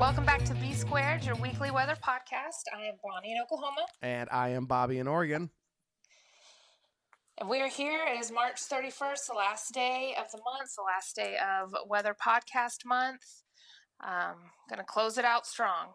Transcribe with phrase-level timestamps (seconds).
[0.00, 2.64] Welcome back to B Squared, your weekly weather podcast.
[2.74, 5.50] I am Bonnie in Oklahoma, And I am Bobby in Oregon.
[7.38, 8.00] and we are here.
[8.06, 12.14] It is March 31st, the last day of the month, the last day of Weather
[12.14, 13.42] Podcast Month.
[14.02, 14.36] Um,
[14.70, 15.88] gonna close it out strong.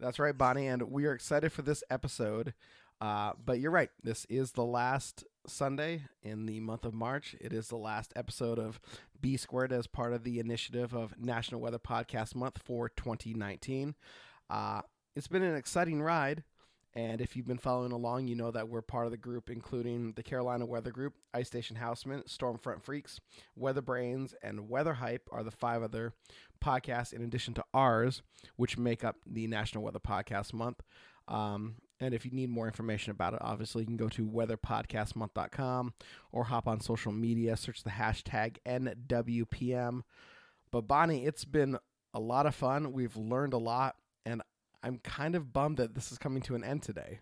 [0.00, 0.66] That's right, Bonnie.
[0.66, 2.54] And we are excited for this episode.
[3.00, 3.90] Uh, but you're right.
[4.02, 7.36] This is the last Sunday in the month of March.
[7.40, 8.80] It is the last episode of
[9.20, 13.94] B Squared as part of the initiative of National Weather Podcast Month for 2019.
[14.50, 14.82] Uh,
[15.16, 16.44] it's been an exciting ride.
[16.94, 20.14] And if you've been following along, you know that we're part of the group, including
[20.16, 23.20] the Carolina Weather Group, Ice Station Houseman, Stormfront Freaks,
[23.54, 26.14] Weather Brains, and Weather Hype are the five other
[26.64, 28.22] podcasts in addition to ours,
[28.56, 30.82] which make up the National Weather Podcast Month.
[31.28, 35.94] Um, and if you need more information about it, obviously you can go to weatherpodcastmonth.com
[36.32, 40.02] or hop on social media, search the hashtag NWPM.
[40.70, 41.78] But Bonnie, it's been
[42.14, 42.92] a lot of fun.
[42.92, 44.42] We've learned a lot, and
[44.82, 47.20] I'm kind of bummed that this is coming to an end today.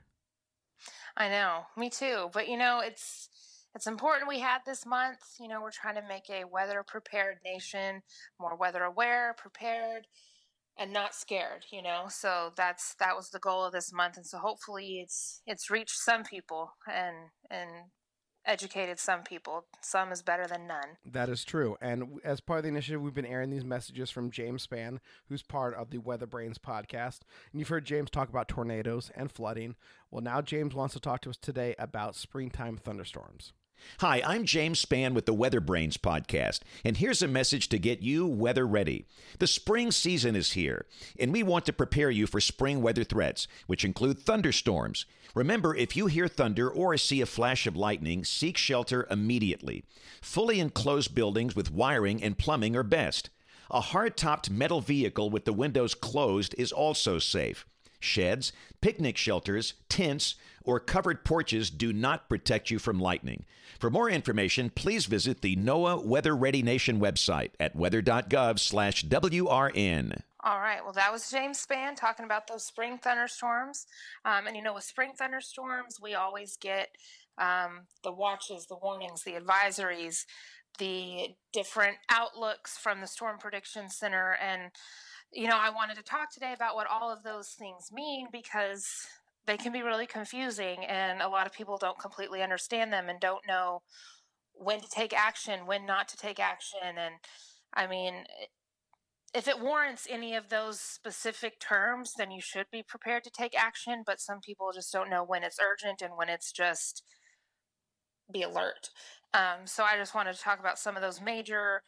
[1.17, 2.29] I know, me too.
[2.33, 3.31] But you know, it's
[3.75, 5.19] it's important we had this month.
[5.41, 8.03] You know, we're trying to make a weather prepared nation,
[8.39, 10.07] more weather aware, prepared,
[10.79, 11.65] and not scared.
[11.71, 15.43] You know, so that's that was the goal of this month, and so hopefully it's
[15.47, 17.17] it's reached some people and
[17.51, 17.71] and
[18.47, 19.67] educated some people.
[19.83, 20.97] Some is better than none.
[21.05, 21.77] That is true.
[21.81, 25.43] And as part of the initiative, we've been airing these messages from James Spann, who's
[25.43, 27.21] part of the Weather Brains podcast.
[27.51, 29.75] And you've heard James talk about tornadoes and flooding.
[30.11, 33.53] Well, now James wants to talk to us today about springtime thunderstorms.
[34.01, 38.03] Hi, I'm James Spann with the Weather Brains podcast, and here's a message to get
[38.03, 39.07] you weather ready.
[39.39, 40.85] The spring season is here,
[41.19, 45.07] and we want to prepare you for spring weather threats, which include thunderstorms.
[45.35, 49.83] Remember, if you hear thunder or see a flash of lightning, seek shelter immediately.
[50.20, 53.31] Fully enclosed buildings with wiring and plumbing are best.
[53.70, 57.65] A hard topped metal vehicle with the windows closed is also safe.
[58.01, 60.34] Sheds, picnic shelters, tents,
[60.64, 63.45] or covered porches do not protect you from lightning.
[63.79, 70.20] For more information, please visit the NOAA Weather Ready Nation website at weather.gov/WRN.
[70.45, 70.85] All right.
[70.85, 73.86] Well, that was James Spann talking about those spring thunderstorms.
[74.24, 76.90] Um, and you know, with spring thunderstorms, we always get
[77.39, 80.24] um, the watches, the warnings, the advisories,
[80.79, 84.36] the different outlooks from the Storm Prediction Center.
[84.40, 84.70] And,
[85.33, 88.87] you know, I wanted to talk today about what all of those things mean because
[89.47, 93.20] they can be really confusing and a lot of people don't completely understand them and
[93.20, 93.83] don't know
[94.53, 96.81] when to take action, when not to take action.
[96.97, 97.17] And
[97.75, 98.25] I mean,
[99.35, 103.59] if it warrants any of those specific terms, then you should be prepared to take
[103.59, 104.03] action.
[104.05, 107.03] But some people just don't know when it's urgent and when it's just
[108.33, 108.91] be alert.
[109.35, 111.83] Um, so I just wanted to talk about some of those major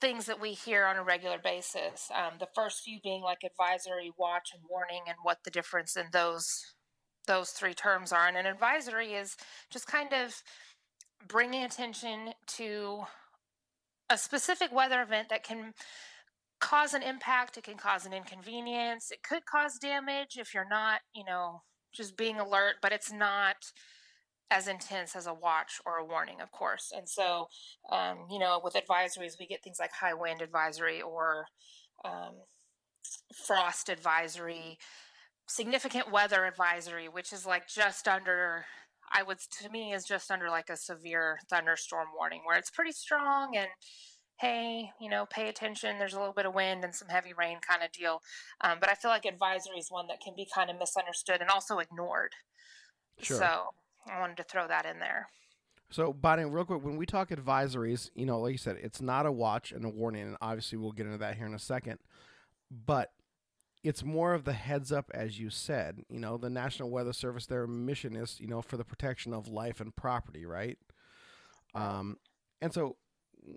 [0.00, 2.08] things that we hear on a regular basis.
[2.14, 6.06] Um, the first few being like advisory, watch, and warning, and what the difference in
[6.12, 6.64] those
[7.26, 8.26] those three terms are.
[8.26, 9.36] And an advisory is
[9.70, 10.42] just kind of
[11.26, 13.02] bringing attention to
[14.10, 15.74] a specific weather event that can
[16.60, 21.00] cause an impact it can cause an inconvenience it could cause damage if you're not
[21.14, 23.56] you know just being alert but it's not
[24.50, 27.48] as intense as a watch or a warning of course and so
[27.90, 31.46] um, you know with advisories we get things like high wind advisory or
[32.04, 32.34] um,
[33.46, 34.78] frost advisory
[35.46, 38.64] significant weather advisory which is like just under
[39.12, 42.92] i would to me is just under like a severe thunderstorm warning where it's pretty
[42.92, 43.68] strong and
[44.38, 45.98] hey, you know, pay attention.
[45.98, 48.20] There's a little bit of wind and some heavy rain kind of deal.
[48.60, 51.50] Um, but I feel like advisory is one that can be kind of misunderstood and
[51.50, 52.32] also ignored.
[53.20, 53.38] Sure.
[53.38, 53.62] So
[54.06, 55.28] I wanted to throw that in there.
[55.90, 59.24] So, Bonnie, real quick, when we talk advisories, you know, like you said, it's not
[59.24, 61.98] a watch and a warning, and obviously we'll get into that here in a second.
[62.70, 63.10] But
[63.82, 66.02] it's more of the heads up, as you said.
[66.10, 69.48] You know, the National Weather Service, their mission is, you know, for the protection of
[69.48, 70.76] life and property, right?
[71.74, 72.18] Um,
[72.60, 72.96] and so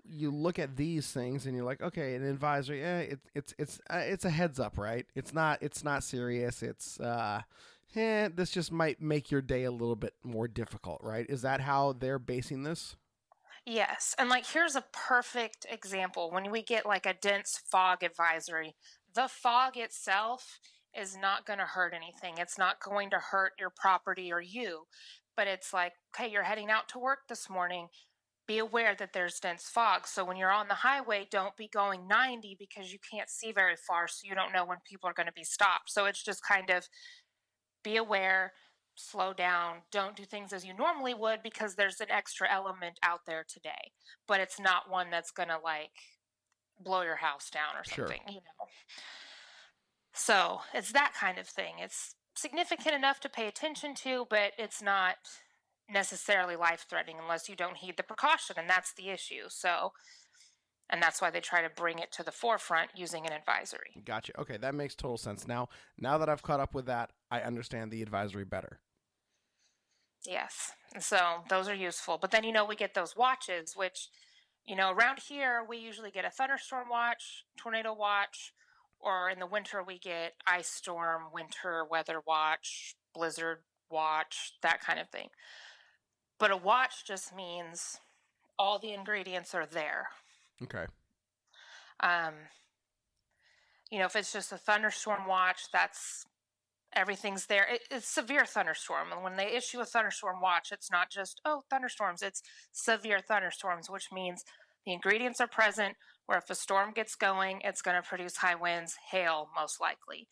[0.08, 3.80] you look at these things and you're like, okay, an advisory, eh, it, it's it's
[3.90, 5.06] uh, it's a heads up, right?
[5.14, 6.62] It's not it's not serious.
[6.62, 7.42] It's uh,
[7.96, 11.26] eh, this just might make your day a little bit more difficult, right?
[11.28, 12.96] Is that how they're basing this?
[13.64, 14.14] Yes.
[14.18, 18.74] And like, here's a perfect example when we get like a dense fog advisory,
[19.14, 20.58] the fog itself
[20.98, 22.34] is not going to hurt anything.
[22.38, 24.84] It's not going to hurt your property or you.
[25.36, 27.88] But it's like, okay, you're heading out to work this morning.
[28.46, 30.06] Be aware that there's dense fog.
[30.06, 33.76] So when you're on the highway, don't be going 90 because you can't see very
[33.76, 34.08] far.
[34.08, 35.90] So you don't know when people are going to be stopped.
[35.90, 36.86] So it's just kind of
[37.82, 38.52] be aware,
[38.94, 43.20] slow down, don't do things as you normally would because there's an extra element out
[43.26, 43.92] there today.
[44.26, 45.90] But it's not one that's going to like
[46.80, 48.34] blow your house down or something, sure.
[48.34, 48.66] you know.
[50.14, 51.74] So it's that kind of thing.
[51.78, 55.16] It's significant enough to pay attention to, but it's not
[55.90, 59.44] necessarily life threatening unless you don't heed the precaution, and that's the issue.
[59.48, 59.92] So,
[60.92, 64.02] and that's why they try to bring it to the forefront using an advisory.
[64.04, 64.38] Gotcha.
[64.38, 65.48] Okay, that makes total sense.
[65.48, 68.78] Now, now that I've caught up with that, I understand the advisory better.
[70.26, 70.72] Yes.
[71.00, 71.16] So
[71.48, 72.18] those are useful.
[72.20, 74.08] But then, you know, we get those watches, which,
[74.66, 78.52] you know, around here, we usually get a thunderstorm watch, tornado watch,
[79.00, 83.60] or in the winter we get ice storm, winter weather watch, blizzard
[83.90, 85.28] watch, that kind of thing.
[86.38, 87.98] But a watch just means
[88.58, 90.08] all the ingredients are there.
[90.64, 90.86] Okay.
[92.00, 92.34] Um,
[93.90, 96.24] you know, if it's just a thunderstorm watch, that's
[96.94, 97.66] everything's there.
[97.70, 101.62] It, it's severe thunderstorm, and when they issue a thunderstorm watch, it's not just oh
[101.70, 102.22] thunderstorms.
[102.22, 102.42] It's
[102.72, 104.44] severe thunderstorms, which means
[104.84, 108.54] the ingredients are present where if a storm gets going, it's going to produce high
[108.54, 110.28] winds, hail, most likely.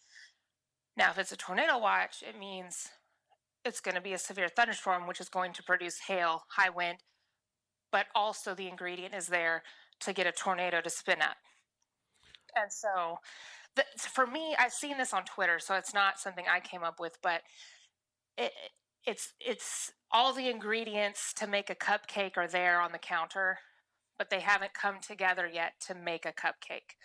[0.96, 2.88] Now, if it's a tornado watch, it means
[3.64, 6.98] it's going to be a severe thunderstorm, which is going to produce hail, high wind,
[7.92, 9.62] but also the ingredient is there
[10.00, 11.36] to get a tornado to spin up.
[12.56, 13.18] And so,
[13.76, 16.98] the, for me, I've seen this on Twitter, so it's not something I came up
[16.98, 17.42] with, but
[18.36, 18.52] it,
[19.06, 23.58] it's it's all the ingredients to make a cupcake are there on the counter
[24.20, 26.96] but they haven't come together yet to make a cupcake.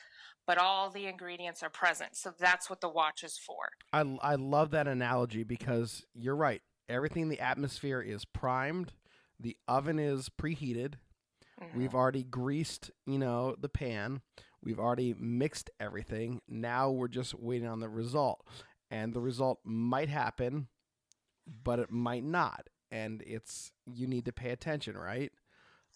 [0.46, 2.18] But all the ingredients are present.
[2.18, 3.70] So that's what the watch is for.
[3.94, 6.62] I, I love that analogy because you're right.
[6.90, 8.92] Everything in the atmosphere is primed,
[9.40, 10.96] the oven is preheated.
[11.62, 11.78] Mm-hmm.
[11.78, 14.22] We've already greased, you know, the pan.
[14.64, 16.42] We've already mixed everything.
[16.48, 18.46] Now we're just waiting on the result.
[18.92, 20.68] And the result might happen,
[21.64, 22.68] but it might not.
[22.92, 25.32] And it's you need to pay attention, right?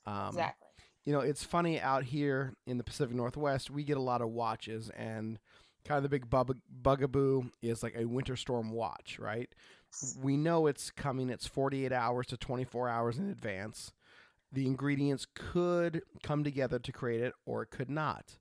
[0.05, 0.69] Um, exactly
[1.09, 4.29] you know, it's funny out here in the Pacific Northwest, we get a lot of
[4.29, 5.39] watches, and
[5.83, 9.49] kind of the big bug- bugaboo is like a winter storm watch, right?
[10.21, 13.91] We know it's coming, it's 48 hours to 24 hours in advance.
[14.51, 18.37] The ingredients could come together to create it, or it could not.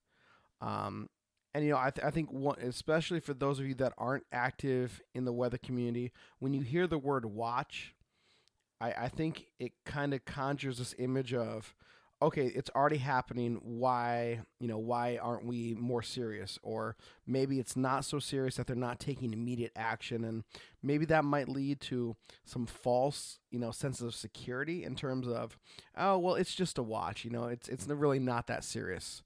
[0.61, 1.09] Um,
[1.55, 4.27] and you know, I, th- I think one, especially for those of you that aren't
[4.33, 7.95] active in the weather community, when you hear the word watch,
[8.81, 11.75] I, I think it kind of conjures this image of
[12.21, 13.61] okay, it's already happening.
[13.63, 16.59] Why, you know, why aren't we more serious?
[16.63, 20.45] Or maybe it's not so serious that they're not taking immediate action, and
[20.83, 25.59] maybe that might lead to some false, you know, sense of security in terms of,
[25.97, 27.25] oh, well, it's just a watch.
[27.25, 29.23] You know, it's it's really not that serious.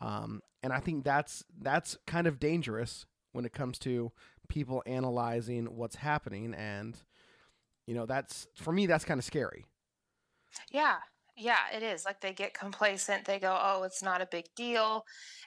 [0.00, 4.12] Um, and I think that's that's kind of dangerous when it comes to
[4.48, 6.96] people analyzing what's happening, and
[7.86, 9.66] you know, that's for me, that's kind of scary.
[10.70, 10.96] Yeah,
[11.36, 12.04] yeah, it is.
[12.04, 13.24] Like they get complacent.
[13.24, 15.04] They go, oh, it's not a big deal.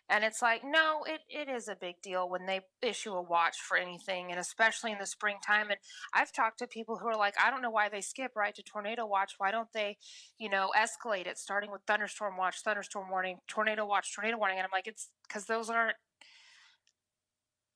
[0.10, 3.58] And it's like, no, it, it is a big deal when they issue a watch
[3.58, 5.70] for anything, and especially in the springtime.
[5.70, 5.80] And
[6.14, 8.64] I've talked to people who are like, I don't know why they skip right to
[8.64, 9.34] tornado watch.
[9.38, 9.98] Why don't they,
[10.38, 14.58] you know, escalate it, starting with thunderstorm watch, thunderstorm warning, tornado watch, tornado warning?
[14.58, 15.98] And I'm like, it's because those aren't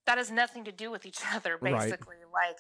[0.06, 2.50] that has nothing to do with each other basically right.
[2.50, 2.58] like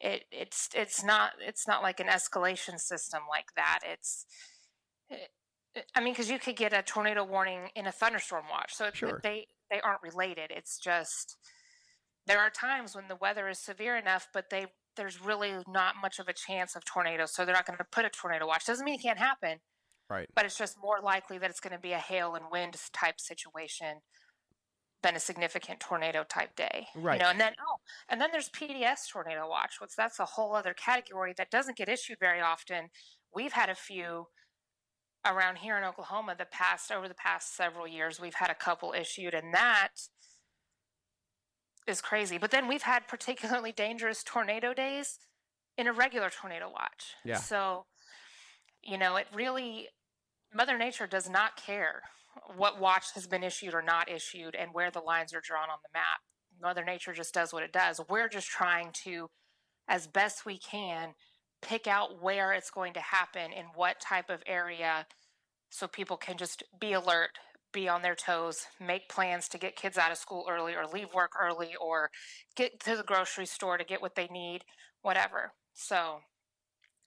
[0.00, 4.24] it it's it's not it's not like an escalation system like that it's
[5.12, 8.90] Uh, I mean, because you could get a tornado warning in a thunderstorm watch, so
[8.92, 9.20] sure.
[9.22, 10.50] they they aren't related.
[10.50, 11.36] It's just
[12.26, 14.66] there are times when the weather is severe enough, but they
[14.96, 18.04] there's really not much of a chance of tornadoes, so they're not going to put
[18.04, 18.66] a tornado watch.
[18.66, 19.58] Doesn't mean it can't happen,
[20.10, 20.28] right?
[20.34, 23.20] But it's just more likely that it's going to be a hail and wind type
[23.20, 24.00] situation
[25.02, 27.18] than a significant tornado type day, right?
[27.18, 27.76] You know, and then oh,
[28.08, 31.88] and then there's PDS tornado watch, which that's a whole other category that doesn't get
[31.88, 32.90] issued very often.
[33.34, 34.26] We've had a few
[35.24, 38.92] around here in Oklahoma the past over the past several years we've had a couple
[38.92, 39.90] issued and that
[41.86, 42.38] is crazy.
[42.38, 45.18] But then we've had particularly dangerous tornado days
[45.76, 47.14] in a regular tornado watch.
[47.24, 47.36] Yeah.
[47.36, 47.86] So,
[48.82, 49.88] you know, it really
[50.54, 52.02] Mother Nature does not care
[52.56, 55.78] what watch has been issued or not issued and where the lines are drawn on
[55.82, 56.20] the map.
[56.60, 58.00] Mother Nature just does what it does.
[58.08, 59.28] We're just trying to
[59.88, 61.14] as best we can
[61.62, 65.06] pick out where it's going to happen in what type of area
[65.70, 67.30] so people can just be alert
[67.72, 71.08] be on their toes, make plans to get kids out of school early or leave
[71.14, 72.10] work early or
[72.54, 74.64] get to the grocery store to get what they need,
[75.02, 75.52] whatever.
[75.74, 76.20] So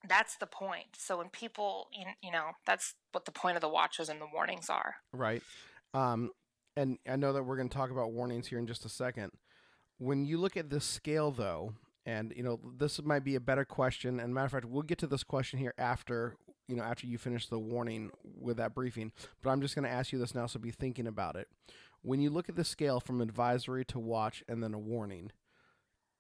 [0.07, 0.88] that's the point.
[0.97, 1.88] So when people,
[2.21, 4.95] you know, that's what the point of the watches and the warnings are.
[5.13, 5.41] Right.
[5.93, 6.31] Um,
[6.75, 9.31] and I know that we're going to talk about warnings here in just a second.
[9.97, 11.74] When you look at this scale, though,
[12.05, 14.19] and you know this might be a better question.
[14.19, 16.35] And matter of fact, we'll get to this question here after
[16.67, 19.12] you know after you finish the warning with that briefing.
[19.41, 21.47] But I'm just going to ask you this now, so be thinking about it.
[22.01, 25.31] When you look at the scale from advisory to watch and then a warning,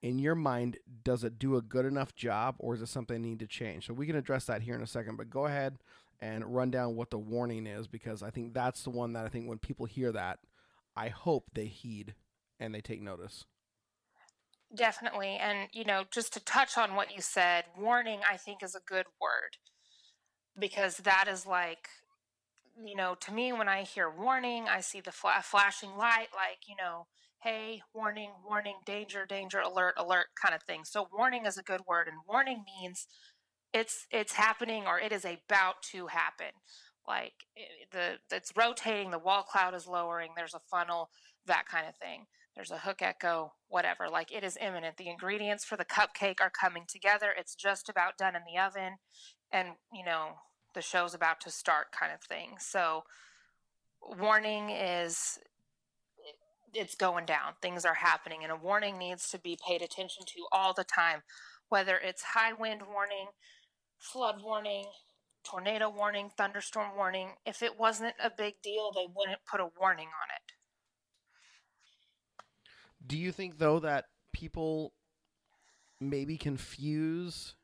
[0.01, 3.29] in your mind, does it do a good enough job, or is it something they
[3.29, 3.87] need to change?
[3.87, 5.17] So we can address that here in a second.
[5.17, 5.77] But go ahead
[6.19, 9.29] and run down what the warning is because I think that's the one that I
[9.29, 10.39] think when people hear that,
[10.95, 12.15] I hope they heed
[12.59, 13.45] and they take notice.
[14.75, 15.37] Definitely.
[15.37, 18.79] And, you know, just to touch on what you said, warning, I think, is a
[18.79, 19.57] good word
[20.57, 21.89] because that is like,
[22.83, 26.59] you know, to me, when I hear warning, I see the fla- flashing light, like,
[26.67, 27.07] you know,
[27.43, 30.83] hey, warning, warning, danger, danger, alert, alert kind of thing.
[30.85, 32.07] So, warning is a good word.
[32.07, 33.07] And warning means
[33.73, 36.51] it's it's happening or it is about to happen
[37.07, 41.09] like eh, the it's rotating the wall cloud is lowering there's a funnel
[41.45, 42.25] that kind of thing
[42.55, 46.49] there's a hook echo whatever like it is imminent the ingredients for the cupcake are
[46.49, 48.97] coming together it's just about done in the oven
[49.51, 50.29] and you know
[50.73, 53.03] the show's about to start kind of thing so
[54.19, 55.39] warning is
[56.73, 60.45] it's going down things are happening and a warning needs to be paid attention to
[60.51, 61.21] all the time
[61.69, 63.27] whether it's high wind warning
[63.99, 64.85] flood warning,
[65.43, 67.31] tornado warning, thunderstorm warning.
[67.45, 70.54] If it wasn't a big deal, they wouldn't put a warning on it.
[73.05, 74.93] Do you think though that people
[75.99, 77.55] maybe confuse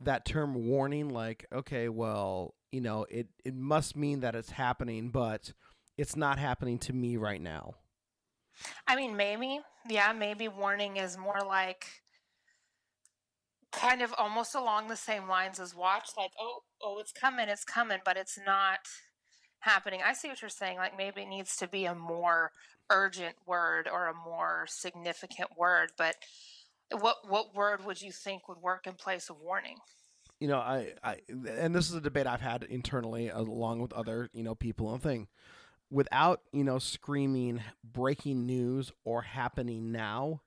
[0.00, 5.10] that term warning like okay, well, you know, it it must mean that it's happening,
[5.10, 5.52] but
[5.96, 7.74] it's not happening to me right now.
[8.86, 9.60] I mean, maybe.
[9.88, 11.86] Yeah, maybe warning is more like
[13.74, 17.64] kind of almost along the same lines as watch like oh oh it's coming it's
[17.64, 18.78] coming but it's not
[19.58, 22.52] happening i see what you're saying like maybe it needs to be a more
[22.94, 26.16] urgent word or a more significant word but
[27.00, 29.76] what what word would you think would work in place of warning
[30.40, 34.28] you know i i and this is a debate i've had internally along with other
[34.32, 35.26] you know people and thing
[35.90, 40.40] without you know screaming breaking news or happening now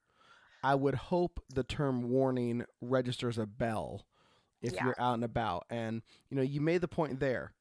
[0.63, 4.05] I would hope the term warning registers a bell
[4.61, 4.85] if yeah.
[4.85, 5.65] you're out and about.
[5.69, 7.53] And, you know, you made the point there.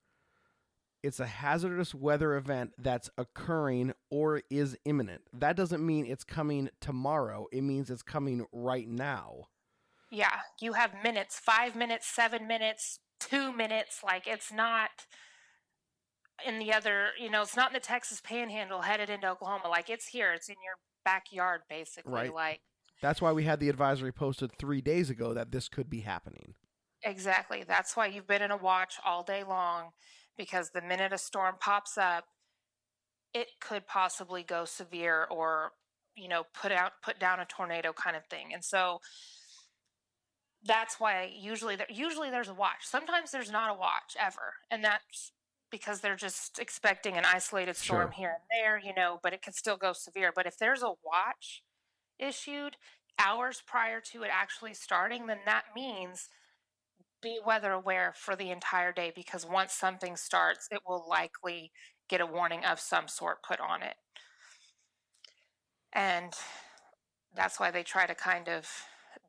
[1.07, 5.23] It's a hazardous weather event that's occurring or is imminent.
[5.33, 7.47] That doesn't mean it's coming tomorrow.
[7.53, 9.45] It means it's coming right now.
[10.11, 14.01] Yeah, you have minutes, five minutes, seven minutes, two minutes.
[14.03, 14.91] Like it's not
[16.45, 19.69] in the other, you know, it's not in the Texas panhandle headed into Oklahoma.
[19.69, 22.13] Like it's here, it's in your backyard, basically.
[22.13, 22.35] Right.
[22.35, 22.61] Like
[23.01, 26.55] that's why we had the advisory posted three days ago that this could be happening.
[27.05, 27.63] Exactly.
[27.65, 29.91] That's why you've been in a watch all day long
[30.37, 32.25] because the minute a storm pops up,
[33.35, 35.73] it could possibly go severe or,
[36.15, 38.53] you know, put out put down a tornado kind of thing.
[38.55, 39.01] And so
[40.65, 42.83] that's why usually there, usually there's a watch.
[42.83, 45.33] Sometimes there's not a watch ever, and that's
[45.71, 48.13] because they're just expecting an isolated storm sure.
[48.17, 50.33] here and there, you know, but it can still go severe.
[50.35, 51.63] But if there's a watch,
[52.19, 52.77] issued
[53.19, 56.29] hours prior to it actually starting, then that means
[57.23, 61.73] be weather aware for the entire day because once something starts, it will likely
[62.09, 63.97] get a warning of some sort put on it.
[65.93, 66.33] And
[67.35, 68.69] that's why they try to kind of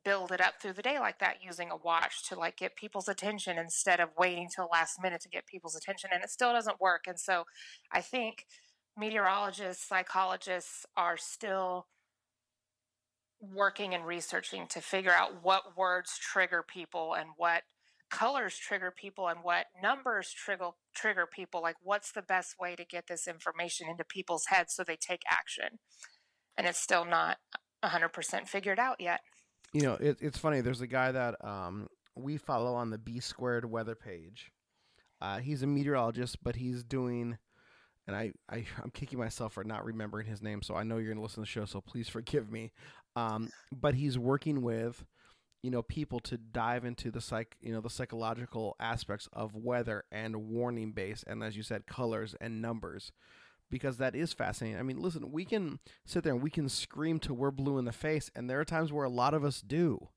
[0.04, 3.08] build it up through the day like that using a watch to like get people's
[3.08, 6.80] attention instead of waiting till last minute to get people's attention and it still doesn't
[6.80, 7.44] work and so
[7.92, 8.46] i think
[8.96, 11.86] meteorologists psychologists are still
[13.40, 17.62] working and researching to figure out what words trigger people and what
[18.10, 22.84] colors trigger people and what numbers trigger trigger people like what's the best way to
[22.84, 25.78] get this information into people's heads so they take action?
[26.56, 27.36] And it's still not
[27.84, 29.20] 100% figured out yet.
[29.72, 33.20] You know it, it's funny there's a guy that um, we follow on the b
[33.20, 34.50] squared weather page.
[35.20, 37.38] Uh, he's a meteorologist but he's doing
[38.06, 41.12] and I, I i'm kicking myself for not remembering his name so i know you're
[41.12, 42.72] to listen to the show so please forgive me.
[43.18, 45.04] Um, but he's working with,
[45.62, 50.04] you know, people to dive into the psych, you know, the psychological aspects of weather
[50.12, 53.12] and warning base, and as you said, colors and numbers,
[53.70, 54.78] because that is fascinating.
[54.78, 57.84] I mean, listen, we can sit there and we can scream till we're blue in
[57.84, 60.08] the face, and there are times where a lot of us do.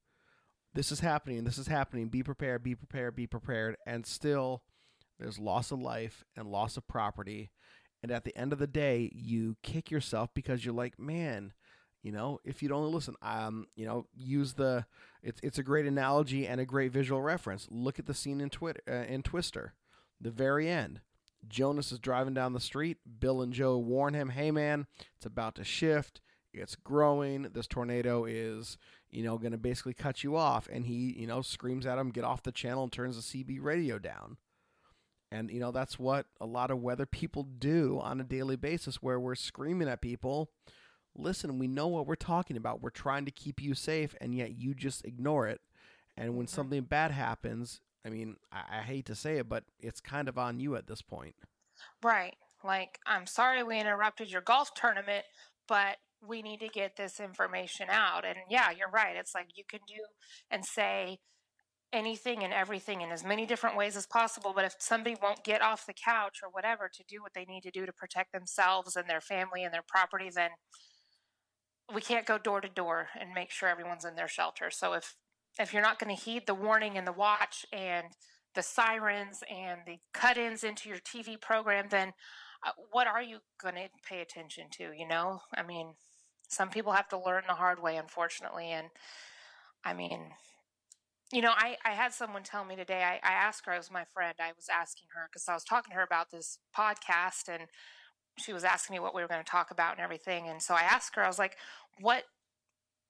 [0.74, 1.44] This is happening.
[1.44, 2.10] This is happening.
[2.10, 2.64] Be prepared.
[2.64, 3.16] Be prepared.
[3.16, 3.78] Be prepared.
[3.86, 4.64] And still,
[5.20, 7.52] there's loss of life and loss of property
[8.04, 11.54] And at the end of the day, you kick yourself because you're like, man,
[12.04, 14.86] you know, if you'd only listen, um, you know, use the.
[15.22, 17.68] It's it's a great analogy and a great visual reference.
[17.70, 19.74] Look at the scene in Twitter uh, in Twister,
[20.20, 21.02] the very end.
[21.48, 22.98] Jonas is driving down the street.
[23.20, 26.22] Bill and Jo warn him, "Hey, man, it's about to shift.
[26.54, 27.44] It's growing.
[27.54, 28.78] This tornado is,
[29.10, 32.10] you know, going to basically cut you off." And he, you know, screams at him,
[32.10, 34.38] "Get off the channel!" and turns the CB radio down.
[35.32, 39.04] And you know that's what a lot of weather people do on a daily basis,
[39.04, 40.50] where we're screaming at people.
[41.16, 42.82] Listen, we know what we're talking about.
[42.82, 45.62] We're trying to keep you safe, and yet you just ignore it.
[46.18, 46.56] And when mm-hmm.
[46.56, 50.38] something bad happens, I mean, I, I hate to say it, but it's kind of
[50.38, 51.36] on you at this point.
[52.04, 52.36] Right.
[52.64, 55.26] Like, I'm sorry we interrupted your golf tournament,
[55.68, 58.26] but we need to get this information out.
[58.26, 59.16] And yeah, you're right.
[59.16, 60.02] It's like you can do
[60.50, 61.20] and say
[61.94, 64.54] anything and everything in as many different ways as possible.
[64.56, 67.64] But if somebody won't get off the couch or whatever to do what they need
[67.64, 70.52] to do to protect themselves and their family and their property, then
[71.94, 74.70] we can't go door to door and make sure everyone's in their shelter.
[74.72, 75.16] So if
[75.60, 78.08] if you're not going to heed the warning and the watch and
[78.56, 82.14] the sirens and the cut-ins into your TV program, then
[82.66, 84.92] uh, what are you going to pay attention to?
[84.98, 85.94] You know, I mean,
[86.48, 88.88] some people have to learn the hard way, unfortunately, and
[89.84, 90.32] I mean,
[91.32, 93.90] you know, I, I had someone tell me today, I, I asked her, I was
[93.90, 97.48] my friend, I was asking her because I was talking to her about this podcast
[97.48, 97.68] and
[98.38, 100.48] she was asking me what we were going to talk about and everything.
[100.48, 101.58] And so I asked her, I was like,
[102.00, 102.24] what,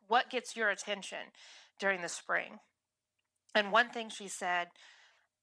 [0.08, 1.32] what gets your attention
[1.80, 2.60] during the spring?
[3.54, 4.68] And one thing she said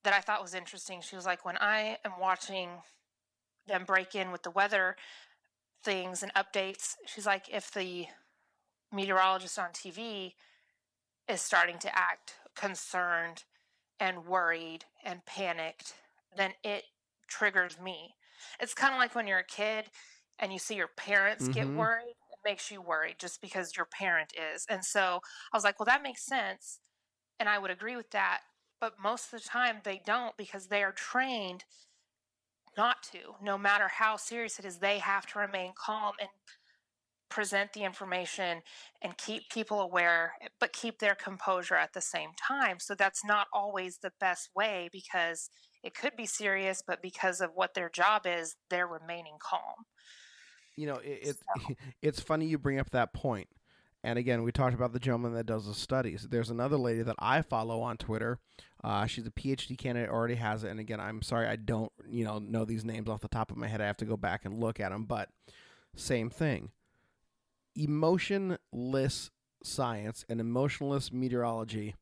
[0.05, 2.71] that I thought was interesting, she was like, when I am watching
[3.67, 4.97] them break in with the weather
[5.85, 8.07] things and updates, she's like, if the
[8.93, 10.33] meteorologist on TV
[11.29, 13.45] is starting to act concerned
[14.01, 15.95] and worried and panicked,
[16.37, 16.85] then it
[17.27, 18.15] triggers me.
[18.61, 19.87] It's kind of like when you're a kid
[20.39, 21.53] and you see your parents mm-hmm.
[21.53, 24.67] get worried, it makes you worried just because your parent is.
[24.69, 25.21] And so
[25.53, 26.81] I was like, well, that makes sense.
[27.41, 28.41] And I would agree with that.
[28.81, 31.65] But most of the time they don't because they are trained
[32.77, 33.35] not to.
[33.43, 36.29] No matter how serious it is, they have to remain calm and
[37.29, 38.63] present the information
[39.03, 42.79] and keep people aware, but keep their composure at the same time.
[42.79, 45.51] So that's not always the best way because
[45.83, 49.85] it could be serious, but because of what their job is, they're remaining calm.
[50.77, 51.75] You know, it, so.
[52.03, 53.49] it's funny you bring up that point.
[54.05, 56.27] And again, we talked about the gentleman that does the studies.
[56.31, 58.39] There's another lady that I follow on Twitter.
[58.83, 60.71] Uh, she's a PhD candidate, already has it.
[60.71, 63.57] And again, I'm sorry I don't, you know, know these names off the top of
[63.57, 63.81] my head.
[63.81, 65.05] I have to go back and look at them.
[65.05, 65.31] But
[65.97, 66.71] same thing
[67.75, 69.31] emotionless
[69.63, 71.95] science and emotionless meteorology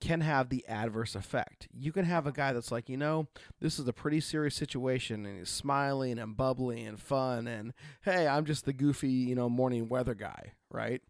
[0.00, 1.68] can have the adverse effect.
[1.72, 3.28] You can have a guy that's like, you know,
[3.60, 8.26] this is a pretty serious situation and he's smiling and bubbly and fun and hey,
[8.26, 11.02] I'm just the goofy, you know, morning weather guy, right?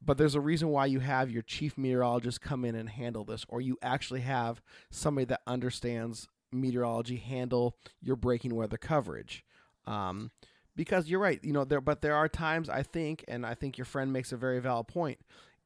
[0.00, 3.44] But there's a reason why you have your chief meteorologist come in and handle this,
[3.48, 9.44] or you actually have somebody that understands meteorology handle your breaking weather coverage.
[9.86, 10.30] Um,
[10.76, 13.76] because you're right, you know, there but there are times I think and I think
[13.76, 15.18] your friend makes a very valid point.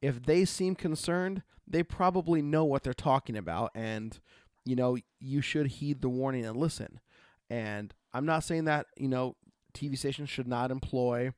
[0.03, 4.19] If they seem concerned, they probably know what they're talking about and
[4.65, 7.01] you know, you should heed the warning and listen.
[7.49, 9.35] And I'm not saying that, you know,
[9.73, 11.31] TV stations should not employ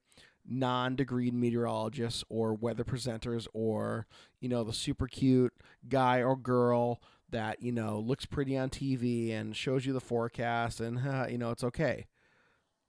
[0.48, 4.06] non-degreed meteorologists or weather presenters or,
[4.40, 5.54] you know, the super cute
[5.90, 7.02] guy or girl
[7.32, 11.40] that, you know, looks pretty on TV and shows you the forecast and, uh, you
[11.40, 12.06] know, it's okay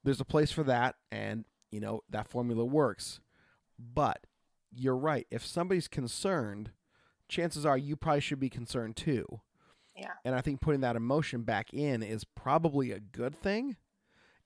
[0.07, 3.21] there's a place for that and you know that formula works
[3.79, 4.26] but
[4.77, 5.27] you're right.
[5.31, 6.71] If somebody's concerned
[7.29, 9.41] chances are you probably should be concerned too.
[9.97, 10.13] Yeah.
[10.25, 13.77] And i think putting that emotion back in is probably a good thing.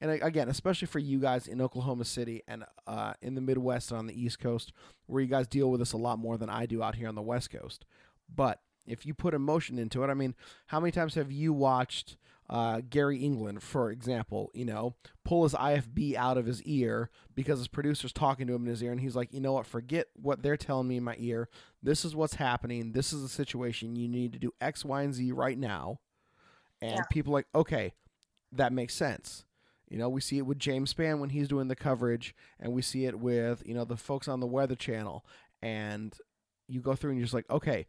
[0.01, 3.99] And again especially for you guys in oklahoma city and uh, in the midwest and
[3.99, 4.73] on the east coast
[5.07, 7.15] where you guys deal with this a lot more than i do out here on
[7.15, 7.85] the west coast.
[8.35, 10.35] But if you put emotion into it i mean
[10.69, 12.17] how many times have you watched
[12.51, 17.61] uh, Gary England, for example, you know, pull his IFB out of his ear because
[17.61, 20.09] his producer's talking to him in his ear, and he's like, you know what, forget
[20.17, 21.49] what they're telling me in my ear.
[21.81, 22.91] This is what's happening.
[22.91, 23.95] This is the situation.
[23.95, 26.01] You need to do X, Y, and Z right now.
[26.83, 27.05] And yeah.
[27.13, 27.95] people like, okay,
[28.51, 29.45] that makes sense.
[29.89, 32.83] You know, we see it with James Spann when he's doing the coverage, and we
[32.83, 35.25] see it with, you know, the folks on the Weather Channel.
[35.63, 36.17] And
[36.67, 37.87] you go through and you're just like, okay,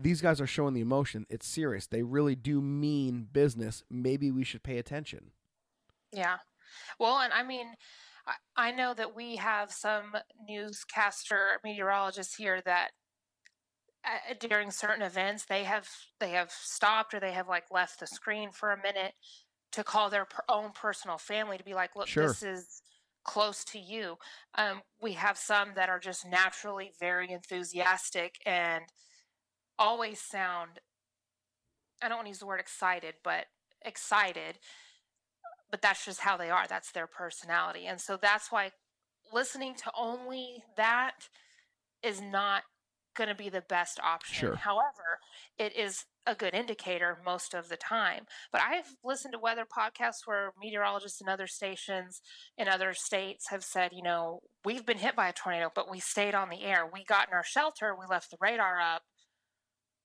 [0.00, 1.26] these guys are showing the emotion.
[1.28, 1.86] It's serious.
[1.86, 3.82] They really do mean business.
[3.90, 5.30] Maybe we should pay attention.
[6.12, 6.38] Yeah.
[6.98, 7.66] Well, and I mean,
[8.56, 10.14] I know that we have some
[10.48, 12.90] newscaster meteorologists here that
[14.04, 15.86] uh, during certain events they have
[16.20, 19.12] they have stopped or they have like left the screen for a minute
[19.72, 22.28] to call their per- own personal family to be like, look, Sure.
[22.28, 22.82] this is
[23.24, 24.16] close to you.
[24.56, 28.84] Um, we have some that are just naturally very enthusiastic and
[29.80, 30.78] always sound,
[32.00, 33.46] I don't want to use the word excited, but
[33.84, 34.58] excited.
[35.70, 36.66] But that's just how they are.
[36.68, 37.86] That's their personality.
[37.86, 38.70] And so that's why
[39.32, 41.28] listening to only that
[42.02, 42.62] is not
[43.16, 44.48] going to be the best option.
[44.48, 44.56] Sure.
[44.56, 45.18] However,
[45.58, 48.24] it is a good indicator most of the time.
[48.52, 52.20] But I've listened to weather podcasts where meteorologists in other stations
[52.56, 55.98] in other states have said, you know, we've been hit by a tornado, but we
[55.98, 56.88] stayed on the air.
[56.90, 59.02] We got in our shelter, we left the radar up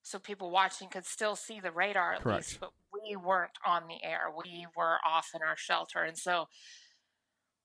[0.06, 2.38] so people watching could still see the radar at Correct.
[2.38, 4.28] least, but we weren't on the air.
[4.38, 6.04] We were off in our shelter.
[6.04, 6.46] And so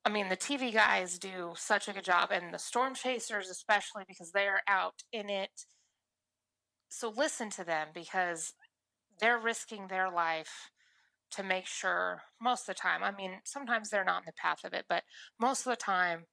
[0.07, 4.05] I mean, the TV guys do such a good job, and the storm chasers, especially
[4.09, 5.67] because they're out in it.
[6.89, 8.55] So listen to them because
[9.21, 10.71] they're risking their life
[11.33, 14.65] to make sure, most of the time, I mean, sometimes they're not in the path
[14.65, 15.03] of it, but
[15.39, 16.25] most of the time,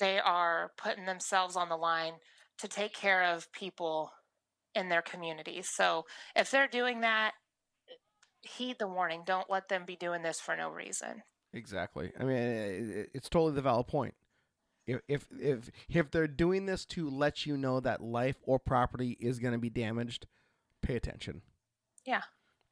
[0.00, 2.14] they are putting themselves on the line
[2.58, 4.10] to take care of people
[4.74, 5.68] in their communities.
[5.72, 7.32] So if they're doing that,
[8.42, 9.22] heed the warning.
[9.24, 11.22] Don't let them be doing this for no reason.
[11.52, 12.12] Exactly.
[12.18, 14.14] I mean, it's totally the valid point.
[14.86, 19.16] If if if if they're doing this to let you know that life or property
[19.18, 20.26] is going to be damaged,
[20.82, 21.42] pay attention.
[22.04, 22.22] Yeah.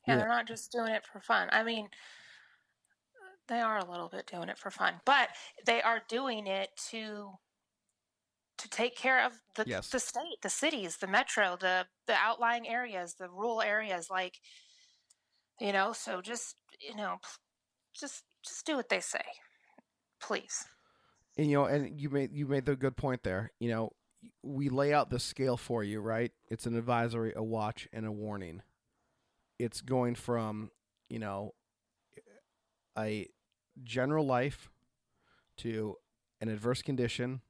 [0.06, 0.14] Yeah.
[0.14, 1.48] Yeah, they're not just doing it for fun.
[1.52, 1.88] I mean,
[3.48, 5.28] they are a little bit doing it for fun, but
[5.64, 7.30] they are doing it to
[8.62, 9.90] to take care of the Yes.
[9.90, 14.38] the state, the cities, the metro, the the outlying areas, the rural areas like
[15.60, 17.18] you know, so just, you know,
[17.94, 19.22] just just do what they say.
[20.20, 20.64] Please.
[21.38, 23.52] And you know, and you made you made the good point there.
[23.60, 23.90] You know,
[24.42, 26.32] we lay out the scale for you, right?
[26.48, 28.62] It's an advisory, a watch, and a warning.
[29.58, 30.70] It's going from
[31.08, 31.54] you know
[32.98, 33.28] a
[33.84, 34.70] general life
[35.58, 35.96] to
[36.40, 37.40] an adverse condition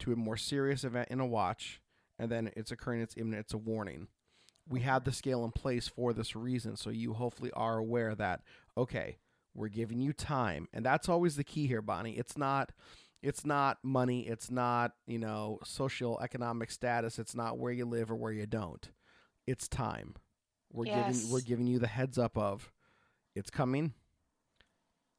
[0.00, 1.80] to a more serious event in a watch,
[2.18, 4.08] and then it's occurring, it's imminent, it's a warning.
[4.68, 8.42] We have the scale in place for this reason, so you hopefully are aware that
[8.76, 9.18] okay,
[9.54, 12.12] we're giving you time, and that's always the key here, Bonnie.
[12.12, 12.70] It's not,
[13.22, 18.10] it's not money, it's not you know social economic status, it's not where you live
[18.10, 18.88] or where you don't.
[19.46, 20.14] It's time.
[20.72, 20.94] We're Yes.
[20.94, 22.70] giving we're giving you the heads up of
[23.34, 23.94] it's coming.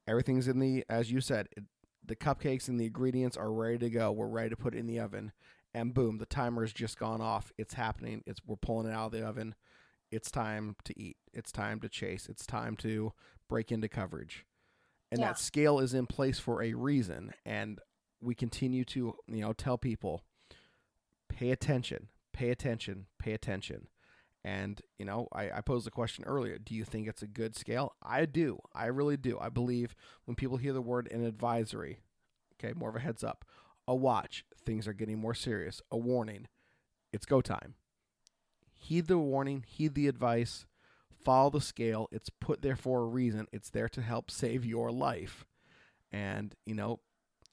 [0.08, 1.64] Everything's in the as you said, it,
[2.06, 4.12] the cupcakes and the ingredients are ready to go.
[4.12, 5.32] We're ready to put it in the oven,
[5.74, 7.52] and boom, the timer timer's just gone off.
[7.58, 8.24] It's happening.
[8.26, 9.56] It's we're pulling it out of the oven.
[10.12, 11.18] It's time to eat.
[11.34, 12.28] It's time to chase.
[12.28, 13.14] It's time to
[13.48, 14.46] break into coverage,
[15.12, 15.28] and Yeah.
[15.28, 17.34] that scale is in place for a reason.
[17.46, 17.80] And
[18.22, 20.24] we continue to you know tell people,
[21.30, 23.88] pay attention, pay attention, pay attention.
[24.44, 27.56] And, you know, I, I posed the question earlier do you think it's a good
[27.56, 27.94] scale?
[28.02, 28.60] I do.
[28.74, 29.38] I really do.
[29.40, 32.00] I believe when people hear the word an advisory,
[32.56, 33.46] okay, more of a heads up,
[33.88, 36.48] a watch, things are getting more serious, a warning,
[37.14, 37.76] it's go time.
[38.74, 40.66] Heed the warning, heed the advice,
[41.24, 42.08] follow the scale.
[42.12, 43.48] It's put there for a reason.
[43.52, 45.46] It's there to help save your life.
[46.12, 47.00] And, you know,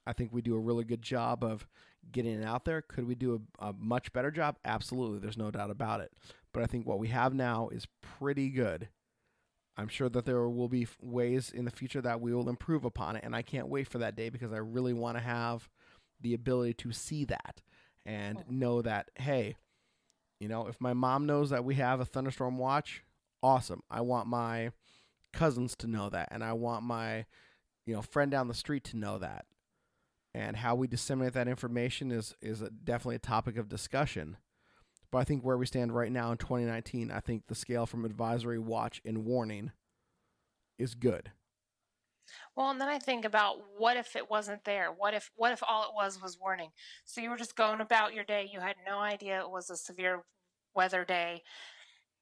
[0.06, 1.66] I think we do a really good job of
[2.10, 2.80] getting it out there.
[2.80, 4.56] Could we do a, a much better job?
[4.64, 5.18] Absolutely.
[5.18, 6.12] There's no doubt about it.
[6.52, 8.88] But I think what we have now is pretty good.
[9.76, 13.16] I'm sure that there will be ways in the future that we will improve upon
[13.16, 13.22] it.
[13.24, 15.68] And I can't wait for that day because I really want to have
[16.20, 17.62] the ability to see that
[18.04, 19.56] and know that, hey,
[20.40, 23.04] you know, if my mom knows that we have a thunderstorm watch,
[23.42, 23.82] awesome.
[23.90, 24.72] I want my
[25.32, 26.28] cousins to know that.
[26.32, 27.26] And I want my,
[27.86, 29.46] you know, friend down the street to know that
[30.34, 34.36] and how we disseminate that information is is a, definitely a topic of discussion.
[35.10, 38.04] But I think where we stand right now in 2019, I think the scale from
[38.04, 39.72] advisory, watch, and warning
[40.78, 41.32] is good.
[42.54, 44.88] Well, and then I think about what if it wasn't there?
[44.94, 46.70] What if what if all it was was warning?
[47.04, 49.76] So you were just going about your day, you had no idea it was a
[49.76, 50.24] severe
[50.74, 51.42] weather day.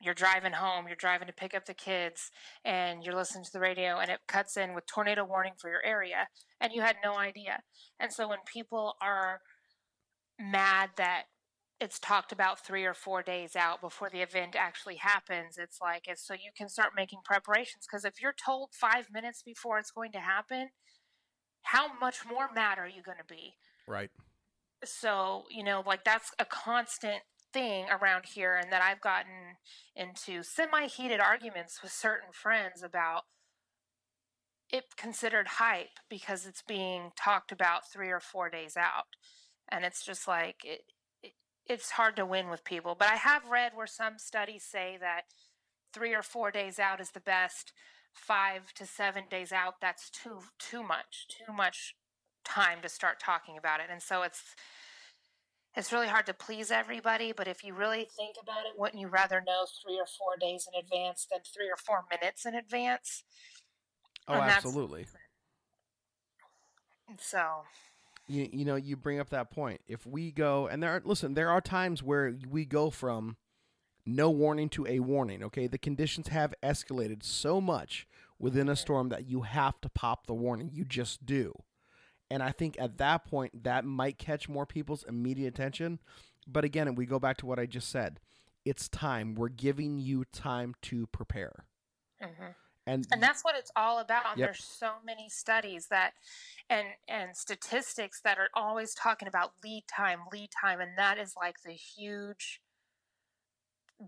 [0.00, 2.30] You're driving home, you're driving to pick up the kids,
[2.64, 5.84] and you're listening to the radio and it cuts in with tornado warning for your
[5.84, 6.28] area
[6.60, 7.62] and you had no idea.
[7.98, 9.40] And so when people are
[10.38, 11.24] mad that
[11.80, 15.58] it's talked about three or four days out before the event actually happens.
[15.58, 19.42] It's like it's so you can start making preparations because if you're told five minutes
[19.42, 20.70] before it's going to happen,
[21.62, 23.54] how much more mad are you going to be?
[23.86, 24.10] Right.
[24.84, 29.56] So you know, like that's a constant thing around here, and that I've gotten
[29.94, 33.22] into semi-heated arguments with certain friends about
[34.72, 39.04] it considered hype because it's being talked about three or four days out,
[39.70, 40.80] and it's just like it
[41.68, 42.94] it's hard to win with people.
[42.98, 45.22] But I have read where some studies say that
[45.92, 47.72] three or four days out is the best
[48.12, 51.94] five to seven days out, that's too too much, too much
[52.44, 53.86] time to start talking about it.
[53.90, 54.54] And so it's
[55.74, 59.08] it's really hard to please everybody, but if you really think about it, wouldn't you
[59.08, 63.24] rather know three or four days in advance than three or four minutes in advance?
[64.26, 65.06] Oh, absolutely.
[67.20, 67.62] So
[68.28, 69.80] you, you know you bring up that point.
[69.86, 73.36] If we go and there are listen there are times where we go from
[74.04, 75.66] no warning to a warning okay?
[75.66, 78.06] The conditions have escalated so much
[78.38, 80.70] within a storm that you have to pop the warning.
[80.72, 81.52] You just do.
[82.30, 86.00] And i think at that point that might catch more people's immediate attention.
[86.46, 88.20] But again we go back to what i just said.
[88.64, 89.36] It's time.
[89.36, 91.66] We're giving you time to prepare.
[92.20, 92.50] Mm-hmm.
[92.86, 94.46] And and that's what it's all about Yep.
[94.46, 96.14] there's so many studies that
[96.68, 101.34] and and statistics that are always talking about lead time lead time and that is
[101.36, 102.60] like the huge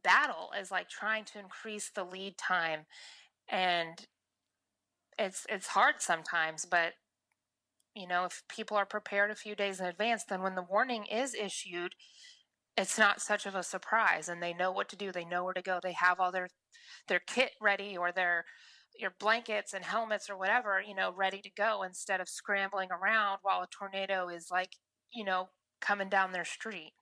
[0.04, 2.86] battle is like trying to increase the lead time
[3.48, 4.06] and
[5.18, 6.94] it's it's hard sometimes but
[7.94, 11.06] you know if people are prepared a few days in advance then when the warning
[11.06, 11.94] is issued
[12.76, 15.54] it's not such of a surprise and they know what to do they know where
[15.54, 16.48] to go they have all their
[17.08, 18.44] their kit ready or their
[18.98, 23.38] your blankets and helmets or whatever you know ready to go instead of scrambling around
[23.42, 24.70] while a tornado is like
[25.12, 25.48] you know
[25.80, 26.92] coming down their street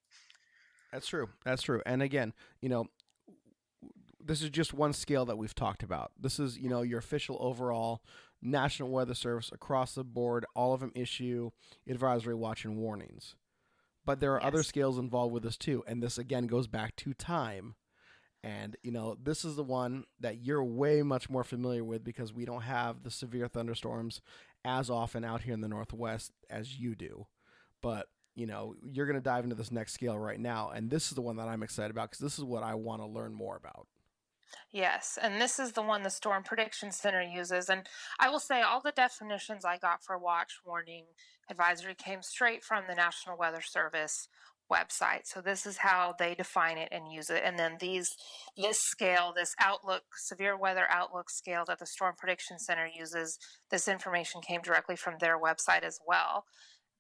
[0.93, 1.29] That's true.
[1.45, 1.83] That's true.
[1.85, 2.87] And again, you know,
[4.25, 6.13] this is just one scale that we've talked about.
[6.19, 8.03] This is, you know, your official overall
[8.43, 11.51] National Weather Service across the board, all of them issue
[11.89, 13.35] advisory watch and warnings.
[14.05, 14.65] But there are other Yes.
[14.65, 17.75] scales involved with this too, and this again goes back to time.
[18.47, 22.33] And you know, this is the one that you're way much more familiar with because
[22.33, 24.21] we don't have the severe thunderstorms
[24.65, 27.27] as often out here in the Northwest as you do.
[27.83, 28.07] But
[28.37, 31.17] you know, you're going to dive into this next scale right now, and this is
[31.17, 33.57] the one that I'm excited about because this is what I want to learn more
[33.57, 33.89] about.
[34.71, 37.69] Yes, and this is the one the Storm Prediction Center uses.
[37.69, 37.89] And
[38.21, 41.07] I will say, all the definitions I got for watch, warning,
[41.51, 44.29] advisory came straight from the National Weather Service
[44.71, 45.23] website.
[45.25, 47.43] So this is how they define it and use it.
[47.45, 48.11] And then these,
[48.57, 53.39] this scale, this outlook, severe weather outlook scale that the Storm Prediction Center uses,
[53.71, 56.45] this information came directly from their website as well.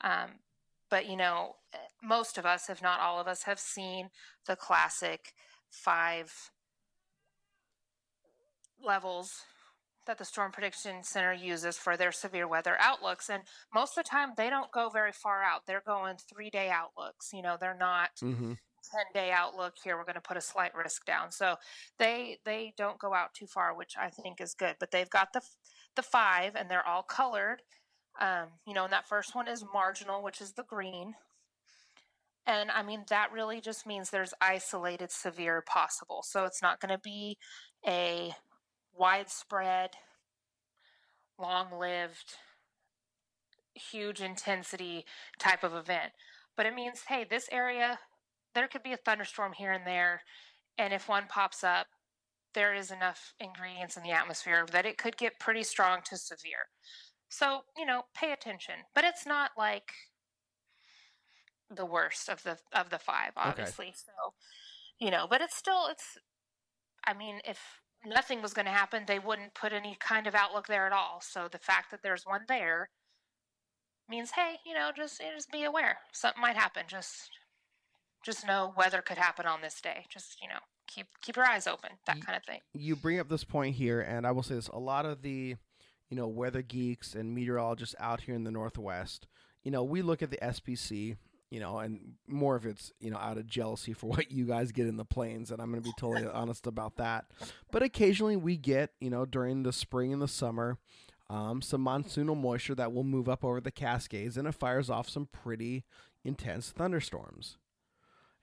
[0.00, 0.40] Um,
[0.90, 1.56] but you know,
[2.02, 4.10] most of us, if not all of us, have seen
[4.46, 5.32] the classic
[5.70, 6.32] five
[8.84, 9.30] levels
[10.06, 13.28] that the Storm Prediction Center uses for their severe weather outlooks.
[13.28, 13.42] And
[13.74, 15.66] most of the time, they don't go very far out.
[15.66, 17.30] They're going three day outlooks.
[17.32, 18.52] You know, they're not Mm-hmm.
[18.92, 21.56] 10 day outlook here we're going to put a slight risk down so
[21.98, 25.32] they they don't go out too far which i think is good but they've got
[25.32, 25.40] the
[25.96, 27.62] the five and they're all colored
[28.20, 31.14] um, you know and that first one is marginal which is the green
[32.46, 36.92] and i mean that really just means there's isolated severe possible so it's not going
[36.92, 37.36] to be
[37.86, 38.32] a
[38.98, 39.90] widespread
[41.38, 42.34] long lived
[43.74, 45.04] huge intensity
[45.38, 46.12] type of event.
[46.56, 47.98] But it means hey this area
[48.54, 50.22] there could be a thunderstorm here and there
[50.78, 51.86] and if one pops up
[52.54, 56.70] there is enough ingredients in the atmosphere that it could get pretty strong to severe.
[57.28, 58.76] So you know pay attention.
[58.94, 59.92] But it's not like
[61.70, 63.92] the worst of the of the five obviously.
[63.94, 64.32] So
[64.98, 66.16] you know but it's still it's
[67.06, 70.66] i mean if nothing was going to happen they wouldn't put any kind of outlook
[70.66, 71.20] there at all.
[71.20, 72.90] So the fact that there's one there
[74.08, 77.28] means hey you know just just be aware something might happen just
[78.24, 81.66] just know weather could happen on this day just you know keep keep your eyes
[81.66, 82.60] open that kind of thing.
[82.72, 85.56] you bring up this point here, and I will say this: a lot of the,
[86.08, 89.26] you know, weather geeks and meteorologists out here in the Northwest,
[89.64, 91.16] you know, we look at the SPC,
[91.50, 94.72] you know, and more of it's, you know, out of jealousy for what you guys
[94.72, 97.26] get in the plains, and I'm going to be totally honest about that.
[97.70, 100.78] But occasionally we get, you know, during the spring and the summer,
[101.28, 105.08] um, some monsoonal moisture that will move up over the Cascades, and it fires off
[105.08, 105.84] some pretty
[106.24, 107.58] intense thunderstorms.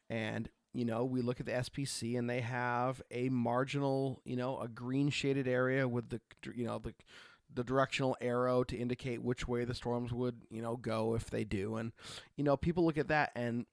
[0.09, 4.59] And you know, we look at the SPC and they have a marginal, you know,
[4.59, 6.19] a green shaded area with the,
[6.55, 6.95] you know, the
[7.55, 11.43] the directional arrow to indicate which way the storms would, you know, go if they
[11.43, 11.75] do.
[11.77, 11.91] And
[12.35, 13.65] you know, people look at that and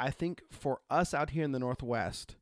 [0.00, 2.36] I think for us out here in the Northwest,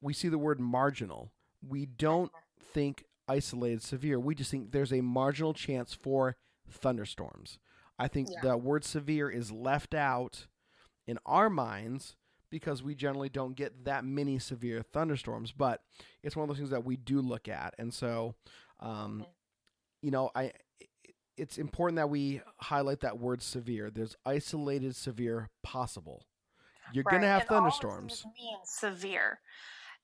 [0.00, 1.30] we see the word marginal.
[1.66, 4.18] We don't think isolated severe.
[4.18, 6.36] We just think there's a marginal chance for
[6.68, 7.58] thunderstorms.
[7.98, 8.40] I think Yeah.
[8.42, 10.46] the word severe is left out
[11.06, 12.16] in our minds
[12.50, 15.52] because we generally don't get that many severe thunderstorms.
[15.52, 15.82] But
[16.22, 18.34] it's one of those things that we do look at, and so,
[18.80, 19.26] um, Mhm.
[20.06, 20.52] You know, I.
[21.36, 23.90] It's important that we highlight that word severe.
[23.90, 26.22] There's isolated severe possible.
[26.92, 28.22] You're Right, gonna have and thunderstorms.
[28.22, 29.40] these mean severe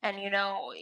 [0.03, 0.73] And, you know,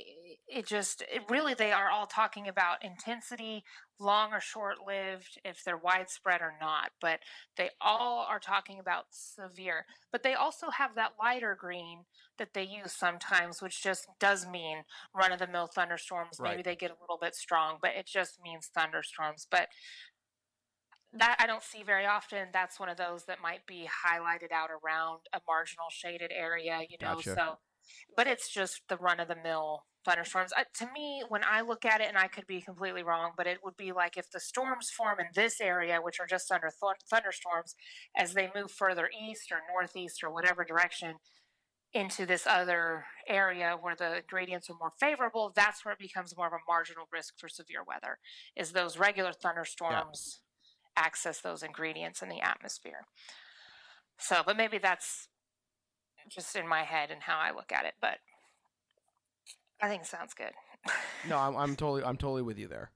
[0.48, 3.64] it just, it really, they are all talking about intensity,
[3.98, 6.92] long or short lived, if they're widespread or not.
[7.00, 7.20] But
[7.56, 9.84] they all are talking about severe.
[10.10, 12.04] But they also have that lighter green
[12.38, 16.38] that they use sometimes, which just does mean run of the mill thunderstorms.
[16.40, 16.52] Right.
[16.52, 19.46] Maybe they get a little bit strong, but it just means thunderstorms.
[19.50, 19.68] But
[21.12, 22.48] that I don't see very often.
[22.52, 26.96] That's one of those that might be highlighted out around a marginal shaded area, you
[27.02, 27.16] know.
[27.16, 27.34] Gotcha.
[27.34, 27.58] So,
[28.16, 30.52] but it's just the run of the mill thunderstorms.
[30.56, 33.46] Uh, to me, when I look at it, and I could be completely wrong, but
[33.46, 36.68] it would be like if the storms form in this area, which are just under
[36.68, 37.74] th- thunderstorms,
[38.16, 41.16] as they move further east or northeast or whatever direction
[41.92, 46.46] into this other area where the gradients are more favorable, that's where it becomes more
[46.46, 48.18] of a marginal risk for severe weather.
[48.56, 50.40] Is those regular thunderstorms
[50.96, 53.06] access those ingredients in the atmosphere?
[54.18, 55.28] So, but maybe that's
[56.28, 58.18] just in my head and how I look at it, but
[59.80, 60.52] I think it sounds good.
[61.28, 62.90] No, I'm, I'm totally I'm totally with you there.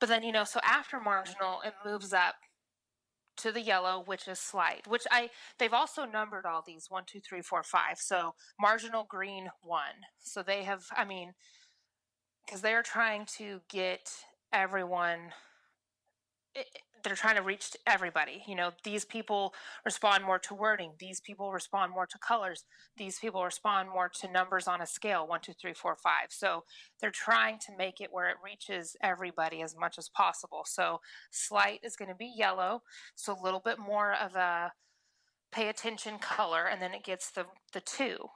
[0.00, 2.36] But then, you know, so after marginal, it moves up
[3.36, 7.20] to the yellow, which is slight, which I, they've also numbered all these one, two,
[7.20, 7.98] three, four, five.
[7.98, 10.06] So marginal green, one.
[10.18, 11.34] So they have, I mean,
[12.44, 14.10] because they're trying to get
[14.52, 15.32] everyone,
[16.54, 16.66] it,
[17.02, 18.42] they're trying to reach everybody.
[18.46, 20.92] You know, these people respond more to wording.
[20.98, 22.64] These people respond more to colors.
[22.96, 26.28] These people respond more to numbers on a scale one, two, three, four, five.
[26.30, 26.64] So
[27.00, 30.62] they're trying to make it where it reaches everybody as much as possible.
[30.66, 32.82] So slight is going to be yellow.
[33.14, 34.72] So a little bit more of a
[35.52, 38.28] pay attention color, and then it gets the the two,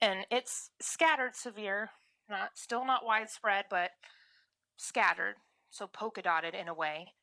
[0.00, 1.90] and it's scattered severe,
[2.28, 3.90] not still not widespread, but
[4.76, 5.34] scattered.
[5.70, 7.14] So polka dotted in a way.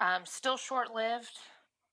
[0.00, 1.38] Um, still short lived,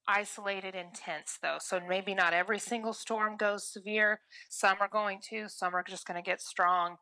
[0.07, 1.57] isolated, intense though.
[1.59, 4.21] So maybe not every single storm goes severe.
[4.49, 6.95] Some are going to, some are just going to get strong,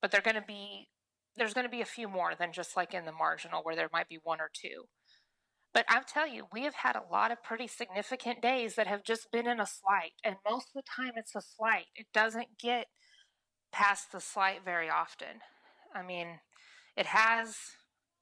[0.00, 0.88] but they're going to be,
[1.36, 3.90] there's going to be a few more than just like in the marginal where there
[3.92, 4.84] might be one or two.
[5.74, 9.04] But I'll tell you, we have had a lot of pretty significant days that have
[9.04, 11.86] just been in a slight, and most of the time it's a slight.
[11.94, 12.86] It doesn't get
[13.72, 15.40] past the slight very often.
[15.94, 16.40] I mean,
[16.94, 17.56] it has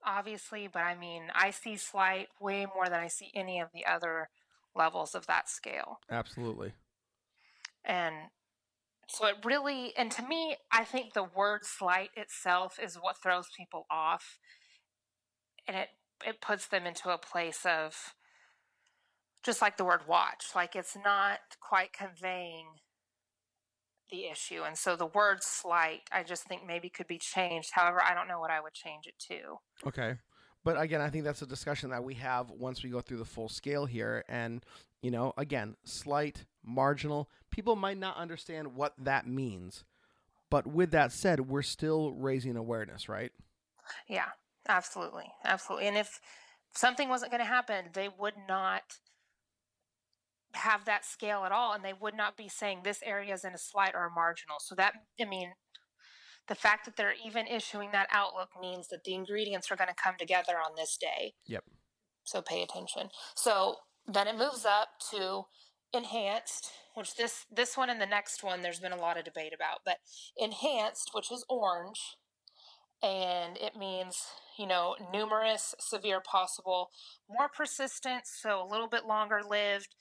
[0.05, 3.87] obviously, but I mean, I see slight way more than I see any of the
[3.87, 4.29] other
[4.75, 6.01] levels of that scale.
[6.11, 6.73] Absolutely.
[7.85, 8.15] And
[9.09, 13.47] so it really, and to me, I think the word slight itself is what throws
[13.57, 14.39] people off.
[15.67, 15.89] And it,
[16.27, 18.15] it puts them into a place of
[19.43, 22.67] just like the word watch, like it's not quite conveying
[24.11, 24.63] the issue.
[24.67, 27.71] And so the word slight, I just think maybe could be changed.
[27.73, 29.59] However, I don't know what I would change it to.
[29.89, 30.15] Okay.
[30.65, 33.25] But again, I think that's a discussion that we have once we go through the
[33.25, 34.25] full scale here.
[34.29, 34.65] And,
[35.03, 39.85] you know, again, slight, marginal, people might not understand what that means.
[40.51, 43.33] But with that said, we're still raising awareness, right?
[44.09, 44.29] Yeah,
[44.69, 45.31] absolutely.
[45.45, 45.87] Absolutely.
[45.89, 46.21] And if
[46.75, 48.83] something wasn't going to happen, they would not
[50.55, 53.53] have that scale at all and they would not be saying this area is in
[53.53, 54.57] a slight or a marginal.
[54.61, 55.53] So that I mean
[56.49, 59.95] the fact that they're even issuing that outlook means that the ingredients are going to
[59.95, 61.35] come together on this day.
[61.47, 61.65] Yep.
[62.25, 63.09] So pay attention.
[63.37, 65.45] So then it moves up to
[65.93, 69.53] enhanced, which this this one and the next one there's been a lot of debate
[69.55, 69.99] about, but
[70.37, 72.17] enhanced, which is orange,
[73.03, 74.17] and it means
[74.59, 76.91] you know numerous, severe, possible,
[77.29, 79.95] more persistent, so a little bit longer lived,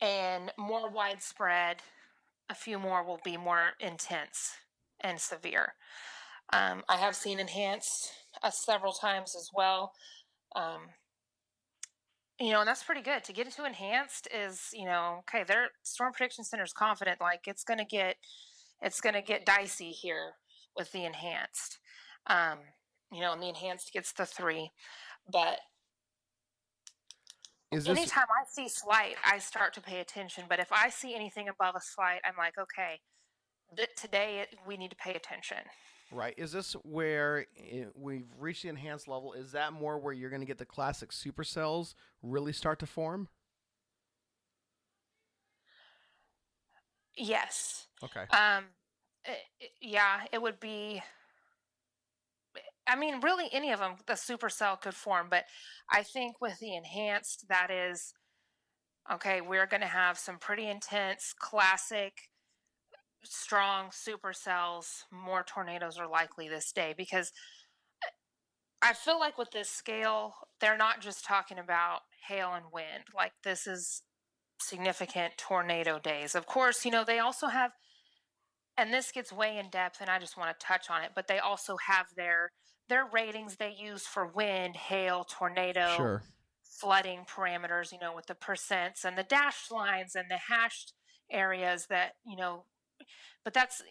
[0.00, 1.78] and more widespread.
[2.48, 4.52] A few more will be more intense
[5.00, 5.74] and severe.
[6.52, 8.10] Um, I have seen enhanced
[8.42, 9.92] uh, several times as well.
[10.56, 10.88] Um,
[12.40, 13.22] you know, and that's pretty good.
[13.24, 17.42] To get into enhanced is, you know, okay, their storm prediction center is confident like
[17.46, 18.16] it's going to get,
[18.80, 20.32] it's going to get dicey here
[20.76, 21.78] with the enhanced.
[22.26, 22.58] Um,
[23.12, 24.70] you know, and the enhanced gets the three,
[25.30, 25.58] but
[27.72, 30.44] Is this anytime I see slight, I start to pay attention.
[30.48, 33.00] But if I see anything above a slight, I'm like, okay,
[33.76, 35.58] th- today it, we need to pay attention.
[36.10, 36.34] right?
[36.36, 39.32] Is this where i we've reached the enhanced level?
[39.34, 43.28] Is that more where you're going to get the classic supercells really start to form?
[47.16, 47.86] Yes.
[48.02, 48.22] Okay.
[48.30, 48.64] Um,
[49.26, 51.02] i- i- yeah, it would be.
[52.90, 55.44] I mean, really, any of them, the supercell could form, but
[55.92, 58.14] I think with the enhanced, that is
[59.12, 59.40] okay.
[59.40, 62.30] We're going to have some pretty intense, classic,
[63.22, 65.04] strong supercells.
[65.12, 67.30] More tornadoes are likely this day because
[68.04, 68.10] uh,
[68.82, 73.04] I feel like with this scale, they're not just talking about hail and wind.
[73.14, 74.02] Like this is
[74.60, 76.34] significant tornado days.
[76.34, 77.70] Of course, you know, they also have
[78.76, 81.10] and this gets way in depth, and I just want to touch on it.
[81.14, 82.50] But they also have their
[82.90, 86.22] their ratings they use for wind, hail, tornado, Sure.
[86.62, 87.92] flooding parameters.
[87.92, 90.92] You know, with the percents and the dashed lines and the hashed
[91.30, 92.66] areas that you know.
[93.42, 93.82] But that's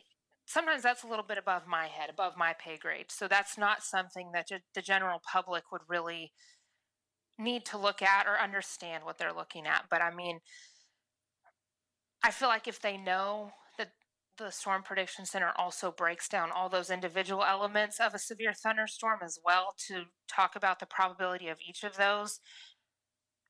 [0.45, 3.07] sometimes that's a little bit above my head, above my pay grade.
[3.09, 6.33] So that's not something that the general public would really
[7.37, 9.85] need to look at or understand what they're looking at.
[9.89, 10.41] But I mean,
[12.21, 13.51] I feel like if they know
[14.39, 19.19] the Storm Prediction Center also breaks down all those individual elements of a severe thunderstorm
[19.23, 22.39] as well to talk about the probability of each of those,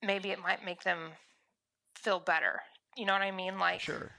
[0.02, 1.12] maybe it might make them
[1.94, 2.60] feel better.
[2.96, 3.58] You know what I mean?
[3.58, 4.12] Like, Sure.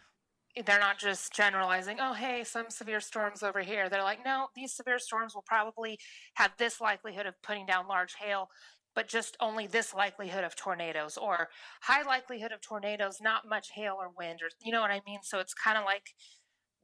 [0.65, 3.89] they're not just generalizing, oh, hey, some severe storms over here.
[3.89, 5.99] They're like, no, these severe storms will probably
[6.35, 8.49] have this likelihood of putting down large hail,
[8.93, 11.49] but just only this likelihood of tornadoes, or
[11.83, 15.19] high likelihood of tornadoes, not much hail or wind, or you know what I mean?
[15.23, 16.13] So it's kind of like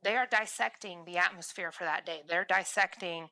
[0.04, 2.22] they are dissecting the atmosphere for that day.
[2.28, 3.28] They're dissecting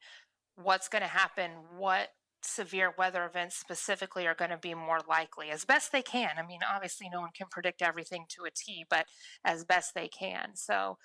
[0.55, 2.09] what's going to happen, what
[2.41, 6.31] severe weather events specifically are going to be more likely as best they can.
[6.37, 9.05] I mean, obviously, no one can predict everything to a T, but
[9.43, 10.51] as best they can.
[10.55, 10.97] So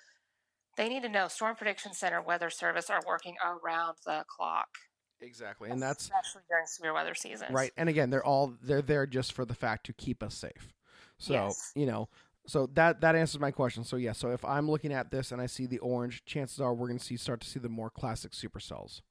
[0.77, 4.69] they need to know Storm Prediction Center Weather Service are working around the clock,
[5.21, 5.69] Exactly.
[5.69, 7.51] And that's especially during severe weather seasons.
[7.51, 7.71] right.
[7.77, 10.73] And again, they're all they're there just for the fact to keep us safe.
[11.19, 11.71] So, Yes.
[11.75, 12.09] you know,
[12.47, 13.83] so that that answers my question.
[13.83, 16.73] So yeah, so if I'm looking at this and I see the orange, chances are
[16.73, 19.01] we're going to see start to see the more classic supercells.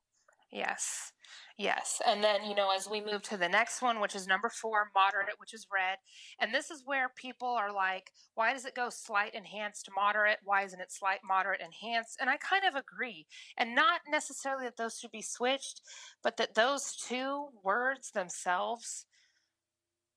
[0.53, 1.13] Yes.
[1.57, 2.03] Yes.
[2.05, 4.91] And then, you know, as we move to the next one, which is number four,
[4.95, 5.99] moderate, which is red.
[6.41, 10.39] And this is where people are like, why does it go slight, enhanced, moderate?
[10.43, 12.19] Why isn't it slight, moderate, enhanced?
[12.21, 13.27] And I kind of agree.
[13.57, 15.83] And not necessarily that those should be switched,
[16.21, 19.07] but that those two words themselves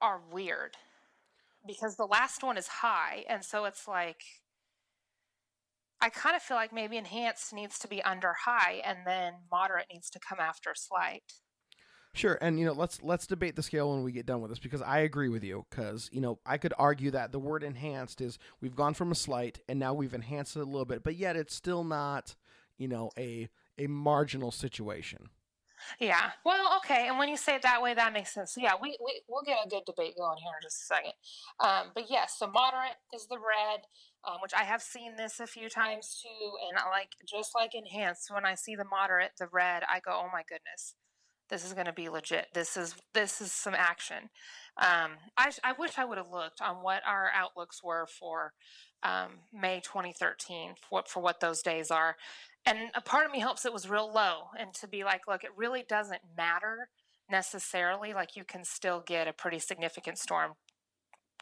[0.01, 0.77] are weird
[1.65, 3.23] because the last one is high.
[3.29, 4.23] And so it's like,
[6.01, 9.87] I kind of feel like maybe enhanced needs to be under high and then moderate
[9.91, 11.23] needs to come after slight.
[12.15, 14.59] Sure, and you know, let's let's debate the scale when we get done with this
[14.59, 18.21] because I agree with you because you know I could argue that the word enhanced
[18.21, 21.15] is we've gone from a slight and now we've enhanced it a little bit, but
[21.15, 22.35] yet it's still not
[22.77, 23.49] you know a
[23.79, 25.29] a marginal situation.
[25.99, 26.31] Yeah.
[26.45, 27.07] Well, okay.
[27.07, 28.53] And when you say it that way, that makes sense.
[28.53, 31.13] So yeah, we, we we'll get a good debate going here in just a second.
[31.59, 33.81] Um, but yes, so moderate is the red,
[34.27, 37.75] um, which I have seen this a few times too, and I like just like
[37.75, 38.33] enhanced.
[38.33, 40.95] When I see the moderate, the red, I go, oh my goodness,
[41.49, 42.47] this is going to be legit.
[42.53, 44.29] This is this is some action.
[44.77, 48.53] Um, I I wish I would have looked on what our outlooks were for
[49.03, 52.15] um, May 2013 for for what those days are
[52.65, 55.43] and a part of me hopes it was real low and to be like look
[55.43, 56.89] it really doesn't matter
[57.29, 60.53] necessarily like you can still get a pretty significant storm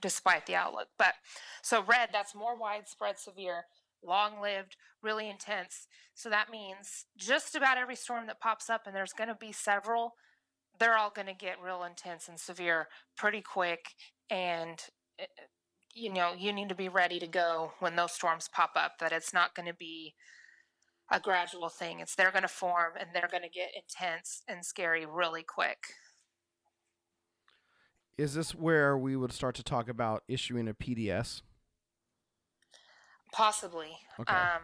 [0.01, 0.87] despite the outlook.
[0.97, 1.13] But
[1.61, 3.65] so red that's more widespread severe
[4.03, 5.87] long lived really intense.
[6.15, 9.51] So that means just about every storm that pops up and there's going to be
[9.51, 10.13] several
[10.79, 13.93] they're all going to get real intense and severe pretty quick.
[14.31, 14.79] And
[15.19, 15.25] eh,
[15.93, 19.11] you know you need to be ready to go when those storms pop up that
[19.11, 20.15] it's not going to be
[21.11, 21.99] a gradual thing.
[21.99, 25.77] It's they're going to form and they're going to get intense and scary really quick.
[28.17, 31.41] Is this where we would start to talk about issuing a PDS?
[33.31, 33.97] Possibly.
[34.19, 34.33] Okay.
[34.33, 34.61] Um,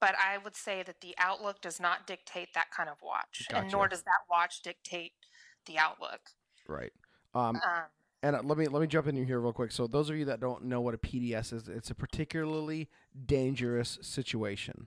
[0.00, 3.70] but I would say that the outlook does not dictate that kind of watch, and
[3.70, 5.12] nor does that watch dictate
[5.66, 6.20] the outlook.
[6.68, 6.92] Right.
[7.34, 7.84] Um, Um,
[8.22, 9.70] and uh, let me let me jump in here real quick.
[9.72, 12.88] So those of you that don't know what a PDS is, it's a particularly
[13.26, 14.86] dangerous situation,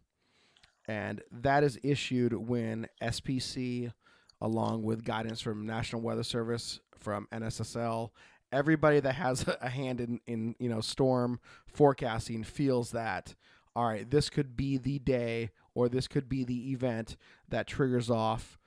[0.89, 3.93] and that is issued when SPC,
[4.41, 8.09] along with guidance from National Weather Service, from NSSL,
[8.51, 13.35] everybody that has a hand in in you know storm forecasting feels that
[13.75, 17.15] all right, this could be the day or this could be the event
[17.47, 18.57] that triggers off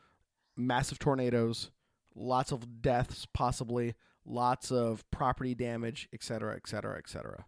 [0.56, 1.72] massive tornadoes,
[2.14, 3.94] lots of deaths possibly,
[4.24, 7.44] lots of property damage, et cetera, et cetera, et cetera.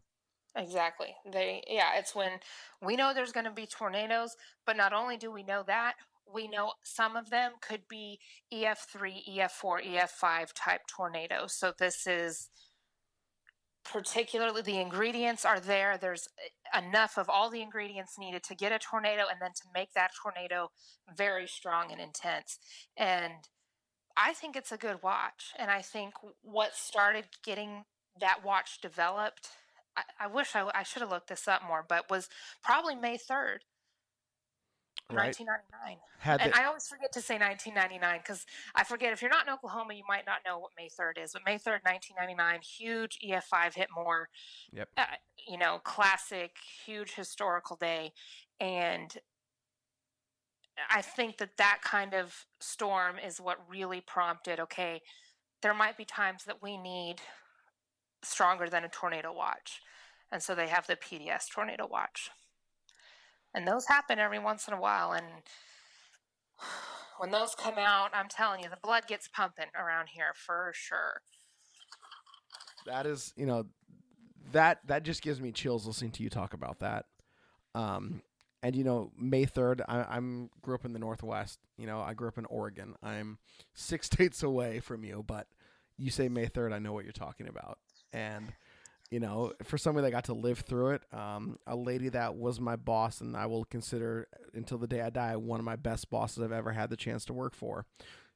[0.57, 1.15] Exactly.
[1.31, 2.33] They yeah, it's when
[2.81, 4.37] we know there's going to be tornadoes,
[4.67, 5.95] but not only do we know that,
[6.33, 8.21] we know some of them could be
[8.53, 11.55] E EF3, EF4, EF5 type tornadoes.
[11.55, 12.51] So this is
[13.85, 15.99] particularly the ingredients are there.
[15.99, 19.63] There's eh, enough of all the ingredients needed to get a tornado and then to
[19.75, 20.71] make that tornado
[21.15, 22.59] very strong and intense.
[22.97, 23.33] And
[24.17, 25.53] I think it's a good watch.
[25.59, 27.85] And I think what started getting
[28.21, 29.51] that watch developed
[29.97, 32.29] I, I wish I, I should have looked this up Moore, but was
[32.63, 33.59] probably May 3rd.
[35.11, 35.37] Right.
[35.37, 35.99] 1999.
[36.19, 39.47] Had And the, I always forget to say 1999 because I forget if you're not
[39.47, 41.33] in Oklahoma, you might not know what May 3rd is.
[41.35, 44.31] But May 3rd, 1999, huge EF5 hit more.
[44.73, 44.89] Yep.
[44.97, 45.05] Uh,
[45.47, 48.13] you know, classic, huge historical day.
[48.61, 49.15] And
[50.89, 55.03] I think that that kind of storm is what really prompted okay,
[55.63, 57.17] there might be times that we need
[58.25, 59.81] stronger than a tornado watch.
[60.33, 62.31] And so they have the PDS tornado watch.
[63.55, 65.13] And those happen every once in a while.
[65.13, 65.27] And
[67.19, 71.21] when those come out, I'm telling you, the blood gets pumping around here for sure.
[72.87, 73.67] that is you know
[74.53, 77.07] that that just gives me chills listening to you talk about that
[77.75, 78.23] um
[78.63, 82.13] and you know may 3rd I, i'm grew up in the northwest you know i
[82.15, 83.39] grew up in oregon i'm
[83.75, 85.47] six states away from you but
[85.97, 87.79] you say may 3rd i know what you're talking about
[88.15, 88.53] and
[89.11, 92.59] you know for somebody that got to live through it um, a lady that was
[92.61, 96.09] my boss and i will consider until the day i die one of my best
[96.11, 97.85] bosses i've ever had the chance to work for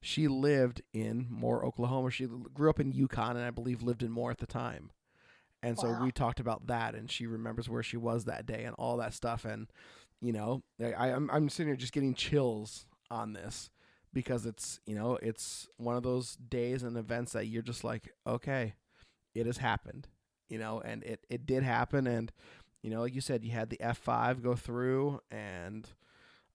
[0.00, 2.12] she lived in Moore, Oklahoma.
[2.12, 4.92] She grew up in Yukon and I believe lived in Moore at the time.
[5.60, 8.76] And so we talked about that and she remembers where she was that day and
[8.78, 9.44] all that stuff.
[9.44, 9.66] And,
[10.20, 13.70] you know, I- I'm, I'm sitting here just getting chills on this
[14.12, 18.14] because it's, you know, it's one of those days and events that you're just like,
[18.24, 18.74] okay,
[19.34, 20.08] it has happened,
[20.48, 22.06] you know, and it, it did happen.
[22.06, 22.32] And,
[22.82, 25.88] you know, like you said, you had the F5 go through and,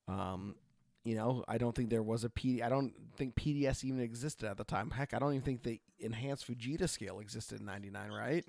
[0.08, 0.56] um,
[1.04, 2.64] you know, I don't think there was a PD.
[2.64, 4.90] I don't think PDS even existed at the time.
[4.90, 8.46] Heck, I don't even think the enhanced Fujita scale existed in '99, right?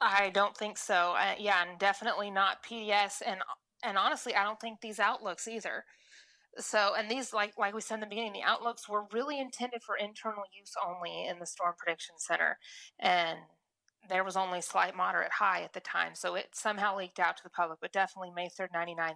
[0.00, 1.14] I don't think so.
[1.18, 3.40] Uh, yeah, and definitely not PDS, and
[3.82, 5.84] and honestly, I don't think these outlooks either.
[6.58, 9.82] So, and these, like like we said in the beginning, the outlooks were really intended
[9.82, 12.58] for internal use only in the Storm Prediction Center,
[13.00, 13.38] and
[14.08, 17.42] there was only slight moderate high at the time, so it somehow leaked out to
[17.42, 17.78] the public.
[17.80, 19.14] But definitely, May third, ninety nine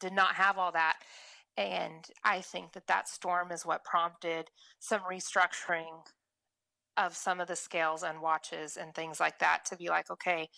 [0.00, 0.98] did not have all that,
[1.56, 6.06] and I think that that storm is what prompted some restructuring
[6.96, 10.48] of some of the scales and watches and things like that to be like, okay,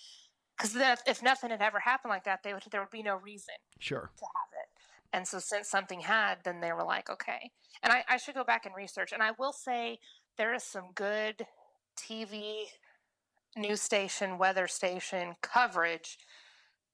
[0.57, 3.55] because if nothing had ever happened like that, they would there would be no reason
[3.79, 4.11] Sure.
[4.19, 4.69] to have it.
[5.13, 7.51] And so since something had, then they were like, okay.
[7.83, 9.13] And I, I should go back and research.
[9.13, 9.99] And I will say
[10.37, 11.47] there is some good
[11.99, 12.65] TV
[13.59, 16.17] news station, weather station coverage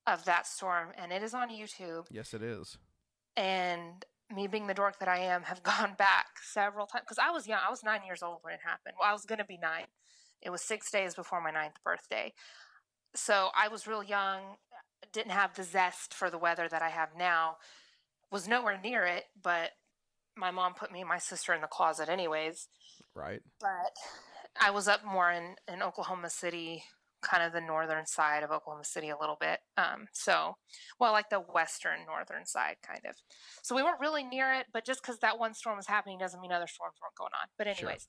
[0.07, 2.79] of that storm, and it is on YouTube Yes, it is.
[3.37, 4.05] and
[4.35, 7.47] me being the dork that I am, have gone back several times because I was
[7.47, 7.61] young.
[7.67, 8.95] I was nine years old when it happened.
[8.99, 9.85] Well, I was going to be nine.
[10.43, 12.33] It was six days before my ninth birthday.
[13.15, 14.57] So I was real young,
[15.13, 17.57] didn't have the zest for the weather that I have now,
[18.33, 19.71] was nowhere near it, but
[20.37, 22.67] my mom put me and my sister in the closet anyways.
[23.15, 23.41] Right.
[23.61, 23.93] But
[24.61, 26.85] I was up more in, in Oklahoma City,
[27.23, 29.61] kind of the northern side of Oklahoma City a little bit.
[29.77, 30.57] Um, so,
[31.01, 33.17] well, like the western northern side, kind of.
[33.63, 36.41] So we weren't really near it, but just because that one storm was happening doesn't
[36.41, 37.49] mean other storms weren't going on.
[37.59, 37.89] But Sure.
[37.89, 38.07] anyways,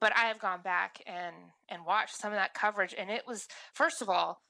[0.00, 1.34] but I have gone back and
[1.68, 4.42] and watched some of that coverage, and it was first of all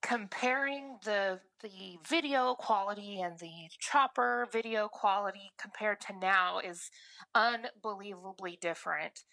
[0.00, 6.90] comparing the the video quality and the chopper video quality compared to now is
[7.34, 9.24] unbelievably different.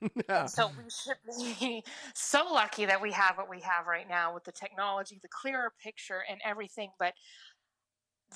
[0.46, 1.82] So we should be
[2.14, 5.72] so lucky that we have what we have right now with the technology, the clearer
[5.82, 6.90] picture, and everything.
[6.98, 7.14] But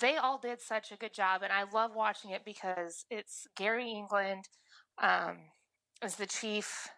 [0.01, 3.91] they all did such a good job, and I love watching it because it's Gary
[3.91, 4.49] England
[5.03, 5.39] um,
[6.05, 6.89] is the chief.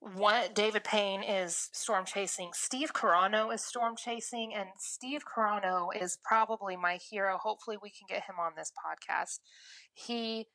[0.00, 2.50] One, David Payne is storm chasing.
[2.54, 7.36] Steve Carano is storm chasing, and Steve Carano is probably my hero.
[7.38, 9.40] Hopefully, we can get him on this podcast.
[9.92, 10.46] He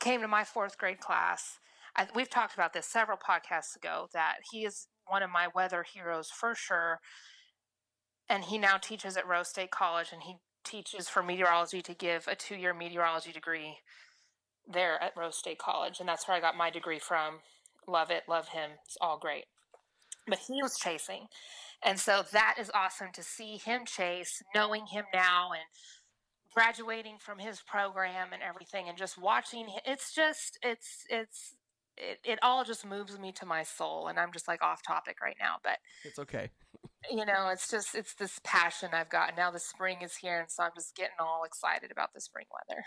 [0.00, 1.58] came to my fourth grade class.
[1.98, 5.84] I, we've talked about this several podcasts ago that he is one of my weather
[5.92, 7.00] heroes for sure.
[8.30, 12.28] And he now teaches at Rose State College and he teaches for meteorology to give
[12.28, 13.78] a two year meteorology degree
[14.66, 15.98] there at Rose State College.
[15.98, 17.40] And that's where I got my degree from.
[17.88, 18.70] Love it, love him.
[18.84, 19.46] It's all great.
[20.26, 21.26] But he was chasing.
[21.82, 25.62] And so that is awesome to see him chase, knowing him now and
[26.54, 31.54] graduating from his program and everything and just watching it's just it's it's
[31.98, 35.16] it, it all just moves me to my soul and i'm just like off topic
[35.22, 36.50] right now but It's okay.
[37.10, 40.40] you know it's just it's this passion i've got and now the spring is here
[40.40, 42.84] and so i'm just getting all excited about the spring weather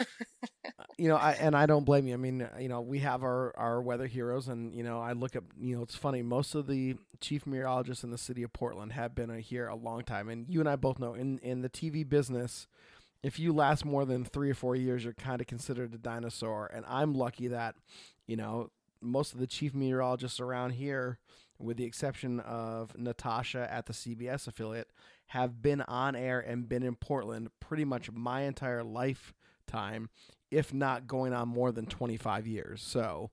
[0.98, 2.14] you know, I and I don't blame you.
[2.14, 5.36] I mean, you know, we have our our weather heroes, and you know, I look
[5.36, 6.22] at you know, it's funny.
[6.22, 9.74] Most of the chief meteorologists in the city of Portland have been uh, here a
[9.76, 12.66] long time, and you and I both know in in the TV business,
[13.22, 16.70] if you last more than three or four years, you're kind of considered a dinosaur.
[16.72, 17.76] And I'm lucky that,
[18.26, 18.70] you know,
[19.00, 21.18] most of the chief meteorologists around here,
[21.58, 24.88] with the exception of Natasha at the CBS affiliate,
[25.28, 30.08] have been on air and been in Portland pretty much my entire lifetime,
[30.50, 32.82] if not going on more than 25 years.
[32.82, 33.30] So,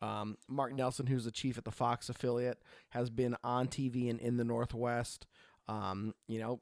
[0.00, 2.58] um, Mark Nelson, who's the chief at the Fox affiliate,
[2.90, 5.26] has been on TV and in the Northwest.
[5.68, 6.60] Um, you know,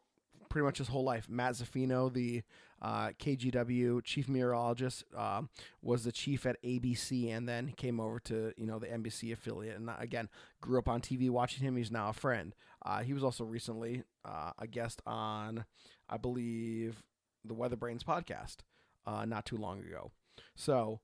[0.50, 1.28] pretty much his whole life.
[1.28, 2.42] Matt Zaffino, the
[2.82, 5.42] uh, KGW chief meteorologist, uh,
[5.82, 9.76] was the chief at ABC, and then came over to you know the NBC affiliate.
[9.76, 10.28] And again,
[10.60, 11.76] grew up on TV watching him.
[11.76, 12.54] He's now a friend.
[12.84, 15.64] Uh, he was also recently uh, a guest on,
[16.08, 17.02] I believe,
[17.44, 18.58] the Weather Brains podcast
[19.06, 20.12] uh, not too long ago.
[20.54, 21.00] So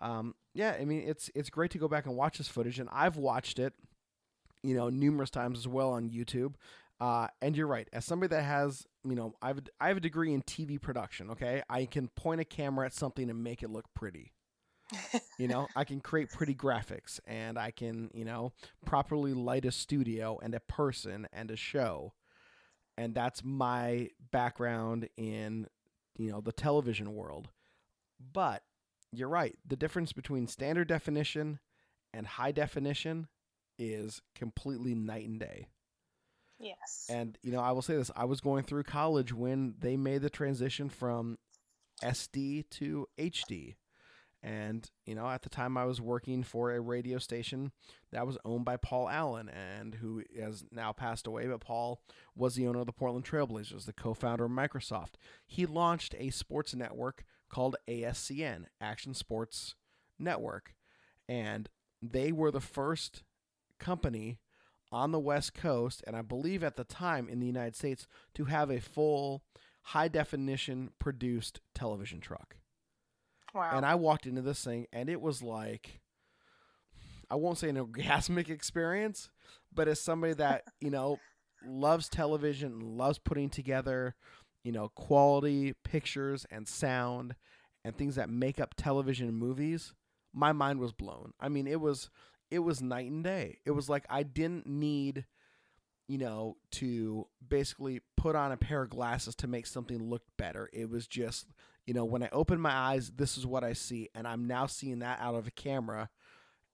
[0.00, 2.88] um, yeah, I mean it's it's great to go back and watch this footage, and
[2.92, 3.74] I've watched it,
[4.62, 6.54] you know, numerous times as well on YouTube.
[7.00, 7.88] Uh, and you're right.
[7.92, 10.80] As somebody that has, you know, I have a, I have a degree in TV
[10.80, 11.30] production.
[11.30, 14.32] Okay, I can point a camera at something and make it look pretty.
[15.38, 18.52] you know, I can create pretty graphics, and I can, you know,
[18.84, 22.12] properly light a studio and a person and a show,
[22.98, 25.68] and that's my background in,
[26.18, 27.48] you know, the television world.
[28.32, 28.62] But
[29.12, 29.56] you're right.
[29.66, 31.60] The difference between standard definition
[32.12, 33.28] and high definition
[33.78, 35.68] is completely night and day.
[36.60, 37.06] Yes.
[37.08, 40.22] And you know, I will say this: I was going through college when they made
[40.22, 41.38] the transition from
[42.02, 43.76] SD to HD.
[44.42, 47.72] And you know, at the time, I was working for a radio station
[48.12, 51.46] that was owned by Paul Allen, and who has now passed away.
[51.46, 52.02] But Paul
[52.34, 55.14] was the owner of the Portland Trailblazers, the co-founder of Microsoft.
[55.46, 59.74] He launched a sports network called ASCN, Action Sports
[60.18, 60.74] Network.
[61.28, 61.68] And
[62.00, 63.24] they were the first
[63.78, 64.38] company
[64.92, 68.46] on the West Coast, and I believe at the time in the United States, to
[68.46, 69.42] have a full
[69.82, 72.56] high definition produced television truck.
[73.54, 73.70] Wow.
[73.74, 76.00] And I walked into this thing, and it was like,
[77.30, 79.30] I won't say an orgasmic experience,
[79.72, 81.18] but as somebody that, you know,
[81.64, 84.14] loves television, loves putting together
[84.64, 87.34] you know, quality pictures and sound
[87.84, 89.94] and things that make up television and movies,
[90.34, 91.32] my mind was blown.
[91.40, 92.10] I mean, it was
[92.50, 93.58] it was night and day.
[93.64, 95.24] It was like I didn't need
[96.10, 100.68] you know, to basically put on a pair of glasses to make something look better.
[100.72, 101.46] It was just,
[101.86, 104.08] you know, when I open my eyes, this is what I see.
[104.12, 106.10] And I'm now seeing that out of a camera.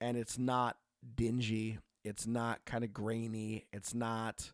[0.00, 0.78] And it's not
[1.14, 1.80] dingy.
[2.02, 3.66] It's not kind of grainy.
[3.74, 4.52] It's not,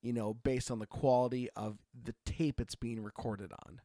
[0.00, 3.82] you know, based on the quality of the tape it's being recorded on.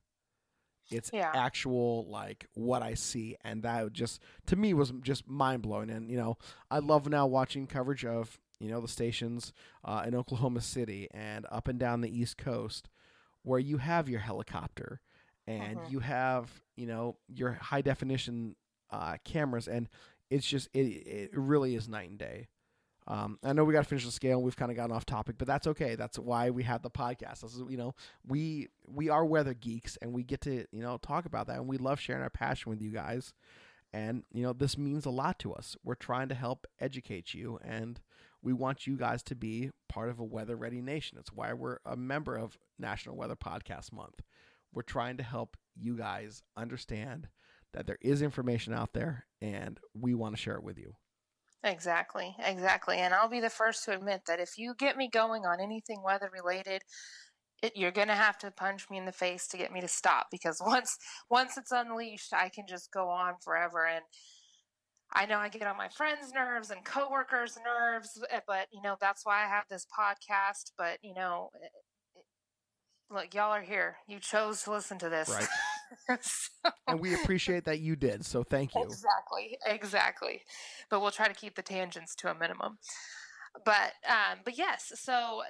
[0.89, 1.33] It's Yeah.
[1.33, 5.89] actual like what I see, and that just to me was just mind blowing.
[5.89, 6.37] And you know,
[6.71, 11.45] I love now watching coverage of you know the stations uh, in Oklahoma City and
[11.51, 12.89] up and down the East Coast,
[13.43, 15.01] where you have your helicopter,
[15.47, 15.89] and Mhm.
[15.89, 18.55] you have you know your high definition
[18.91, 19.89] uh, cameras, and
[20.29, 22.47] it's just it it really is night and day.
[23.07, 24.37] Um, I know we got to finish the scale.
[24.37, 25.95] And We've kind of gotten off topic, but that's okay.
[25.95, 27.41] That's why we have the podcast.
[27.41, 27.95] This is, you know,
[28.27, 31.67] we we are weather geeks, and we get to you know talk about that, and
[31.67, 33.33] we love sharing our passion with you guys.
[33.93, 35.77] And you know, this means a lot to us.
[35.83, 37.99] We're trying to help educate you, and
[38.41, 41.17] we want you guys to be part of a weather ready nation.
[41.17, 44.21] It's why we're a member of National Weather Podcast Month.
[44.73, 47.29] We're trying to help you guys understand
[47.73, 50.95] that there is information out there, and we want to share it with you.
[51.67, 52.97] Exactly, exactly.
[52.97, 56.01] And I'll be the first to admit that if you get me going on anything
[56.03, 56.81] weather related,
[57.61, 59.87] it, you're going to have to punch me in the face to get me to
[59.87, 60.97] stop because once
[61.29, 64.03] once it's unleashed, I can just go on forever and
[65.13, 68.97] I know I get on my friends' nerves and coworkers' nerves, eh, but you know
[68.99, 70.71] that's why I have this podcast.
[70.77, 72.21] But you know, eh, eh,
[73.09, 73.97] look, y'all are here.
[74.07, 75.47] You chose to listen to this, Right.
[76.21, 78.25] So- And we appreciate that you did.
[78.25, 78.81] So thank you.
[78.81, 80.41] Exactly, exactly.
[80.89, 82.77] But we'll try to keep the tangents to a minimum.
[83.65, 85.41] But um, but yes, so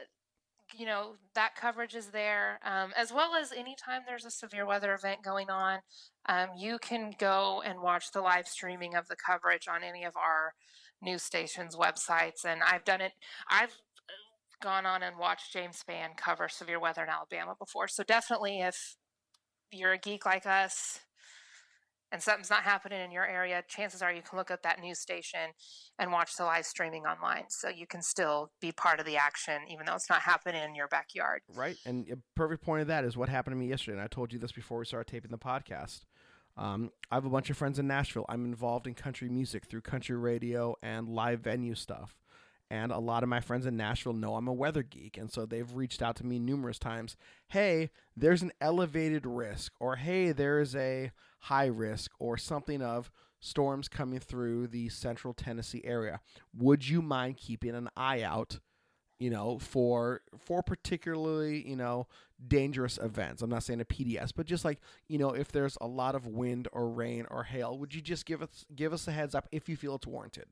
[0.77, 4.93] you know that coverage is there, um, as well as anytime there's a severe weather
[4.93, 5.79] event going on,
[6.27, 10.15] um, you can go and watch the live streaming of the coverage on any of
[10.17, 10.53] our
[11.01, 12.45] news stations' websites.
[12.45, 13.13] And I've done it.
[13.49, 14.13] I've uh,
[14.61, 17.87] gone on and watched James Spann cover severe weather in Alabama before.
[17.87, 18.95] So definitely, if
[19.71, 20.99] you're a geek like us
[22.11, 24.99] and something's not happening in your area, chances are you can look up that news
[24.99, 25.51] station
[25.99, 27.45] and watch the live streaming online.
[27.49, 30.73] So you can still be part of the action, even though it's not happening in
[30.73, 31.41] your backyard.
[31.53, 31.75] Right.
[31.85, 33.97] And a perfect point of that is what happened to me yesterday.
[33.97, 36.01] And I told you this before we started taping the podcast.
[36.55, 38.25] Um, I have a bunch of friends in Nashville.
[38.29, 42.15] I'm involved in country music through country radio and live venue stuff.
[42.69, 45.17] And a lot of my friends in Nashville know I'm a weather geek.
[45.17, 47.15] And so they've reached out to me numerous times.
[47.47, 51.11] Hey, there's an elevated risk, or hey, there's a
[51.41, 53.09] high risk, or something of
[53.39, 56.19] storms coming through the central Tennessee area.
[56.57, 58.59] Would you mind keeping an eye out
[59.19, 62.07] you know, for for particularly, you know,
[62.47, 63.41] dangerous events.
[63.41, 66.27] I'm not saying a PDS, but just like, you know, if there's a lot of
[66.27, 69.47] wind or rain or hail, would you just give us give us a heads up
[69.51, 70.45] if you feel it's warranted?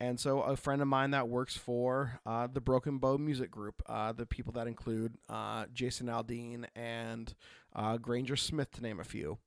[0.00, 3.82] And so, a friend of mine that works for uh, the Broken Bow Music Group,
[3.86, 7.34] uh, the people that include uh, Jason Aldean and
[7.74, 9.38] uh, Granger Smith, to name a few,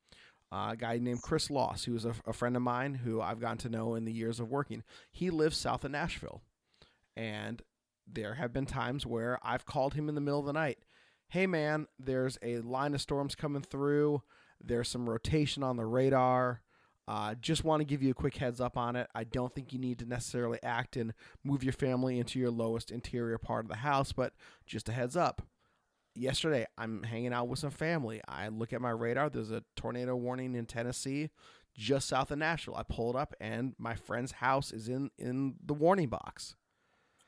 [0.52, 3.40] uh, a guy named Chris Loss, who is a, a friend of mine who I've
[3.40, 4.84] gotten to know in the years of working.
[5.10, 6.42] He lives south of Nashville.
[7.16, 7.62] And
[8.06, 10.80] there have been times where I've called him in the middle of the night.
[11.30, 14.22] Hey, man, there's a line of storms coming through.
[14.62, 16.62] There's some rotation on the radar.
[17.12, 19.10] Uh, just want to give you a quick heads up on it.
[19.14, 22.90] I don't think you need to necessarily act and move your family into your lowest
[22.90, 24.32] interior part of the house, but
[24.66, 25.42] just a heads up.
[26.16, 28.22] Yesterday, I'm hanging out with some family.
[28.30, 29.30] I look at my radar.
[29.30, 31.32] There's a tornado warning in Tennessee,
[31.78, 32.78] just south of Nashville.
[32.78, 36.56] I pull it up, and my friend's house is in in the warning box.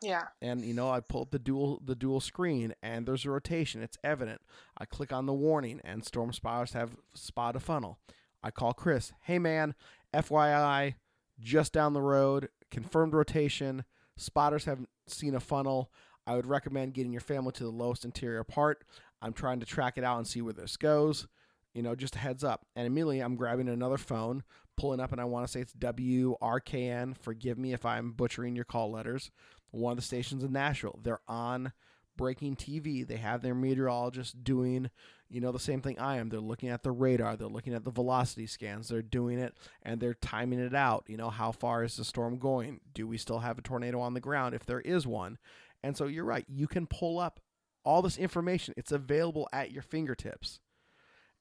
[0.02, 0.28] Yeah.
[0.42, 3.82] And you know, I pull up the dual the dual screen and there's a rotation.
[3.82, 4.42] It's evident.
[4.78, 8.00] I click on the warning and storm spotters have spot a funnel.
[8.44, 9.14] I call Chris.
[9.22, 9.76] Hey man,
[10.14, 10.96] FYI,
[11.40, 13.86] just down the road, confirmed rotation.
[14.18, 15.92] Spotters haven't seen a funnel.
[16.26, 18.84] I would recommend getting your family to the lowest interior part.
[19.22, 21.28] I'm trying to track it out and see where this goes.
[21.74, 22.66] You know, just a heads up.
[22.76, 24.44] And immediately I'm grabbing another phone,
[24.78, 27.18] pulling up, and I want to say it's WRKN.
[27.18, 29.32] Forgive me if I'm butchering your call letters
[29.74, 31.00] one of the stations in Nashville.
[31.02, 31.74] They're on
[32.18, 33.06] breaking TV.
[33.06, 34.90] They have their meteorologist doing,
[35.30, 36.30] you know, the same thing I am.
[36.30, 40.00] They're looking at the radar, they're looking at the velocity scans, they're doing it and
[40.00, 41.06] they're timing it out.
[41.08, 42.80] You know, how far is the storm going?
[42.94, 45.38] Do we still have a tornado on the ground if there is one?
[45.84, 47.40] And so you're right, you can pull up
[47.84, 48.74] all this information.
[48.78, 50.60] It's available at your fingertips.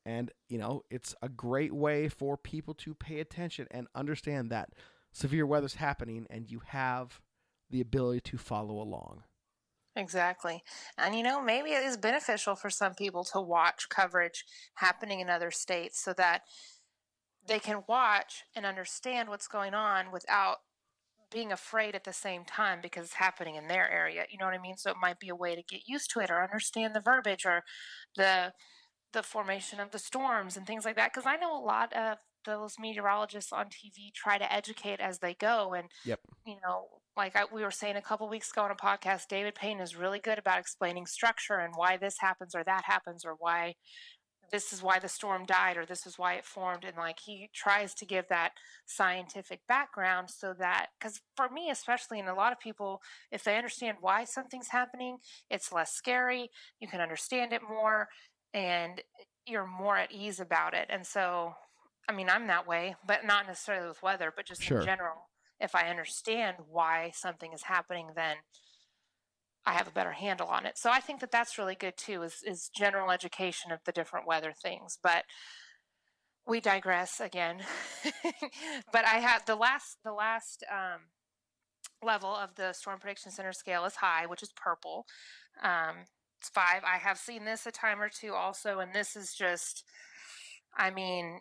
[0.05, 4.71] And, you know, it's a great way for people to pay attention and understand that
[5.13, 7.21] severe weather's happening and you have
[7.71, 9.23] the ability to follow along.
[9.95, 10.63] Exactly.
[10.97, 15.29] And you know, maybe it is beneficial for some people to watch coverage happening in
[15.29, 16.43] other states so that
[17.47, 20.59] they can watch and understand what's going on without
[21.31, 24.25] being afraid at the same time because it's happening in their area.
[24.31, 24.77] You know what I mean?
[24.77, 27.45] So it might be a way to get used to it or understand the verbiage
[27.45, 27.63] or
[28.17, 28.53] the
[29.13, 32.17] the formation of the storms and things like that because I know a lot of
[32.47, 36.21] those meteorologists on TV try to educate as they go and yep.
[36.47, 36.87] you know
[37.17, 39.97] like I, we were saying a couple weeks ago on a podcast, David Payne is
[39.97, 43.75] really good about explaining structure and why this happens or that happens or why
[44.51, 46.85] this is why the storm died or this is why it formed.
[46.85, 48.53] And like he tries to give that
[48.87, 53.01] scientific background so that, because for me, especially, and a lot of people,
[53.31, 55.19] if they understand why something's happening,
[55.51, 56.51] it's less scary.
[56.81, 58.09] You can understand it more
[58.53, 59.01] and
[59.47, 60.87] you're more at ease about it.
[60.91, 61.55] And so,
[62.09, 64.81] I mean, I'm that way, but not necessarily with weather, but just sure.
[64.81, 65.29] in general
[65.63, 68.39] if I understand why something is happening, then
[69.65, 70.77] I have a better handle on it.
[70.77, 74.27] So I think that that's really good too, is, is general education of the different
[74.27, 74.99] weather things.
[75.03, 75.25] But
[76.47, 77.61] we digress again.
[78.93, 81.03] but I have the last the last um,
[82.03, 85.07] level of the Storm Prediction Center scale is high, which is purple.
[85.63, 86.07] Um,
[86.41, 86.83] it's five.
[86.85, 89.85] I have seen this a time or two also, and this is just,
[90.77, 91.41] I mean,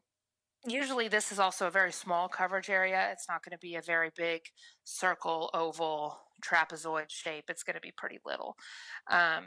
[0.66, 3.10] usually this is also a very small coverage area.
[3.12, 4.42] It's not going to be a very big
[4.84, 7.46] circle, oval, trapezoid shape.
[7.50, 8.56] It's going to be pretty little.
[9.10, 9.46] Um,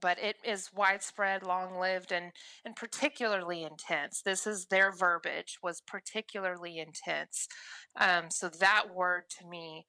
[0.00, 2.32] but it is widespread, long-lived, and
[2.64, 4.22] and particularly intense.
[4.22, 7.48] This is their verbiage was particularly intense.
[7.96, 9.86] Um, so that word to me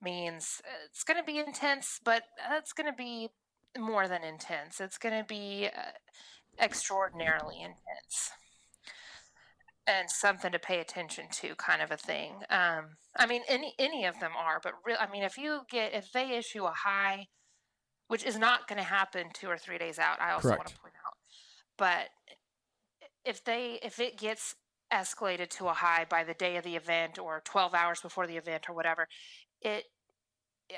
[0.00, 3.30] means uh, it's going to be intense, but it's going to be
[3.76, 4.80] more than intense.
[4.80, 8.30] It's going to be uh, extraordinarily intense
[9.90, 12.84] and something to pay attention to kind of a thing um,
[13.16, 16.12] i mean any any of them are but real i mean if you get if
[16.12, 17.26] they issue a high
[18.08, 20.58] which is not going to happen two or three days out i also Correct.
[20.58, 21.14] want to point out
[21.76, 22.08] but
[23.24, 24.54] if they if it gets
[24.92, 28.36] escalated to a high by the day of the event or 12 hours before the
[28.36, 29.06] event or whatever
[29.60, 29.84] it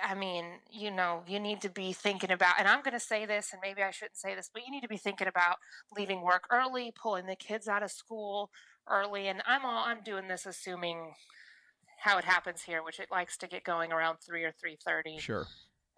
[0.03, 3.27] I mean, you know, you need to be thinking about, and I'm going to say
[3.27, 5.57] this, and maybe I shouldn't say this, but you need to be thinking about
[5.97, 8.51] leaving work early, pulling the kids out of school,
[8.89, 11.15] early, and I'm all I'm doing this assuming
[12.01, 15.19] how it happens here, which it likes to get going around three or three thirty.
[15.19, 15.47] Sure.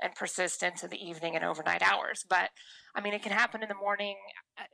[0.03, 2.25] And persist into the evening and overnight hours.
[2.29, 2.51] But
[2.95, 4.17] I mean, it can happen in the morning.
[4.59, 4.65] Uh,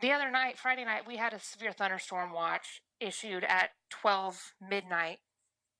[0.00, 5.18] the other night, Friday night, we had a severe thunderstorm watch issued at 12 midnight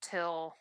[0.02, 0.54] till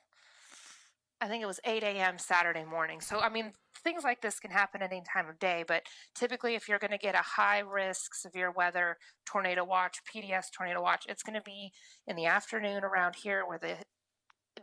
[1.19, 2.19] I think it was 8 a.m.
[2.19, 3.01] Saturday morning.
[3.01, 5.83] So, I mean, things like this can happen at any time of day, but
[6.15, 10.81] typically, if you're going to get a high risk, severe weather tornado watch, PDS tornado
[10.81, 11.71] watch, it's going to be
[12.05, 13.77] in the afternoon around here where the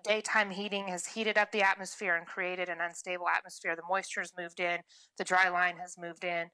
[0.03, 3.77] daytime heating has heated up the atmosphere and created an unstable atmosphere.
[3.77, 4.79] The moisture has moved in,
[5.19, 6.49] the dry line has moved in.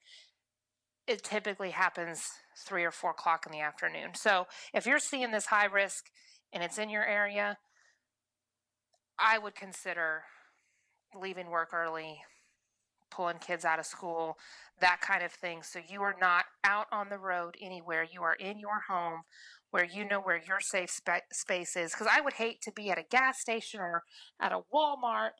[1.07, 2.29] It typically happens
[2.67, 4.15] three or four o'clock in the afternoon.
[4.15, 6.07] So if you're seeing this high risk
[6.53, 7.59] and it's in your area,
[9.19, 10.23] I would consider
[11.15, 12.21] leaving work early,
[13.11, 14.39] pulling kids out of school,
[14.81, 15.63] that kind of thing.
[15.63, 18.07] So you are not out on the road anywhere.
[18.11, 19.23] You are in your home
[19.71, 21.93] where you know where your safe spe- space is.
[21.93, 24.03] Because I would hate to be at a gas station or
[24.41, 25.31] at a Walmart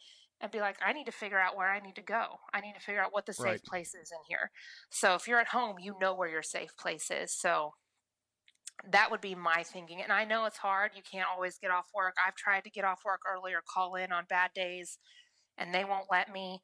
[0.41, 2.39] and be like, I need to figure out where I need to go.
[2.55, 3.65] I need to figure out what the safe Right.
[3.65, 4.51] place is in here.
[4.89, 7.33] So if you're at home, you know where your safe place is.
[7.33, 7.73] So
[8.91, 10.01] that would be my thinking.
[10.03, 10.93] And I know it's hard.
[10.97, 12.15] You can't always get off work.
[12.27, 14.99] I've tried to get off work earlier, call in on bad days,
[15.59, 16.63] and they won't let me.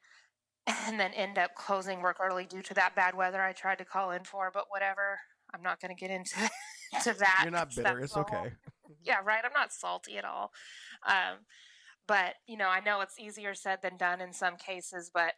[0.66, 3.84] And then end up closing work early due to that bad weather I tried to
[3.84, 4.50] call in for.
[4.52, 5.18] But whatever.
[5.54, 6.34] I'm not going to get into
[7.04, 7.40] to that.
[7.44, 8.00] You're not bitter.
[8.00, 8.52] It's okay.
[9.04, 9.44] yeah, right.
[9.44, 10.50] I'm not salty at all.
[11.06, 11.38] Um,
[12.08, 15.34] but you know, I know it's easier said than done in some cases, but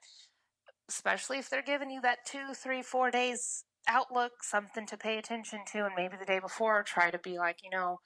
[0.88, 5.60] especially if they're giving you that two, three, four days outlook, something to pay attention
[5.72, 7.98] to, and maybe the day before, try to be like, you know,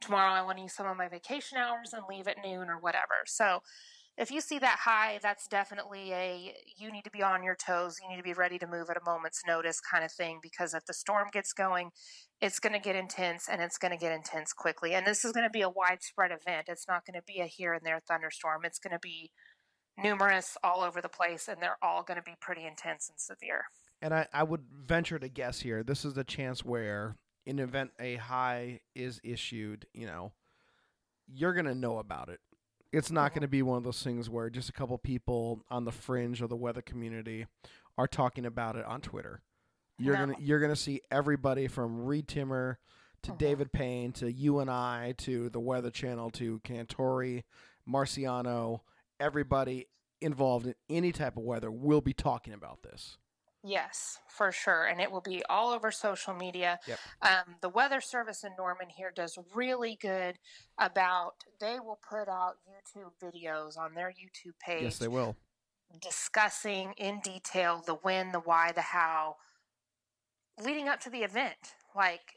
[0.00, 2.78] tomorrow I want to use some of my vacation hours and leave at noon or
[2.78, 3.24] whatever.
[3.26, 3.60] So
[4.18, 7.98] if you see that high, that's definitely a you need to be on your toes.
[8.02, 10.74] You need to be ready to move at a moment's notice kind of thing because
[10.74, 11.90] if the storm gets going,
[12.40, 14.94] it's going to get intense and it's going to get intense quickly.
[14.94, 16.66] And this is going to be a widespread event.
[16.68, 18.62] It's not going to be a here and there thunderstorm.
[18.64, 19.30] It's going to be
[19.96, 23.66] numerous all over the place and they're all going to be pretty intense and severe.
[24.02, 27.16] And I, I would venture to guess here, this is a chance where,
[27.46, 30.32] in event a high is issued, you know,
[31.32, 32.40] you're going to know about it.
[32.92, 35.84] It's not going to be one of those things where just a couple people on
[35.84, 37.46] the fringe of the weather community
[37.98, 39.42] are talking about it on Twitter.
[39.98, 40.26] You're No.
[40.26, 42.78] gonna you're gonna see everybody from Reed Timmer
[43.22, 43.38] to Mhm.
[43.38, 47.42] David Payne to you and I to the Weather Channel to Cantore,
[47.86, 48.82] Marciano,
[49.18, 49.86] everybody
[50.20, 53.18] involved in any type of weather will be talking about this.
[53.64, 54.84] Yes, for sure.
[54.84, 56.78] And it will be all over social media.
[56.86, 56.98] Yep.
[57.22, 60.38] Um, the Weather Service in Norman here does really good
[60.78, 65.36] about, they will put out YouTube videos on their YouTube page Yes, they will.
[66.00, 69.36] discussing in detail the when, the why, the how,
[70.64, 71.74] leading up to the event.
[71.96, 72.34] Like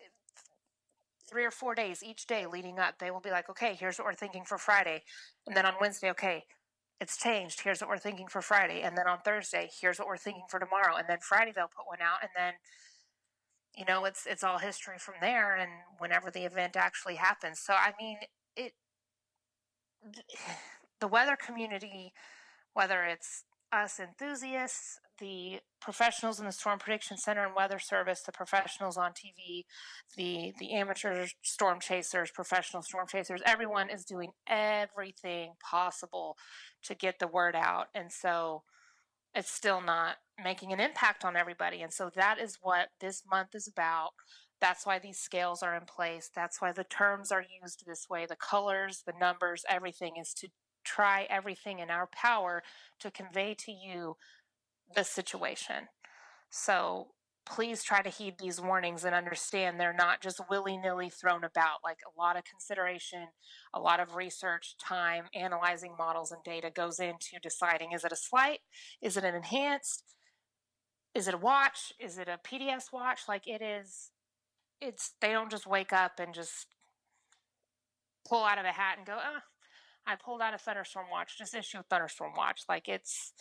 [1.30, 4.06] three or four days each day leading up, they will be like, okay, here's what
[4.06, 5.04] we're thinking for Friday.
[5.46, 6.46] And then on Wednesday, okay,
[7.02, 7.62] it's changed.
[7.62, 8.82] Here's what we're thinking for Friday.
[8.82, 10.96] And then on Thursday, here's what we're thinking for tomorrow.
[10.96, 12.54] And then Friday they'll put one out and then
[13.76, 17.60] you know, it's it's all history from there and whenever the event actually happens.
[17.60, 18.18] So I mean,
[18.56, 18.74] it
[21.00, 22.14] the weather community
[22.74, 28.32] whether it's us enthusiasts, the professionals in the Storm Prediction Center and Weather Service, the
[28.32, 29.64] professionals on TV,
[30.18, 36.36] the the amateur storm chasers, professional storm chasers, everyone is doing everything possible
[36.84, 37.88] to get the word out.
[37.96, 38.64] And so
[39.34, 41.82] it's still not making an impact on everybody.
[41.82, 44.10] And so that is what this month is about.
[44.60, 46.30] That's why these scales are in place.
[46.36, 48.26] That's why the terms are used this way.
[48.28, 50.50] The colors, the numbers, everything is to
[50.84, 52.64] try everything in our power
[53.00, 54.18] to convey to you
[54.96, 55.88] the situation.
[56.50, 57.08] So
[57.46, 61.80] please try to heed these warnings and understand they're not just willy nilly thrown about.
[61.84, 63.28] Like a lot of consideration,
[63.74, 68.18] a lot of research, time, analyzing models and data goes into deciding is it a
[68.18, 68.60] slight?
[69.02, 70.04] Is it an enhanced?
[71.14, 71.94] Is it a watch?
[72.00, 73.22] Is it a PDS watch?
[73.28, 74.12] Like it is,
[74.80, 76.68] it's, they don't just wake up and just
[78.28, 79.42] pull out of a hat and go, ah,
[80.06, 82.62] I pulled out a thunderstorm watch, just issue a thunderstorm watch.
[82.70, 83.34] Like it's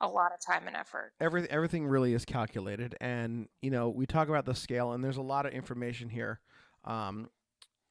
[0.00, 1.12] a lot of time and effort.
[1.20, 2.96] Every, everything really is calculated.
[3.00, 6.40] And, you know, we talk about the scale, and there's a lot of information here.
[6.84, 7.30] Um,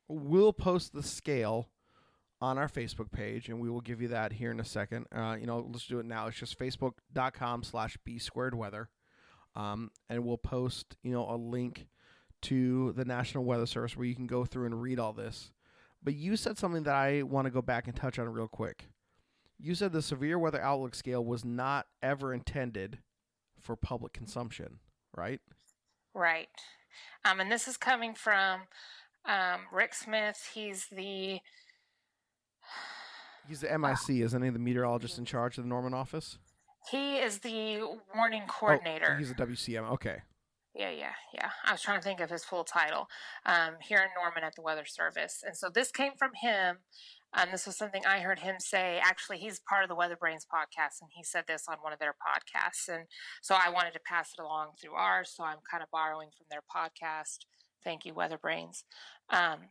[0.08, 1.70] we'll post the scale
[2.40, 5.06] on our Facebook page, and we will give you that here in a second.
[5.14, 6.28] Uh, you know, let's do it now.
[6.28, 8.90] It's just facebook.com slash b squared weather.
[9.56, 11.88] Um, and we'll post, you know, a link
[12.44, 15.52] to the National Weather Service where you can go through and read all this.
[16.04, 18.88] But you said something that I want to go back and touch on real quick.
[19.60, 23.00] You said the severe weather outlook scale was not ever intended
[23.60, 24.80] for public consumption,
[25.16, 25.40] right?
[26.14, 26.48] Right.
[27.26, 28.62] Um, and this is coming from
[29.26, 30.50] um, Rick Smith.
[30.54, 31.40] He's the
[33.48, 34.50] He's the MIC, isn't he?
[34.50, 36.38] The meteorologist in charge of the Norman office.
[36.92, 37.80] he is the
[38.14, 39.16] warning Oh, coordinator.
[39.18, 39.90] he's a WCM.
[39.94, 40.18] Okay.
[40.76, 41.50] Yeah, yeah, yeah.
[41.66, 43.08] I was trying to think of his full title
[43.46, 45.44] um, here in Norman at the Weather Service.
[45.46, 46.80] And so this came from him.
[47.38, 49.00] And this was something I heard him say.
[49.04, 52.00] Actually, he's part of the Weather Brains podcast, and he said this on one of
[52.00, 52.94] their podcasts.
[52.94, 53.06] And
[53.44, 55.34] so I wanted to pass it along through ours.
[55.36, 57.46] So I'm kind of borrowing from their podcast.
[57.84, 58.86] Thank you, Weather Brains.
[59.30, 59.70] Um,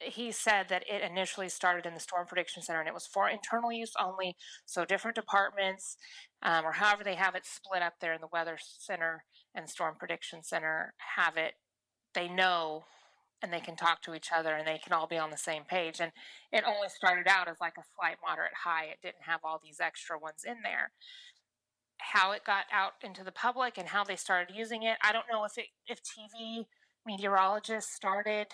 [0.00, 3.28] he said that it initially started in the Storm Prediction Center and it was for
[3.28, 4.34] internal use only.
[4.64, 5.96] So different departments,
[6.42, 9.24] um, or however they have it split up there in the Weather Center
[9.54, 11.54] and Storm Prediction Center, have it.
[12.14, 12.84] They know
[13.42, 15.64] and they can talk to each other and they can all be on the same
[15.64, 16.00] page.
[16.00, 16.12] And
[16.52, 18.84] it only started out as like a slight, moderate, high.
[18.84, 20.92] It didn't have all these extra ones in there.
[21.98, 25.26] How it got out into the public and how they started using it, I don't
[25.30, 26.66] know if it if TV
[27.06, 28.48] meteorologists started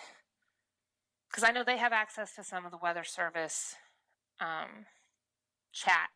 [1.29, 3.75] because I know they have access to some of the weather service
[4.39, 4.85] um,
[5.73, 6.09] chat.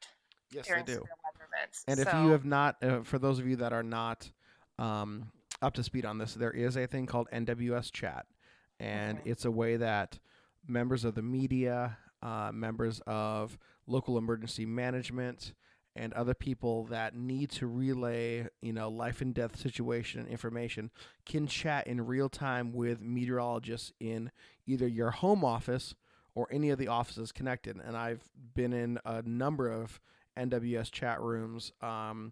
[0.52, 1.04] Yes, they do.
[1.88, 4.30] And so, if you have not, uh, for those of you that are not
[4.80, 8.26] um, up to speed on this, there is a thing called NWS Chat,
[8.82, 9.30] and Okay.
[9.30, 10.20] it's a way that
[10.68, 13.58] members of the media, uh, members of
[13.88, 15.54] local emergency management,
[15.96, 20.90] and other people that need to relay, you know, life and death situation information
[21.26, 24.32] can chat in real time with meteorologists in
[24.66, 25.94] either your home office
[26.34, 27.78] or any of the offices connected.
[27.84, 28.24] And I've
[28.56, 30.00] been in a number of
[30.38, 32.32] NWS chat rooms um,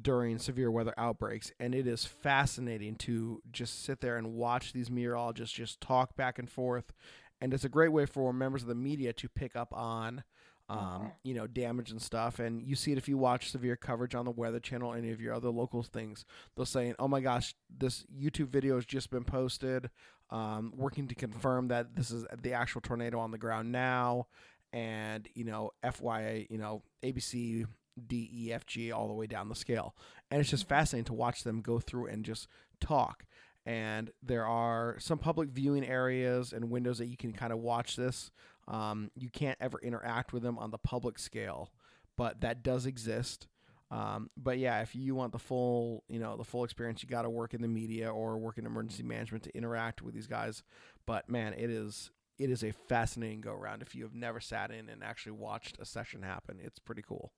[0.00, 4.90] during severe weather outbreaks, and it is fascinating to just sit there and watch these
[4.90, 6.92] meteorologists just talk back and forth.
[7.40, 10.22] And it's a great way for members of the media to pick up on,
[10.68, 12.38] um, you know, damage and stuff.
[12.38, 15.20] And you see it if you watch severe coverage on the Weather Channel, any of
[15.20, 16.24] your other local things.
[16.56, 19.90] They'll say, "Oh my gosh, this YouTube video has just been posted."
[20.30, 24.28] Um, working to confirm that this is the actual tornado on the ground now,
[24.72, 27.66] and you know, FYI, you know, ABC,
[28.06, 29.94] D, E, F, G, all the way down the scale,
[30.30, 32.48] and it's just fascinating to watch them go through and just
[32.80, 33.24] talk.
[33.64, 37.96] And there are some public viewing areas and windows that you can kind of watch
[37.96, 38.30] this.
[38.66, 41.70] Um, you can't ever interact with them on the public scale,
[42.16, 43.46] but that does exist.
[43.90, 47.22] Um, but yeah, if you want the full, you know, the full experience, you got
[47.22, 50.62] to work in the media or work in emergency management to interact with these guys.
[51.06, 53.82] But man, it is it is a fascinating go around.
[53.82, 57.32] If you have never sat in and actually watched a session happen, it's pretty cool.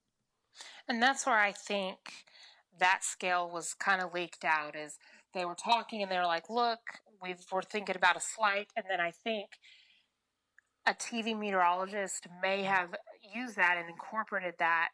[0.89, 1.99] And that's where I think
[2.79, 4.99] that scale was kind of leaked out is
[5.33, 6.81] they were talking and they were like, look,
[7.23, 8.69] we we're thinking about a slight.
[8.77, 9.47] And then I think
[10.87, 12.95] a TV meteorologist may have
[13.35, 14.89] used that and incorporated that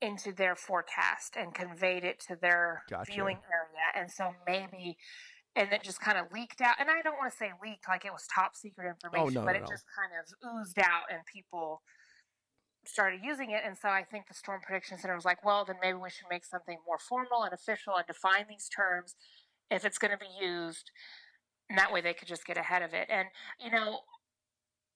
[0.00, 3.12] into their forecast and conveyed it to their Gotcha.
[3.12, 3.86] viewing area.
[3.94, 4.96] And so maybe,
[5.56, 6.76] and it just kind of leaked out.
[6.78, 9.40] And I don't want to say leaked like it was top secret oh, information, oh,
[9.40, 9.66] no, but no, it no.
[9.68, 11.80] just kind of oozed out and people
[12.88, 13.62] started using it.
[13.64, 16.26] And so I think the Storm Prediction Center was like, well, then maybe we should
[16.30, 19.14] make something more formal and official and define these terms
[19.70, 20.90] if it's going to be used.
[21.68, 23.08] And that way they could just get ahead of it.
[23.10, 23.28] And,
[23.58, 24.00] you know,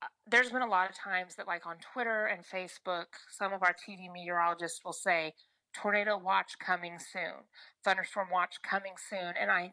[0.03, 3.62] uh, there's been a lot of times that, like on Twitter and Facebook, some of
[3.62, 5.32] our TV meteorologists will say,
[5.74, 7.45] tornado watch coming soon,
[7.84, 9.34] thunderstorm watch coming soon.
[9.41, 9.72] And I,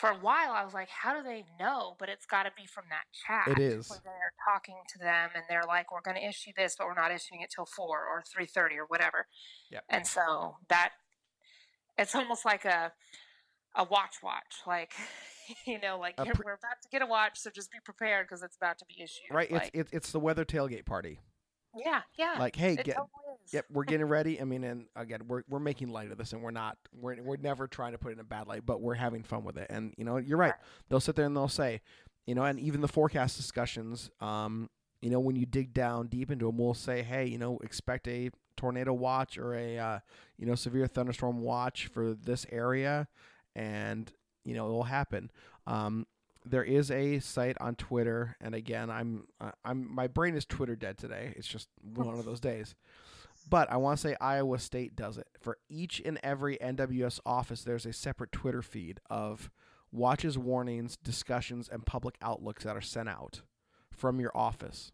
[0.00, 1.94] for a while, I was like, how do they know?
[1.98, 3.48] But it's got to be from that chat.
[3.48, 3.90] It is.
[3.90, 6.94] Where they're talking to them and they're like, we're going to issue this, but we're
[6.94, 9.26] not issuing it till 4 or 3.30 or whatever.
[9.70, 9.84] Yep.
[9.90, 10.92] And so that,
[11.98, 12.92] it's almost like a,
[13.76, 14.62] a watch watch.
[14.66, 14.92] Like,
[15.66, 18.42] you know, like pre- we're about to get a watch, so just be prepared because
[18.42, 19.30] it's about to be issued.
[19.30, 19.52] Right?
[19.52, 21.20] Like, It's it's it's the weather tailgate party.
[21.76, 22.36] Yeah, yeah.
[22.38, 22.96] Like, hey, get.
[23.52, 24.40] Yep, we're getting ready.
[24.40, 27.36] I mean, and again, we're we're making light of this, and we're not we're we're
[27.36, 29.66] never trying to put it in a bad light, but we're having fun with it.
[29.70, 30.54] And you know, you're right.
[30.88, 31.80] They'll sit there and they'll say,
[32.26, 34.68] you know, and even the forecast discussions, um,
[35.00, 38.06] you know, when you dig down deep into them, we'll say, hey, you know, expect
[38.06, 39.98] a tornado watch or a uh,
[40.36, 43.08] you know severe thunderstorm watch for this area,
[43.56, 44.12] and
[44.44, 45.30] you know it will happen.
[45.66, 46.06] Um,
[46.44, 50.76] there is a site on Twitter, and again, I'm uh, I'm my brain is Twitter
[50.76, 51.34] dead today.
[51.36, 52.74] It's just one of those days.
[53.48, 55.26] But I want to say Iowa State does it.
[55.40, 59.50] For each and every NWS office, there's a separate Twitter feed of
[59.92, 63.42] watches, warnings, discussions, and public outlooks that are sent out
[63.90, 64.92] from your office,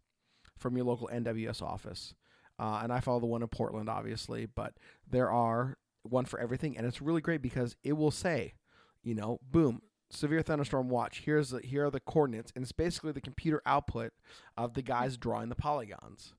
[0.56, 2.14] from your local NWS office.
[2.58, 4.74] Uh, and I follow the one in Portland, obviously, but
[5.08, 8.54] there are one for everything, and it's really great because it will say,
[9.02, 11.22] you know, boom, severe thunderstorm watch.
[11.24, 14.12] Here's the, here are the coordinates, and it's basically the computer output
[14.56, 16.34] of the guys drawing the polygons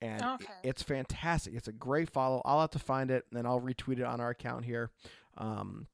[0.00, 0.52] and Okay.
[0.62, 1.54] it's fantastic.
[1.54, 2.40] It's a great follow.
[2.44, 4.90] I'll have to find it and then I'll retweet it on our account here,
[5.36, 5.88] um,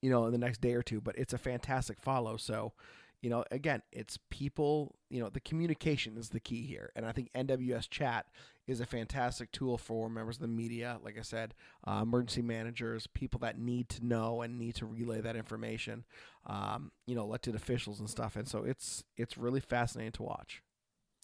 [0.00, 1.00] you know, in the next day or two.
[1.02, 2.36] But it's a fantastic follow.
[2.38, 2.72] So,
[3.20, 4.96] you know, again, it's people.
[5.10, 8.26] You know, the communication is the key here, and I think NWS Chat
[8.66, 10.98] is a fantastic tool for members of the media.
[11.02, 11.54] Like I said,
[11.86, 16.04] uh, emergency managers, people that need to know and need to relay that information.
[16.46, 18.36] Um, you know, elected officials and stuff.
[18.36, 20.62] And so it's it's really fascinating to watch.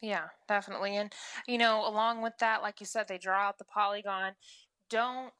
[0.04, 0.96] Yeah, definitely.
[0.96, 1.12] And,
[1.46, 4.32] you know, along with that, like you said, they draw out the polygon.
[4.90, 5.32] Don't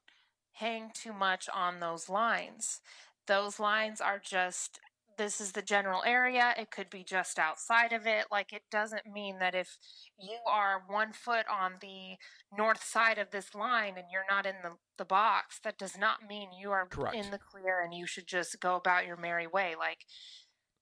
[0.52, 2.80] hang too much on those lines.
[3.26, 4.80] Those lines are just
[5.16, 6.54] this is the general area.
[6.58, 8.26] It could be just outside of it.
[8.30, 9.78] Like, it doesn't mean that if
[10.18, 12.16] you are one foot on the
[12.56, 16.26] north side of this line and you're not in the, the box, that does not
[16.28, 17.16] mean you are Correct.
[17.16, 19.74] in the clear and you should just go about your merry way.
[19.78, 20.04] Like,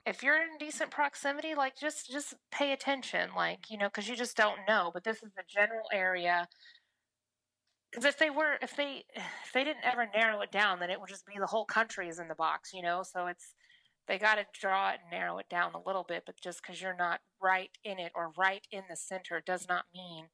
[0.05, 4.17] if you're in decent proximity, like just just pay attention, like you know, because you
[4.17, 4.91] just don't know.
[4.93, 6.49] But this is the general area.
[7.93, 11.01] Because if they were, if they, if they didn't ever narrow it down, then it
[11.01, 13.03] would just be the whole country is in the box, you know.
[13.03, 13.55] So it's
[14.07, 16.25] they got to draw it and narrow it down a little bit.
[16.27, 19.85] But just because you're not right in it or right in the center does not
[19.95, 20.27] mean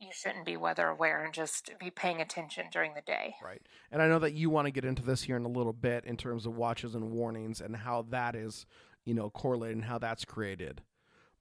[0.00, 3.34] you shouldn't be weather aware and just be paying attention during the day.
[3.42, 3.62] Right.
[3.90, 6.04] And I know that you want to get into this here in a little bit
[6.04, 8.64] in terms of watches and warnings and how that is,
[9.04, 10.82] you know, correlated and how that's created.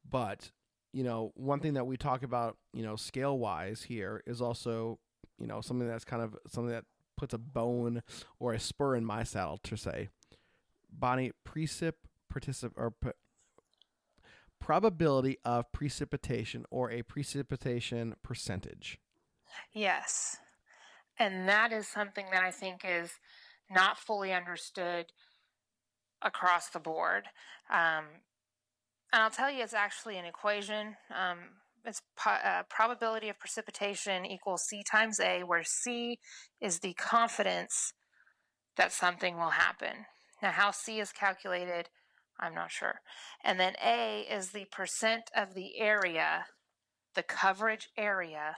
[0.09, 0.51] But,
[0.91, 4.97] you know, one thing that we talk about, you know, scale wise here is also,
[5.37, 6.85] you know, something that's kind of something that
[7.15, 8.01] puts a bone
[8.39, 10.09] or a spur in my saddle to say.
[10.91, 11.93] Bonnie, precip
[12.33, 13.09] particip or p-
[14.59, 18.99] probability of precipitation or a precipitation percentage.
[19.73, 20.37] Yes.
[21.19, 23.11] And that is something that I think is
[23.69, 25.07] not fully understood
[26.21, 27.25] across the board.
[27.71, 28.05] Um,
[29.13, 30.95] and I'll tell you, it's actually an equation.
[31.15, 31.39] Um,
[31.85, 36.19] it's po- uh, probability of precipitation equals C times A, where C
[36.61, 37.93] is the confidence
[38.75, 40.05] that something will happen.
[40.41, 41.89] Now, how C is calculated,
[42.39, 43.01] I'm not sure.
[43.43, 46.45] And then A is the percent of the area,
[47.15, 48.57] the coverage area.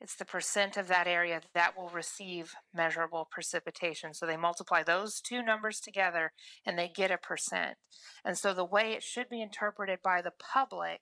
[0.00, 4.14] It's the percent of that area that will receive measurable precipitation.
[4.14, 6.32] So they multiply those two numbers together
[6.64, 7.76] and they get a percent.
[8.24, 11.00] And so the way it should be interpreted by the public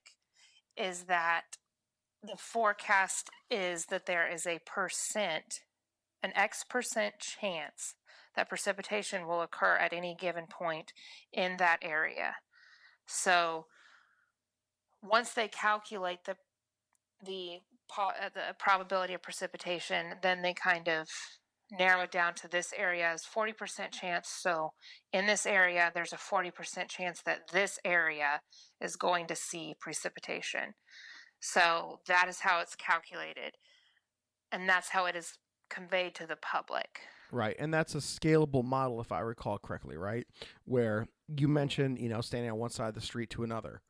[0.76, 1.56] is that
[2.22, 5.60] the forecast is that there is a percent,
[6.22, 7.94] an X percent chance
[8.36, 10.92] that precipitation will occur at any given point
[11.32, 12.36] in that area.
[13.06, 13.66] So
[15.02, 16.36] once they calculate the
[17.24, 17.60] the
[17.96, 21.08] uh, the probability of precipitation, then they kind of
[21.70, 24.28] narrow it down to this area as 40% chance.
[24.28, 24.72] So
[25.12, 28.40] in this area, there's a 40% chance that this area
[28.80, 30.74] is going to see precipitation.
[31.40, 33.54] So that is how it's calculated.
[34.52, 37.00] And that's how it is conveyed to the public.
[37.32, 37.56] Right.
[37.58, 40.26] And that's a scalable model, if I recall correctly, right?
[40.64, 43.82] Where you mentioned, you know, standing on one side of the street to another.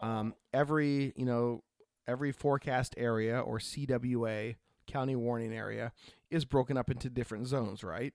[0.00, 1.62] Um, every, you know,
[2.08, 4.56] every forecast area or CWA,
[4.86, 5.92] county warning area,
[6.30, 8.12] is broken up into different zones, right?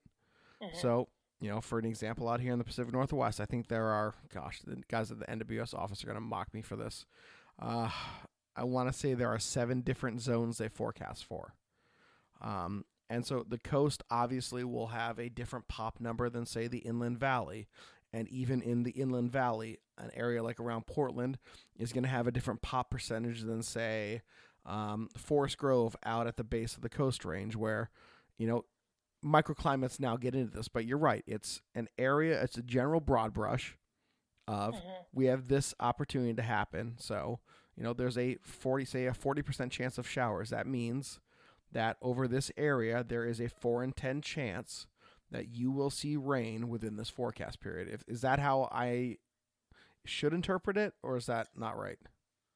[0.62, 0.78] Mm-hmm.
[0.78, 1.08] So,
[1.40, 4.14] you know, for an example, out here in the Pacific Northwest, I think there are,
[4.34, 7.06] gosh, the guys at the NWS office are going to mock me for this.
[7.62, 7.90] Uh,
[8.56, 11.54] I want to say there are seven different zones they forecast for.
[12.42, 16.80] Um, and so the coast obviously will have a different pop number than, say, the
[16.80, 17.68] Inland Valley.
[18.14, 21.38] And even in the Inland Valley, an area like around Portland
[21.78, 24.22] is going to have a different pop percentage than, say,
[24.66, 27.90] um, Forest Grove out at the base of the Coast Range, where,
[28.38, 28.66] you know,
[29.26, 30.68] microclimates now get into this.
[30.68, 31.24] But you're right.
[31.28, 33.78] It's an area, it's a general broad brush
[34.48, 34.90] of Mm-hmm.
[35.14, 36.96] we have this opportunity to happen.
[36.98, 37.40] So,
[37.76, 40.50] you know, there's a 40, say, a 40% chance of showers.
[40.52, 41.20] That means
[41.78, 44.88] that over this area there is a 4 in 10 chance
[45.30, 47.88] that you will see rain within this forecast period.
[47.88, 49.18] If is that how I
[50.06, 52.00] should interpret it or is that not right?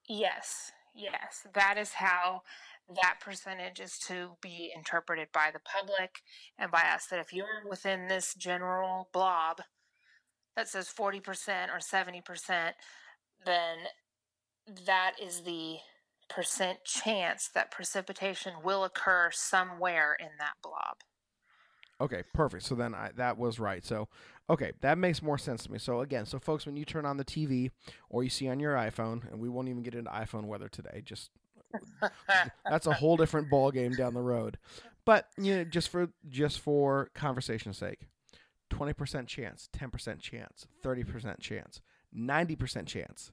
[0.10, 1.46] Yes, yes.
[1.54, 2.42] That is how
[2.96, 6.22] that percentage is to be interpreted by the public
[6.58, 7.06] and by us.
[7.06, 9.62] That if you're within this general blob
[10.56, 11.20] that says 40%
[11.70, 12.72] or 70%,
[13.46, 13.78] then
[14.86, 15.78] that is the
[16.34, 20.98] percent chance that precipitation will occur somewhere in that blob.
[22.02, 22.64] Okay, perfect.
[22.64, 23.86] So then I, that was right.
[23.86, 24.08] So,
[24.50, 25.78] okay, that makes more sense to me.
[25.78, 27.70] So again, so folks, when you turn on the TV
[28.10, 31.04] or you see on your iPhone, and we won't even get into iPhone weather today,
[31.06, 31.30] just
[32.70, 34.58] that's a whole different ball game down the road.
[35.06, 38.08] But you know, just for just for conversation's sake,
[38.70, 41.82] twenty percent chance, ten percent chance, thirty percent chance,
[42.12, 43.32] ninety percent chance.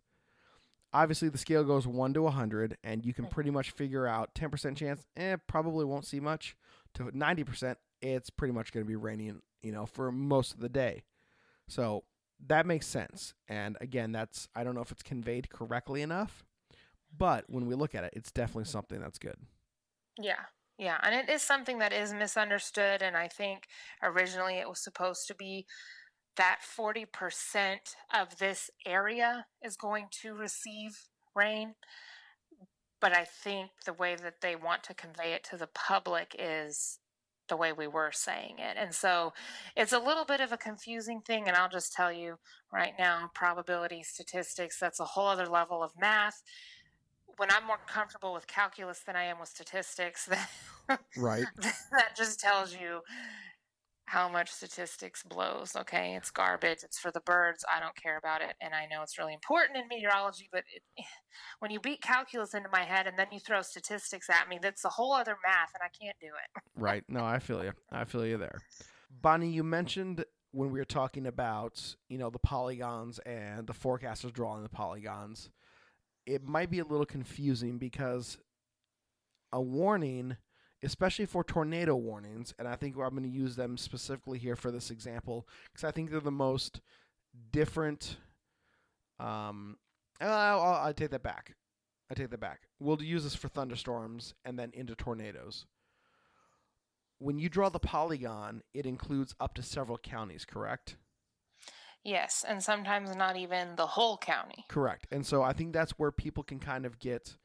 [0.92, 4.50] Obviously, the scale goes one to hundred, and you can pretty much figure out ten
[4.50, 5.06] percent chance.
[5.16, 6.56] Eh, probably won't see much.
[6.94, 10.60] To ninety percent, it's pretty much going to be raining, you know, for most of
[10.60, 11.02] the day.
[11.68, 12.04] So
[12.46, 13.34] that makes sense.
[13.48, 16.44] And again, that's I don't know if it's conveyed correctly enough,
[17.16, 19.36] but when we look at it, it's definitely something that's good.
[20.18, 20.44] Yeah.
[20.78, 23.64] Yeah, and it is something that is misunderstood and I think
[24.00, 25.66] originally it was supposed to be
[26.38, 27.78] that 40%
[28.14, 31.74] of this area is going to receive rain.
[33.00, 37.00] But I think the way that they want to convey it to the public is
[37.48, 38.76] the way we were saying it.
[38.76, 39.32] And so
[39.76, 41.48] it's a little bit of a confusing thing.
[41.48, 42.38] And I'll just tell you
[42.72, 46.42] right now probability statistics, that's a whole other level of math.
[47.36, 51.44] When I'm more comfortable with calculus than I am with statistics, that, right.
[51.56, 53.00] that just tells you
[54.08, 55.76] how much statistics blows.
[55.76, 56.78] Okay, it's garbage.
[56.82, 57.64] It's for the birds.
[57.72, 60.48] I don't care about it, and I know it's really important in meteorology.
[60.50, 60.82] But it,
[61.58, 64.84] when you beat calculus into my head and then you throw statistics at me, that's
[64.84, 66.62] a whole other math, and I can't do it.
[66.74, 67.04] right.
[67.08, 67.72] No, I feel you.
[67.92, 68.58] I feel you there.
[69.10, 74.32] Bonnie, you mentioned when we were talking about you know the polygons and the forecasters
[74.32, 75.50] drawing the polygons,
[76.26, 78.38] it might be a little confusing because
[79.52, 80.36] a warning
[80.82, 82.54] especially for tornado warnings.
[82.58, 85.90] And I think I'm going to use them specifically here for this example because I
[85.90, 86.80] think they're the most
[87.52, 88.16] different.
[89.18, 89.76] Um,
[90.20, 91.54] I'll, I'll, I'll take that back.
[92.10, 92.62] I take that back.
[92.80, 95.66] We'll use this for thunderstorms and then into tornadoes.
[97.18, 100.96] When you draw the polygon, it includes up to several counties, correct?
[102.04, 104.64] Yes, and sometimes not even the whole county.
[104.68, 105.08] Correct.
[105.10, 107.36] And so I think that's where people can kind of get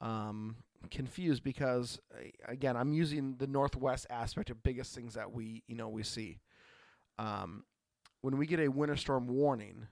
[0.00, 2.00] um, confused because
[2.46, 6.38] again, I'm using the northwest aspect of biggest things that we you know we see.
[7.18, 7.64] Um,
[8.20, 9.86] when we get a winter storm warning,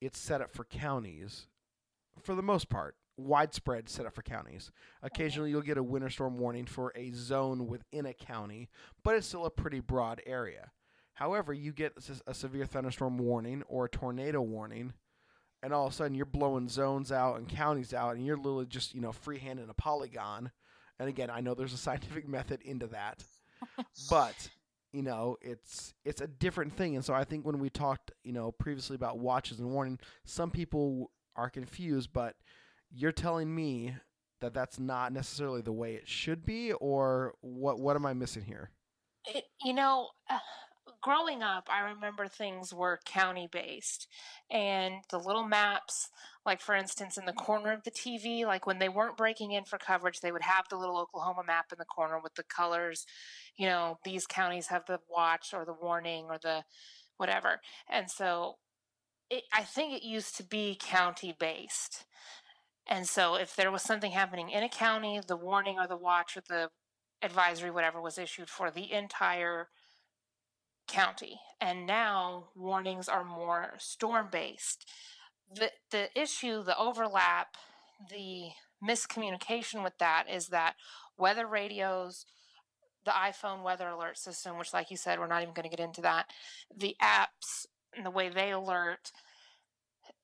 [0.00, 1.46] it's set up for counties,
[2.22, 4.70] for the most part, widespread set up for counties.
[5.02, 8.68] Occasionally, you'll get a winter storm warning for a zone within a county,
[9.04, 10.70] but it's still a pretty broad area.
[11.14, 11.92] However, you get
[12.26, 14.94] a severe thunderstorm warning or a tornado warning
[15.62, 18.66] and all of a sudden you're blowing zones out and counties out, and you're literally
[18.66, 20.50] just you know freehanding a polygon.
[20.98, 23.24] And again, I know there's a scientific method into that,
[24.10, 24.48] but
[24.92, 26.96] you know it's it's a different thing.
[26.96, 30.50] And so I think when we talked you know previously about watches and warning, some
[30.50, 32.34] people are confused, but
[32.90, 33.94] you're telling me
[34.40, 37.78] that that's not necessarily the way it should be, or what?
[37.78, 38.70] What am I missing here?
[39.26, 40.08] It, you know.
[40.28, 40.38] Uh
[41.02, 44.06] growing up, I remember things were county based
[44.50, 46.08] and the little maps,
[46.46, 49.64] like for instance, in the corner of the TV, like when they weren't breaking in
[49.64, 53.04] for coverage, they would have the little Oklahoma map in the corner with the colors.
[53.56, 56.62] You know, these counties have the watch or the warning or the
[57.16, 57.60] whatever.
[57.90, 58.56] And so
[59.28, 62.04] it, I think it used to be county based.
[62.86, 66.36] And so if there was something happening in a county, the warning or the watch
[66.36, 66.70] or the
[67.22, 69.68] advisory, whatever, was issued for the entire
[70.92, 71.40] county.
[71.60, 74.88] And now warnings are more storm based.
[75.54, 77.56] The, the issue, the overlap,
[78.10, 78.50] the
[78.86, 80.74] miscommunication with that is that
[81.18, 82.26] weather radios,
[83.04, 85.84] the iPhone weather alert system, which, like you said, we're not even going to get
[85.84, 86.26] into that,
[86.76, 87.66] the apps
[87.96, 89.12] and the way they alert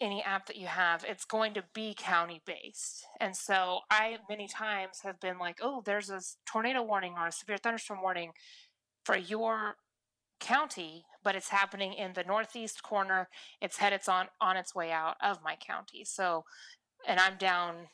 [0.01, 3.05] any app that you have, it's going to be county based.
[3.21, 7.33] And so I many times have been like, oh, there's a tornado warning or a
[7.33, 8.33] severe thunderstorm warning
[9.05, 9.77] for your
[10.41, 13.29] county, but it's happening in the northeast corner.
[13.61, 16.05] It's headed on on its way out of my county.
[16.05, 16.45] So,
[17.07, 17.89] and I'm down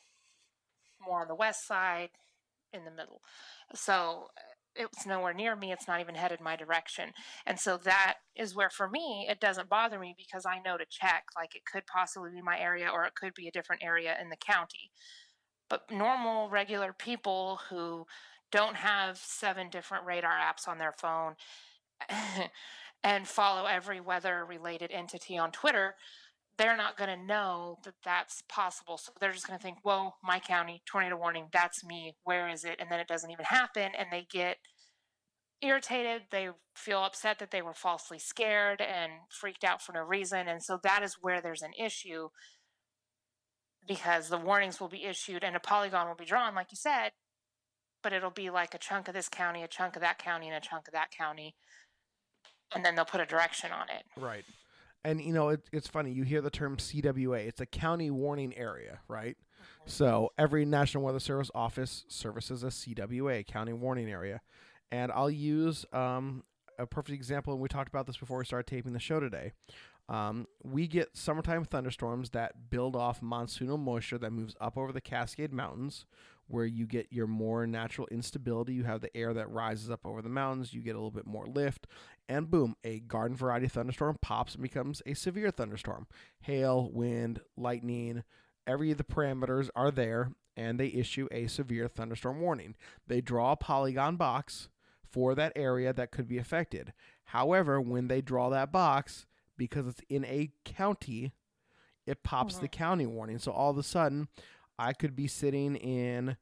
[1.00, 2.10] more on the west side,
[2.74, 3.22] in the middle.
[3.74, 4.28] So
[4.74, 5.72] it's nowhere near me.
[5.72, 7.10] It's not even headed my direction.
[7.46, 10.84] And so that is where, for me, it doesn't bother me because I know to
[10.90, 11.24] check.
[11.36, 14.30] Like it could possibly be my area or it could be a different area in
[14.30, 14.90] the county.
[15.70, 18.06] But normal, regular people who
[18.50, 21.34] don't have seven different radar apps on their phone
[23.05, 25.94] and follow every weather related entity on Twitter,
[26.56, 28.97] they're not going to know that that's possible.
[28.97, 32.14] So they're just going to think, well, my county, tornado warning, that's me.
[32.24, 32.76] Where is it?
[32.78, 33.93] And then it doesn't even happen.
[33.98, 34.59] And they get
[35.60, 36.22] irritated.
[36.31, 40.48] They feel upset that they were falsely scared and freaked out for no reason.
[40.48, 42.28] And so that is where there's an issue
[43.86, 47.10] because the warnings will be issued and a polygon will be drawn, like you said,
[48.02, 50.56] but it'll be like a chunk of this county, a chunk of that county, and
[50.56, 51.55] a chunk of that county
[52.74, 54.05] and then they'll put a direction on it.
[54.16, 54.45] Right.
[55.05, 56.12] And you know, it, it's funny.
[56.12, 57.47] You hear the term CWA.
[57.47, 59.36] It's a county warning area, right?
[59.36, 59.91] Mm-hmm.
[59.91, 64.41] So every National Weather Service office services a CWA, county warning area.
[64.91, 66.45] And I'll use um,
[66.78, 67.53] a perfect example.
[67.53, 69.53] And we talked about this before we started taping the show today.
[70.09, 75.01] Um, we get summertime thunderstorms that build off monsoonal moisture that moves up over the
[75.01, 76.05] Cascade Mountains,
[76.46, 78.74] where you get your more natural instability.
[78.74, 81.26] You have the air that rises up over the mountains, you get a little bit
[81.26, 81.86] more lift,
[82.28, 86.06] and boom, a garden variety thunderstorm pops and becomes a severe thunderstorm.
[86.42, 88.24] Hail, wind, lightning,
[88.66, 92.74] every of the parameters are there, and they issue a severe thunderstorm warning.
[93.06, 94.68] They draw a polygon box
[95.02, 96.92] for that area that could be affected.
[97.26, 99.26] However, when they draw that box,
[99.56, 101.32] because it's in a county,
[102.06, 102.62] it pops mm-hmm.
[102.62, 103.38] the county warning.
[103.38, 104.28] So all of a sudden,
[104.78, 106.36] I could be sitting in,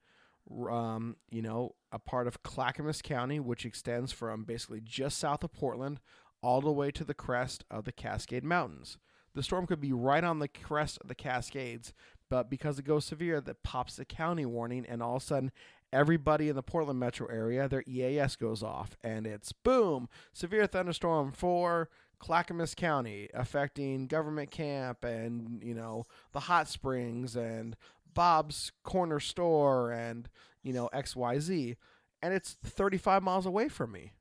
[0.68, 5.52] um, you know, a part of Clackamas County, which extends from basically just south of
[5.52, 6.00] Portland
[6.42, 8.98] all the way to the crest of the Cascade Mountains.
[9.34, 11.92] The storm could be right on the crest of the Cascades,
[12.28, 15.52] but because it goes severe, that pops the county warning, and all of a sudden,
[15.92, 21.32] everybody in the Portland metro area, their EAS goes off, and it's boom, severe thunderstorm
[21.32, 21.88] for
[22.18, 27.76] Clackamas County, affecting government camp and you know the hot springs and
[28.14, 30.28] Bob's corner store and
[30.62, 31.76] you know XYZ,
[32.22, 34.12] and it's 35 miles away from me.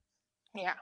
[0.55, 0.73] Yeah.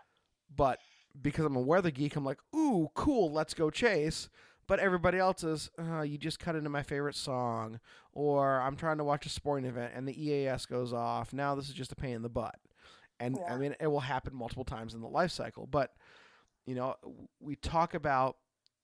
[0.56, 0.80] But
[1.22, 4.30] because I'm a weather geek, I'm like, ooh, cool, let's go chase.
[4.68, 7.80] But everybody else is, uh, you just cut into my favorite song,
[8.14, 11.34] or I'm trying to watch a sporting event and the EAS goes off.
[11.34, 12.56] Now this is just a pain in the butt.
[13.20, 13.52] And Yeah.
[13.54, 15.66] I mean, it will happen multiple times in the life cycle.
[15.66, 15.94] But,
[16.68, 16.96] you know,
[17.40, 18.38] we talk about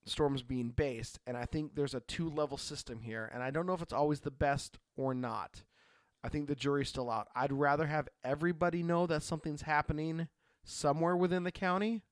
[0.06, 3.30] storms being based, and I think there's a two level system here.
[3.32, 5.62] And I don't know if it's always the best or not.
[6.24, 7.28] I think the jury's still out.
[7.36, 10.28] I'd rather have everybody know that something's happening
[10.64, 12.02] somewhere within the county,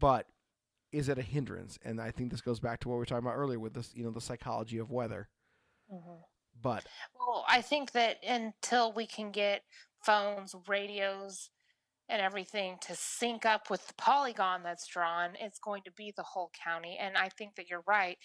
[0.00, 0.26] but
[0.90, 1.78] is it a hindrance?
[1.84, 3.92] And I think this goes back to what we were talking about earlier with this,
[3.94, 5.28] you know, the psychology of weather.
[5.92, 6.22] Mm-hmm.
[6.60, 6.86] But
[7.18, 9.62] Well, I think that until we can get
[10.02, 11.50] phones, radios,
[12.08, 16.22] and everything to sync up with the polygon that's drawn, it's going to be the
[16.22, 16.96] whole county.
[17.00, 18.16] And I think that you're right.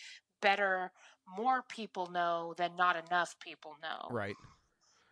[0.42, 0.92] Better
[1.38, 4.14] more people know than not enough people know.
[4.14, 4.36] right,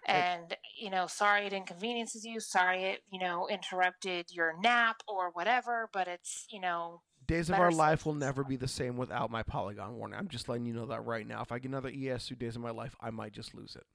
[0.05, 2.39] And, you know, sorry it inconveniences you.
[2.39, 7.59] Sorry it, you know, interrupted your nap or whatever, but it's, you know, days of
[7.59, 10.17] our life will never be the same without my polygon warning.
[10.17, 11.41] I'm just letting you know that right now.
[11.41, 13.85] If I get another ES through days of my life, I might just lose it.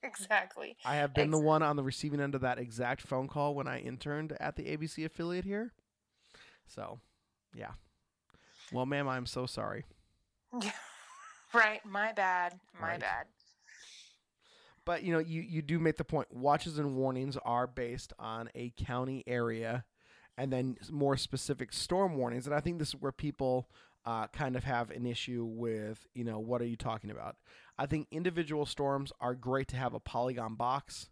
[0.02, 0.76] exactly.
[0.84, 3.68] I have been the one on the receiving end of that exact phone call when
[3.68, 5.72] I interned at the ABC affiliate here.
[6.66, 7.00] So,
[7.54, 7.72] yeah.
[8.72, 9.84] Well, ma'am, I'm so sorry.
[11.54, 11.84] right.
[11.84, 12.58] My bad.
[12.80, 13.00] My Right.
[13.00, 13.26] bad.
[14.84, 16.32] But you know, you you do make the point.
[16.32, 19.84] Watches and warnings are based on a county area,
[20.38, 22.46] and then more specific storm warnings.
[22.46, 23.68] And I think this is where people
[24.06, 26.06] uh, kind of have an issue with.
[26.14, 27.36] You know, what are you talking about?
[27.80, 31.08] I think individual storms are great to have a polygon box,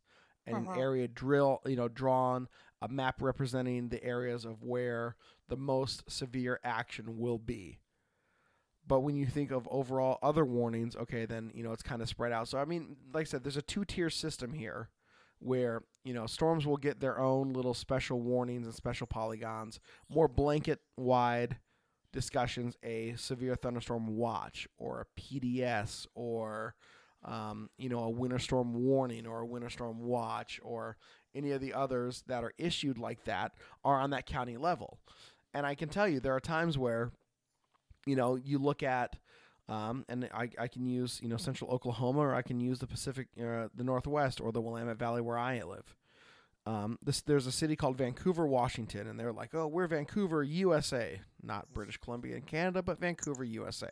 [0.47, 0.77] and an Mhm.
[0.77, 1.61] area drill.
[1.65, 2.49] You know, drawn
[2.83, 5.17] a map representing the areas of where
[5.49, 7.81] the most severe action will be.
[8.87, 12.09] But when you think of overall other warnings, okay, then you know it's kind of
[12.09, 12.49] spread out.
[12.49, 14.91] So I mean, like I said, there's a two-tier system here,
[15.39, 20.29] where you know storms will get their own little special warnings and special polygons, more
[20.29, 21.59] blanket-wide
[22.13, 26.75] discussions, a severe thunderstorm watch or a PDS or
[27.25, 30.97] um, you know a winter storm warning or a winter storm watch or
[31.35, 33.53] any of the others that are issued like that
[33.85, 34.99] are on that county level.
[35.55, 37.11] And I can tell you there are times where
[38.09, 39.17] you know, you look at,
[39.69, 42.87] um, and I, I can use, you know, central Oklahoma or I can use the
[42.87, 45.95] Pacific, uh, the Northwest or the Willamette Valley where I live.
[46.69, 51.19] Um, this, there's a city called Vancouver, Washington, and they're like, oh, we're Vancouver, USA.
[51.43, 53.89] Not British Columbia and Canada, but Vancouver, USA.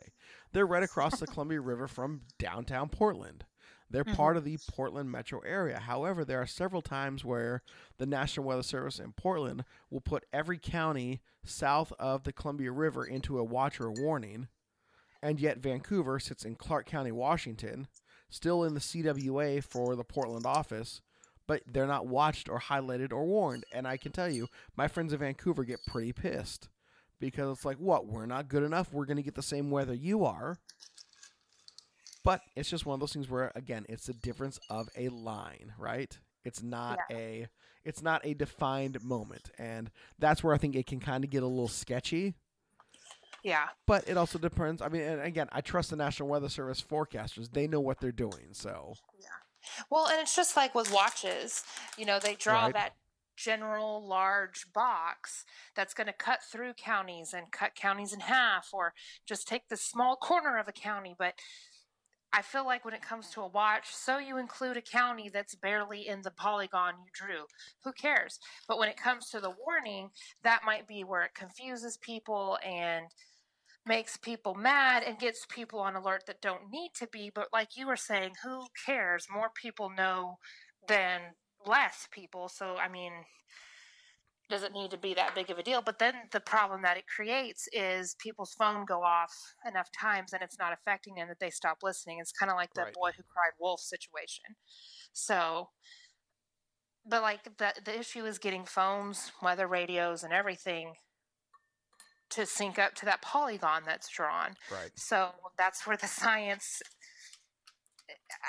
[0.53, 3.45] They're right across the Columbia River from downtown Portland.
[3.89, 5.79] They're part of the Portland metro area.
[5.79, 7.63] However, there are several times where
[7.97, 13.03] the National Weather Service in Portland will put every county south of the Columbia River
[13.03, 14.49] into a watch or warning,
[15.23, 17.87] and yet Vancouver sits in Clark County, Washington,
[18.29, 21.01] still in the CWA for the Portland office,
[21.47, 23.65] but they're not watched or highlighted or warned.
[23.71, 26.69] And I can tell you, my friends in Vancouver get pretty pissed
[27.19, 28.05] because it's like, what?
[28.05, 28.91] We're not good enough.
[28.91, 30.57] We're going to get the same weather you are.
[32.23, 35.73] But it's just one of those things where, again, it's the difference of a line,
[35.77, 36.17] right?
[36.43, 37.47] It's not a
[37.85, 41.41] it's not a defined moment, and that's where I think it can kind of get
[41.41, 42.35] a little sketchy.
[43.43, 43.67] Yeah.
[43.85, 44.81] But it also depends.
[44.81, 48.11] I mean, and again, I trust the National Weather Service forecasters; they know what they're
[48.11, 48.49] doing.
[48.51, 48.95] So,
[49.89, 51.63] Well, and it's just like with watches,
[51.97, 52.73] you know, they draw Right.
[52.73, 52.93] that
[53.35, 55.45] general large box
[55.75, 58.93] that's going to cut through counties and cut counties in half or
[59.27, 61.15] just take the small corner of a county.
[61.17, 61.35] But
[62.33, 65.55] I feel like when it comes to a watch, so you include a county that's
[65.55, 67.45] barely in the polygon you drew.
[67.83, 68.39] Who cares?
[68.67, 70.09] But when it comes to the warning,
[70.43, 73.05] that might be where it confuses people and
[73.87, 77.31] makes people mad and gets people on alert that don't need to be.
[77.33, 79.27] But like you were saying, who cares?
[79.31, 80.37] More people know
[80.87, 81.21] than
[81.65, 82.49] less people.
[82.49, 83.13] So, I mean,
[84.49, 85.81] doesn't need to be that big of a deal?
[85.81, 89.33] But then the problem that it creates is people's phone go off
[89.67, 92.19] enough times and it's not affecting them that they stop listening.
[92.21, 92.93] It's kind of like the Right.
[92.93, 94.55] boy who cried wolf situation.
[95.11, 95.69] So,
[97.05, 100.93] but like the the issue is getting phones, weather radios, and everything
[102.31, 104.55] to sync up to that polygon that's drawn.
[104.71, 106.81] right, So that's where the science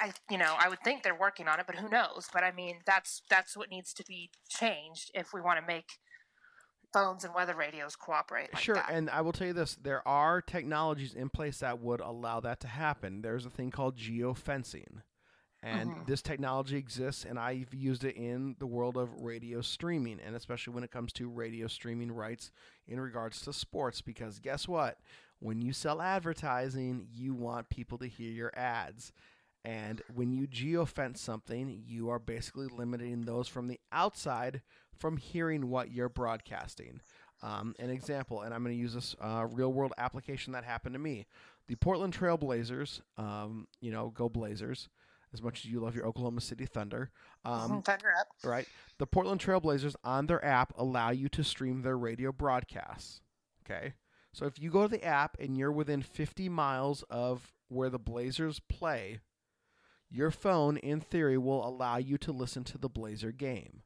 [0.00, 2.28] I you know I would think they're working on it, but who knows?
[2.32, 5.86] But I mean that's that's what needs to be changed if we want to make
[6.92, 8.52] phones and weather radios cooperate.
[8.52, 8.90] Like sure, that.
[8.90, 12.60] and I will tell you this: there are technologies in place that would allow that
[12.60, 13.22] to happen.
[13.22, 15.02] There's a thing called geofencing,
[15.62, 16.06] and Mhm.
[16.06, 20.72] this technology exists, and I've used it in the world of radio streaming, and especially
[20.74, 22.50] when it comes to radio streaming rights
[22.86, 24.00] in regards to sports.
[24.00, 25.00] Because guess what?
[25.40, 29.12] When you sell advertising, you want people to hear your ads.
[29.64, 34.62] And when you geofence something, you are basically limiting those from the outside
[34.96, 37.00] from hearing what you're broadcasting.
[37.42, 40.94] Um, an example, and I'm going to use this uh, real world application that happened
[40.94, 41.26] to me.
[41.68, 44.88] The Portland Trailblazers, um, you know, go Blazers,
[45.32, 47.10] as much as you love your Oklahoma City Thunder.
[47.44, 48.28] Um, Thunder up.
[48.44, 48.66] right?
[48.98, 53.20] The Portland Trailblazers on their app allow you to stream their radio broadcasts.
[53.64, 53.94] Okay.
[54.32, 57.98] So if you go to the app and you're within 50 miles of where the
[57.98, 59.20] Blazers play,
[60.10, 63.82] your phone, in theory, will allow you to listen to the Blazer game.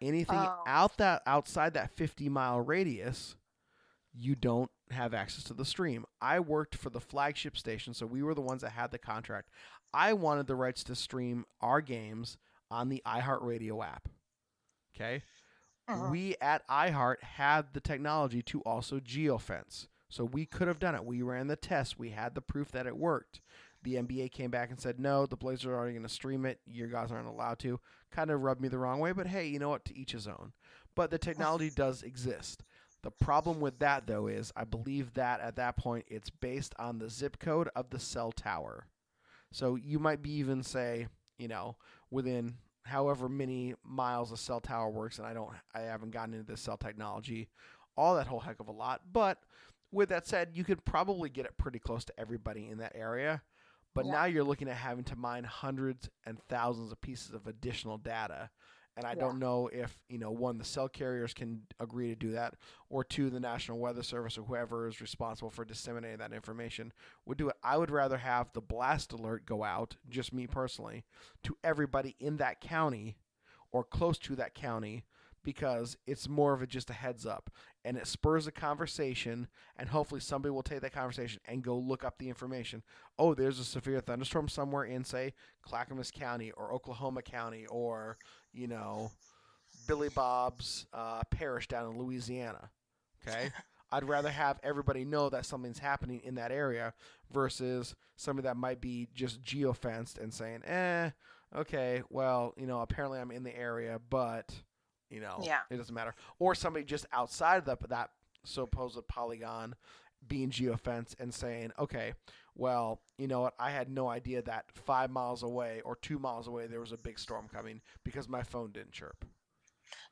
[0.00, 0.62] Anything Oh.
[0.66, 3.36] out that outside that 50 mile radius,
[4.12, 6.04] you don't have access to the stream.
[6.20, 9.50] I worked for the flagship station, so we were the ones that had the contract.
[9.92, 12.36] I wanted the rights to stream our games
[12.70, 14.08] on the iHeartRadio app.
[14.94, 15.22] Okay?
[15.88, 16.10] Mhm.
[16.10, 19.88] We at iHeart had the technology to also geofence.
[20.08, 21.04] So we could have done it.
[21.04, 21.98] We ran the test.
[21.98, 23.40] We had the proof that it worked.
[23.82, 26.60] The NBA came back and said, no, the Blazers are already going to stream it.
[26.66, 27.80] Your guys aren't allowed to.
[28.10, 29.84] Kind of rubbed me the wrong way, but hey, you know what?
[29.86, 30.52] To each his own.
[30.94, 32.62] But the technology does exist.
[33.02, 36.98] The problem with that, though, is I believe that at that point it's based on
[36.98, 38.86] the zip code of the cell tower.
[39.52, 41.08] So you might be even say,
[41.38, 41.76] you know,
[42.10, 42.54] within
[42.84, 46.60] however many miles a cell tower works, and I don't, I haven't gotten into this
[46.60, 47.48] cell technology,
[47.96, 49.02] all that whole heck of a lot.
[49.12, 49.38] But
[49.92, 53.42] with that said, you could probably get it pretty close to everybody in that area.
[53.94, 54.12] But Yeah.
[54.12, 58.50] now you're looking at having to mine hundreds and thousands of pieces of additional data.
[58.96, 59.20] And I Yeah.
[59.20, 62.54] don't know if, you know, one, the cell carriers can agree to do that,
[62.90, 66.92] or two, the National Weather Service or whoever is responsible for disseminating that information
[67.24, 67.56] would do it.
[67.62, 71.04] I would rather have the blast alert go out, just me personally,
[71.44, 73.16] to everybody in that county
[73.72, 75.04] or close to that county
[75.42, 77.50] because it's more of a just a heads up
[77.84, 82.04] and it spurs a conversation and hopefully somebody will take that conversation and go look
[82.04, 82.82] up the information
[83.18, 88.18] oh there's a severe thunderstorm somewhere in say clackamas county or oklahoma county or
[88.52, 89.10] you know
[89.86, 92.70] billy bob's uh, parish down in louisiana
[93.26, 93.50] okay
[93.92, 96.92] i'd rather have everybody know that something's happening in that area
[97.32, 101.10] versus somebody that might be just geofenced and saying eh
[101.56, 104.54] okay well you know apparently i'm in the area but
[105.08, 105.60] you know Yeah.
[105.70, 108.10] it doesn't matter or somebody just outside of the, that
[108.44, 109.74] supposed polygon
[110.28, 112.12] being geofenced and saying okay
[112.54, 116.46] well you know what i had no idea that five miles away or two miles
[116.48, 119.24] away there was a big storm coming because my phone didn't chirp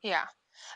[0.02, 0.26] Yeah.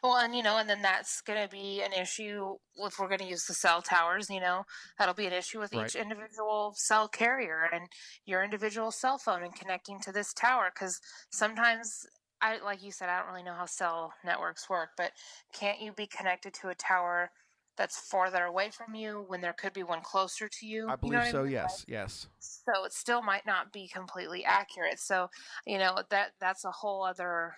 [0.02, 3.18] Well, and you know, and then that's going to be an issue if we're going
[3.18, 4.30] to use the cell towers.
[4.30, 4.64] You know,
[4.98, 5.92] that'll be an issue with Right.
[5.92, 7.88] each individual cell carrier and
[8.24, 10.70] your individual cell phone and connecting to this tower.
[10.72, 11.00] Because
[11.32, 12.06] sometimes,
[12.40, 15.12] I like you said, I don't really know how cell networks work, but
[15.52, 17.30] can't you be connected to a tower
[17.76, 20.88] that's farther away from you when there could be one closer to you?
[20.88, 21.52] i You believe know what so mean?
[21.52, 25.28] Yes yes so it still might not be completely accurate so
[25.66, 27.54] you know that that's a whole other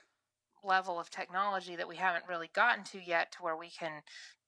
[0.62, 4.02] level of technology that we haven't really gotten to yet to where we can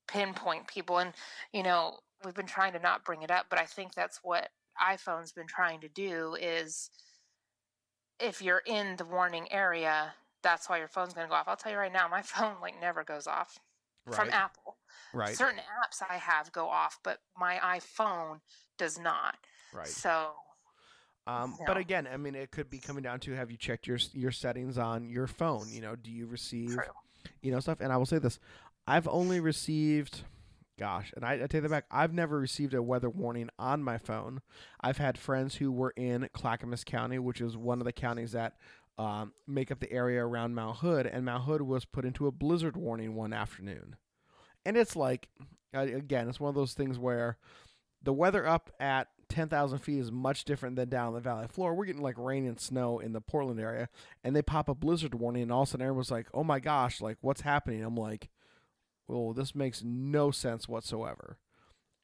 [0.08, 1.12] pinpoint people and
[1.52, 4.48] you know we've been trying to not bring it up but i think that's what
[4.90, 6.90] iphone's been trying to do is
[8.20, 11.56] if you're in the warning area that's why your phone's going to go off i'll
[11.56, 13.58] tell you right now my phone like never goes off
[14.14, 14.76] from apple
[15.12, 18.40] right certain apps i have go off but my iphone
[18.78, 19.36] does not
[19.74, 20.32] right so
[21.28, 23.98] Um, But again, I mean, it could be coming down to have you checked your
[24.12, 25.66] your settings on your phone.
[25.68, 26.84] You know, do you receive, True.
[27.42, 27.80] you know, stuff?
[27.80, 28.38] And I will say this:
[28.86, 30.22] I've only received,
[30.78, 31.86] gosh, and I, I take that back.
[31.90, 34.40] I've never received a weather warning on my phone.
[34.80, 38.52] I've had friends who were in Clackamas County, which is one of the counties that
[38.98, 42.32] um, make up the area around Mount Hood, and Mount Hood was put into a
[42.32, 43.96] blizzard warning one afternoon.
[44.64, 45.28] And it's like,
[45.72, 47.38] again, it's one of those things where
[48.02, 51.74] the weather up at 10,000 feet is much different than down on the valley floor.
[51.74, 53.88] We're getting like rain and snow in the Portland area,
[54.24, 56.60] and they pop a blizzard warning, and all of a sudden everyone's like, oh my
[56.60, 57.82] gosh, like what's happening?
[57.82, 58.30] I'm like,
[59.08, 61.38] well, this makes no sense whatsoever.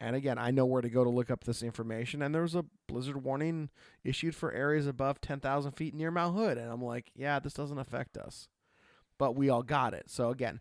[0.03, 2.57] And again, I know where to go to look up this information, and there was
[2.57, 3.70] a blizzard warning
[4.03, 7.79] issued for areas above 10,000 feet near Mount Hood, and I'm like, yeah, this doesn't
[7.79, 8.49] affect us.
[9.16, 10.11] But we all got it.
[10.11, 10.59] So again,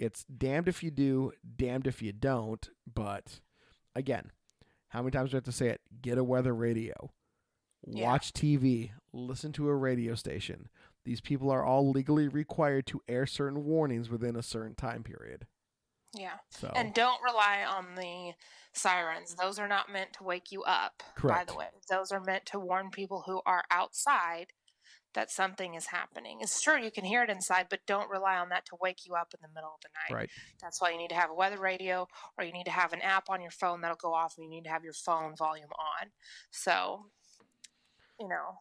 [0.00, 2.68] it's damned if you do, damned if you don't.
[2.92, 3.38] But
[3.94, 4.32] again,
[4.88, 5.80] how many times do I have to say it?
[6.02, 7.12] Get a weather radio.
[7.86, 8.06] Yeah.
[8.06, 10.68] watch TV, listen to a radio station.
[11.04, 15.46] These people are all legally required to air certain warnings within a certain time period.
[16.14, 16.38] Yeah.
[16.50, 18.32] So And don't rely on the
[18.72, 19.34] sirens.
[19.34, 21.46] Those are not meant to wake you up, Correct.
[21.46, 21.68] by the way.
[21.88, 24.52] Those are meant to warn people who are outside
[25.14, 26.38] that something is happening.
[26.40, 29.14] It's true you can hear it inside, but don't rely on that to wake you
[29.14, 30.16] up in the middle of the night.
[30.20, 30.30] right,
[30.60, 33.00] That's why you need to have a weather radio or you need to have an
[33.00, 35.70] app on your phone that'll go off and you need to have your phone volume
[35.70, 36.08] on.
[36.50, 37.06] So,
[38.18, 38.58] you know,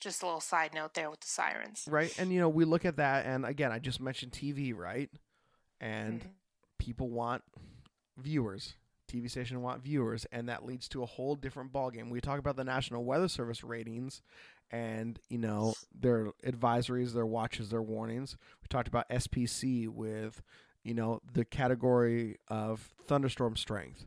[0.00, 1.84] just a little side note there with the sirens.
[1.88, 5.10] right, and you know we look at that, and again, I just mentioned TV, right,
[5.80, 6.30] and Mhm.
[6.82, 7.42] People want
[8.18, 8.74] viewers.
[9.08, 12.10] TV station want viewers, and that leads to a whole different ballgame.
[12.10, 14.22] We talk about the National Weather Service ratings,
[14.70, 18.36] and you know their advisories, their watches, their warnings.
[18.62, 20.42] We talked about SPC with,
[20.82, 24.06] you know, the category of thunderstorm strength.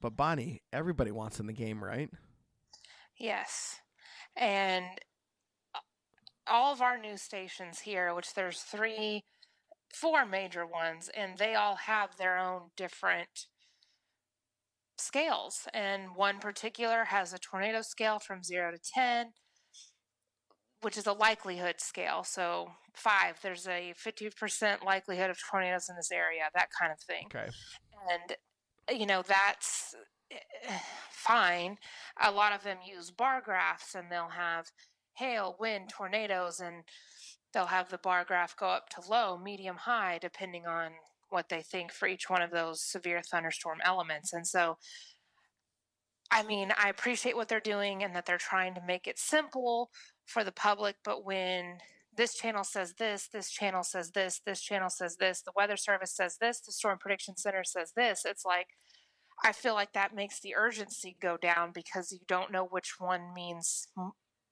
[0.00, 2.10] But Bonnie, everybody wants in the game, right?
[3.18, 3.76] Yes.
[4.34, 4.84] And
[5.74, 5.80] uh,
[6.46, 9.22] all of our news stations here, which there's three,
[9.92, 13.46] four major ones, and they all have their own different
[14.98, 15.68] scales.
[15.74, 19.32] And one particular has a tornado scale from zero to 10,
[20.82, 22.24] which is a likelihood scale.
[22.24, 27.26] So, five, there's a 50% likelihood of tornadoes in this area, that kind of thing
[27.26, 27.50] Okay.
[28.10, 28.36] and
[29.00, 29.94] you know that's
[30.30, 30.78] eh,
[31.10, 31.76] fine
[32.22, 34.66] a lot of them use bar graphs and they'll have
[35.16, 36.84] hail wind tornadoes and
[37.56, 40.90] they'll have the bar graph go up to low medium high depending on
[41.30, 44.76] what they think for each one of those severe thunderstorm elements and so
[46.30, 49.90] i mean i appreciate what they're doing and that they're trying to make it simple
[50.26, 51.78] for the public but when
[52.16, 56.16] this channel says this, this channel says this, this channel says this, the weather service
[56.16, 58.24] says this, the storm prediction center says this.
[58.24, 58.68] It's like
[59.44, 63.34] I feel like that makes the urgency go down because you don't know which one
[63.34, 63.88] means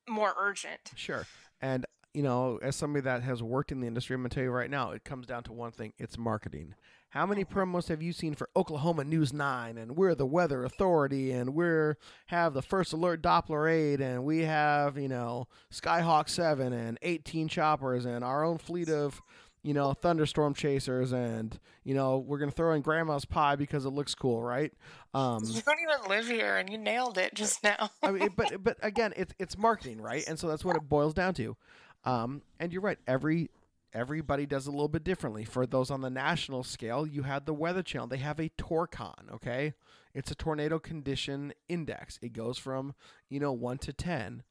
[0.06, 0.92] more urgent.
[0.94, 1.26] Sure.
[1.62, 4.50] And you know, as somebody that has worked in the industry, I'm gonna tell you
[4.50, 6.74] right now, it comes down to one thing: it's marketing.
[7.10, 11.30] How many promos have you seen for Oklahoma News Nine and we're the weather authority
[11.30, 11.96] and we're
[12.26, 17.46] have the first alert Doppler eight and we have you know Skyhawk seven and 18
[17.46, 19.22] choppers and our own fleet of
[19.62, 23.90] you know thunderstorm chasers and you know we're gonna throw in Grandma's pie because it
[23.90, 24.72] looks cool, right?
[25.14, 27.90] Um, You don't even live here, and you nailed it just now.
[28.02, 30.24] I mean, but but again, it's it's marketing, right?
[30.26, 31.56] And so that's what it boils down to.
[32.04, 32.98] Um, and you're right.
[33.06, 33.50] Every
[33.92, 35.44] everybody does it a little bit differently.
[35.44, 38.08] For those on the national scale, you had the Weather Channel.
[38.08, 39.32] They have a Torcon.
[39.32, 39.74] Okay,
[40.14, 42.18] it's a tornado condition index.
[42.22, 42.94] It goes from
[43.28, 44.42] you know one to ten.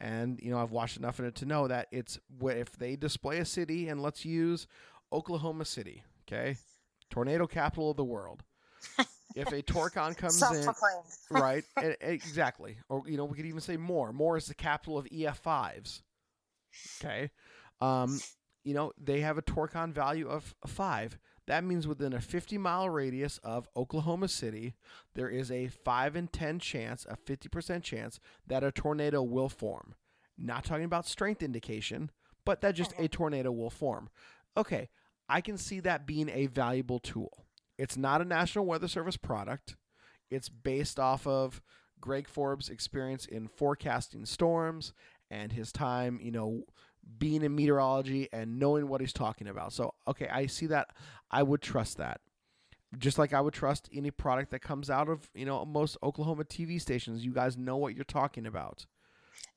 [0.00, 3.38] And you know I've watched enough of it to know that it's if they display
[3.38, 4.66] a city, and let's use
[5.12, 6.56] Oklahoma City, okay,
[7.10, 8.42] tornado capital of the world.
[9.36, 10.68] if a Torcon comes in,
[11.30, 11.64] right
[12.00, 16.02] exactly or you know we could even say more Moore is the capital of ef5s
[17.00, 17.30] okay.
[17.80, 18.20] Um
[18.64, 22.88] you know they have a torcon value of 5 that means within a 50 mile
[22.88, 24.74] radius of oklahoma city
[25.14, 29.94] there is a 5 in 10 chance a 50% chance that a tornado will form.
[30.38, 32.10] Not talking about strength indication
[32.44, 34.08] but that just a tornado will form.
[34.56, 34.88] Okay
[35.28, 37.46] i can see that being a valuable tool.
[37.78, 39.76] It's not a national weather service product.
[40.30, 41.60] It's based off of
[42.00, 44.92] Greg Forbes' experience in forecasting storms
[45.32, 46.62] and his time, you know,
[47.18, 49.72] being in meteorology and knowing what he's talking about.
[49.72, 50.90] So, okay, I see that.
[51.30, 52.20] I would trust that.
[52.98, 56.44] Just like I would trust any product that comes out of, you know, most Oklahoma
[56.44, 57.24] TV stations.
[57.24, 58.84] You guys know what you're talking about.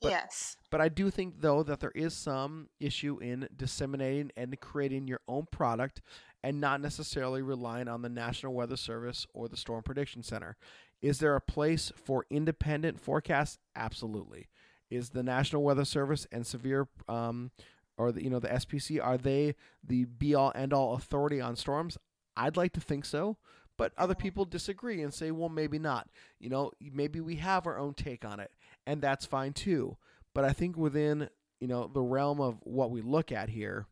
[0.02, 0.56] But- yes.
[0.72, 5.20] But I do think, though, that there is some issue in disseminating and creating your
[5.28, 6.02] own product
[6.44, 10.56] and not necessarily relying on the National Weather Service or the Storm Prediction Center.
[11.02, 13.58] Is there a place for independent forecasts?
[13.76, 14.48] Absolutely.
[14.90, 17.52] Is the National Weather Service and severe, um,
[17.98, 21.56] or the, you know the SPC, are they the be all end all authority on
[21.56, 21.98] storms?
[22.38, 23.38] I'd like to think so,
[23.78, 26.10] but other people disagree and say, well, maybe not.
[26.40, 28.52] You know, maybe we have our own take on it,
[28.86, 29.98] and that's fine too.
[30.34, 31.30] But I think within
[31.60, 33.88] you know the realm of what we look at here,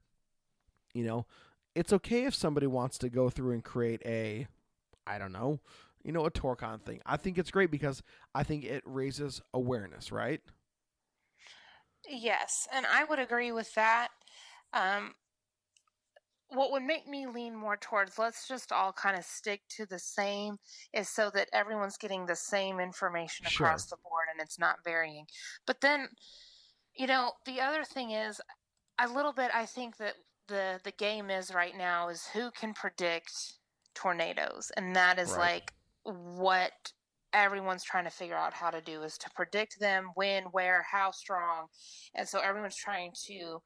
[0.94, 1.26] you know,
[1.76, 4.48] it's okay if somebody wants to go through and create a,
[5.08, 5.60] I don't know,
[6.04, 7.02] you know, a Torcon thing.
[7.06, 8.04] I think it's great because
[8.36, 10.42] I think it raises awareness, right?
[12.08, 14.10] Yes, and I would agree with that.
[14.74, 15.16] Um,
[16.50, 19.98] what would make me lean more towards let's just all kind of stick to the
[19.98, 20.58] same
[20.94, 23.48] is so that everyone's getting the same information Sure.
[23.48, 25.26] across the board and it's not varying.
[25.66, 26.10] But then,
[26.96, 28.42] you know, the other thing is
[29.00, 30.16] a little bit I think that
[30.48, 33.32] the the game is right now is who can predict
[33.96, 35.38] tornadoes and that is Right.
[35.38, 35.74] like
[36.04, 36.94] what
[37.34, 41.12] everyone's trying to figure out how to do is to predict them when, where, how
[41.12, 41.68] strong.
[42.16, 43.62] And so everyone's trying to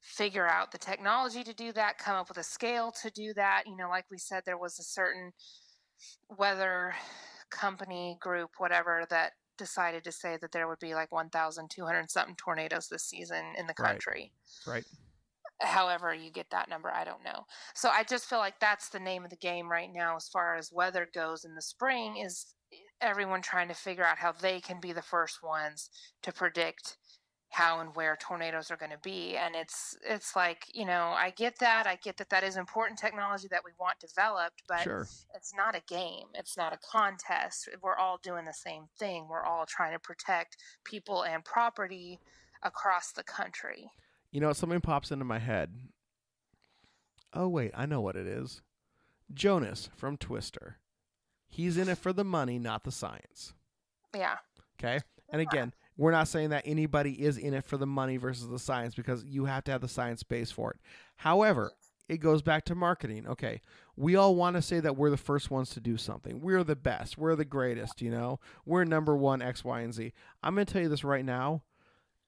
[0.00, 3.64] figure out the technology to do that, come up with a scale to do that.
[3.66, 5.32] You know, like we said, there was a certain
[6.38, 6.94] weather
[7.50, 12.88] company group, whatever, that decided to say that there would be like 1,200 something tornadoes
[12.88, 14.32] this season in the country.
[14.66, 14.74] Right.
[14.74, 14.84] right.
[15.60, 17.46] However, you get that number, I don't know.
[17.74, 20.56] So I just feel like that's the name of the game right now as far
[20.56, 22.53] as weather goes in the spring is
[23.04, 25.90] everyone trying to figure out how they can be the first ones
[26.22, 26.96] to predict
[27.50, 31.32] how and where tornadoes are going to be and it's it's like you know i
[31.36, 35.06] get that i get that that is important technology that we want developed but sure.
[35.36, 39.44] it's not a game it's not a contest we're all doing the same thing we're
[39.44, 42.18] all trying to protect people and property
[42.64, 43.90] across the country.
[44.32, 45.72] You know something pops into my head.
[47.32, 48.62] Oh wait i know what it is.
[49.32, 50.78] Jonas from twister
[51.54, 53.54] he's in it for the money not the science
[54.14, 54.36] yeah
[54.78, 55.00] okay
[55.30, 58.58] and again we're not saying that anybody is in it for the money versus the
[58.58, 60.78] science because you have to have the science base for it.
[61.16, 61.70] However,
[62.08, 63.26] it goes back to marketing.
[63.28, 63.60] Okay,
[63.96, 66.40] we all want to say that we're the first ones to do something.
[66.40, 67.16] We're the best.
[67.16, 68.40] We're the greatest, you know?
[68.66, 70.12] We're number one X, Y, and Z.
[70.42, 71.62] I'm going to tell you this right now.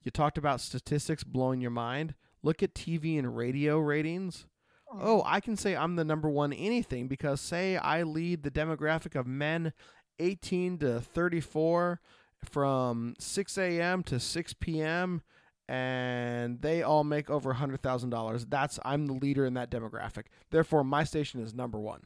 [0.02, 2.14] You talked about statistics blowing your mind.
[2.42, 4.46] Look at TV and radio ratings.
[4.92, 9.18] Oh, I can say I'm the number one anything because, say, I lead the demographic
[9.18, 9.72] of men
[10.18, 12.00] 18 to 34
[12.44, 14.02] from 6 a.m.
[14.04, 15.22] to 6 p.m.
[15.68, 18.46] and they all make over $100,000.
[18.48, 20.24] That's I'm the leader in that demographic.
[20.50, 22.02] Therefore, my station is number 1.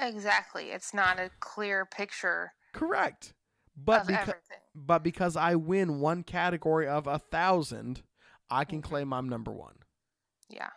[0.00, 0.70] Exactly.
[0.70, 2.52] It's not a clear picture.
[2.72, 3.34] Correct.
[3.76, 4.34] But because
[4.74, 8.02] but because I win one category of a thousand,
[8.50, 8.88] I can mm-hmm.
[8.88, 9.76] claim I'm number one.
[10.50, 10.68] Yeah.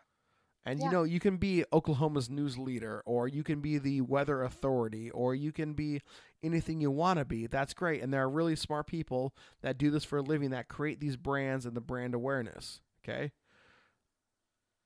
[0.66, 0.86] And yeah.
[0.86, 5.12] you know, you can be Oklahoma's news leader, or you can be the weather authority,
[5.12, 6.02] or you can be
[6.42, 7.48] anything you want to be.
[7.48, 8.02] That's great.
[8.02, 11.18] And there are really smart people that do this for a living that create these
[11.18, 12.80] brands and the brand awareness.
[13.04, 13.32] Okay.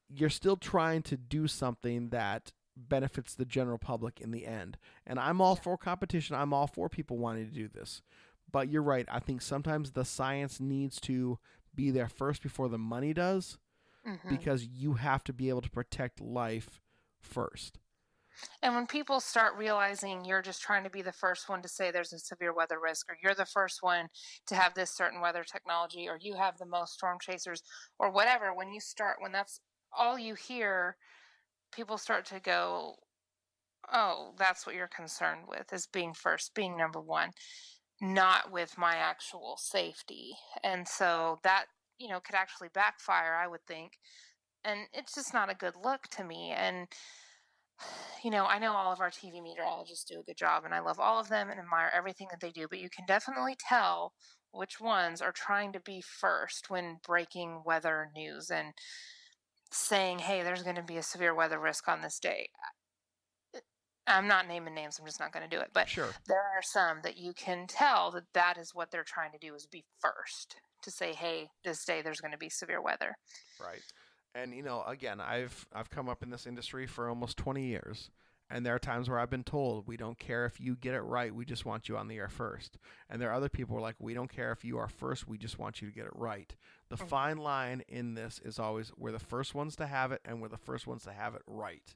[0.10, 4.78] You're still trying to do something that benefits the general public in the end.
[5.06, 6.36] And I'm all for competition.
[6.36, 8.02] I'm all for people wanting to do this.
[8.50, 9.06] But you're right.
[9.12, 11.38] I think sometimes the science needs to
[11.76, 13.58] be there first before the money does
[14.08, 14.30] mm-hmm.
[14.30, 16.80] because you have to be able to protect life
[17.20, 17.80] first.
[18.62, 21.90] And when people start realizing you're just trying to be the first one to say
[21.90, 24.10] there's a severe weather risk, or you're the first one
[24.46, 27.64] to have this certain weather technology, or you have the most storm chasers,
[27.98, 29.60] or whatever, when you start, when that's
[29.98, 30.98] all you hear,
[31.74, 32.96] people start to go,
[33.92, 37.32] oh, that's what you're concerned with, is being first, being number one,
[38.00, 40.34] not with my actual safety.
[40.64, 41.66] And so that,
[42.00, 43.94] you know, could actually backfire, I would think.
[44.64, 46.54] And it's just not a good look to me.
[46.56, 46.88] And,
[48.24, 50.80] you know, I know all of our TV meteorologists do a good job, and I
[50.80, 54.14] love all of them and admire everything that they do, but you can definitely tell
[54.52, 58.74] which ones are trying to be first when breaking weather news and
[59.72, 62.50] saying, hey, there's going to be a severe weather risk on this day.
[64.08, 65.70] I'm not naming names, I'm just not going to do it.
[65.74, 66.10] But sure.
[66.28, 69.54] there are some that you can tell that that is what they're trying to do
[69.54, 73.18] is be first to say, hey, this day there's going to be severe weather.
[73.60, 73.82] Right.
[74.36, 78.12] And you know, again, I've I've come up in this industry for almost 20 years,
[78.50, 81.02] and there are times where I've been told, "We don't care if you get it
[81.02, 81.34] right.
[81.34, 82.78] We just want you on the air first.
[83.10, 85.28] And there are other people who are like, "We don't care if you are first.
[85.28, 86.56] We just want you to get it right."
[86.90, 87.08] The mm.
[87.08, 90.50] fine line in this is always we're the first ones to have it, and we're
[90.50, 91.96] the first ones to have it right.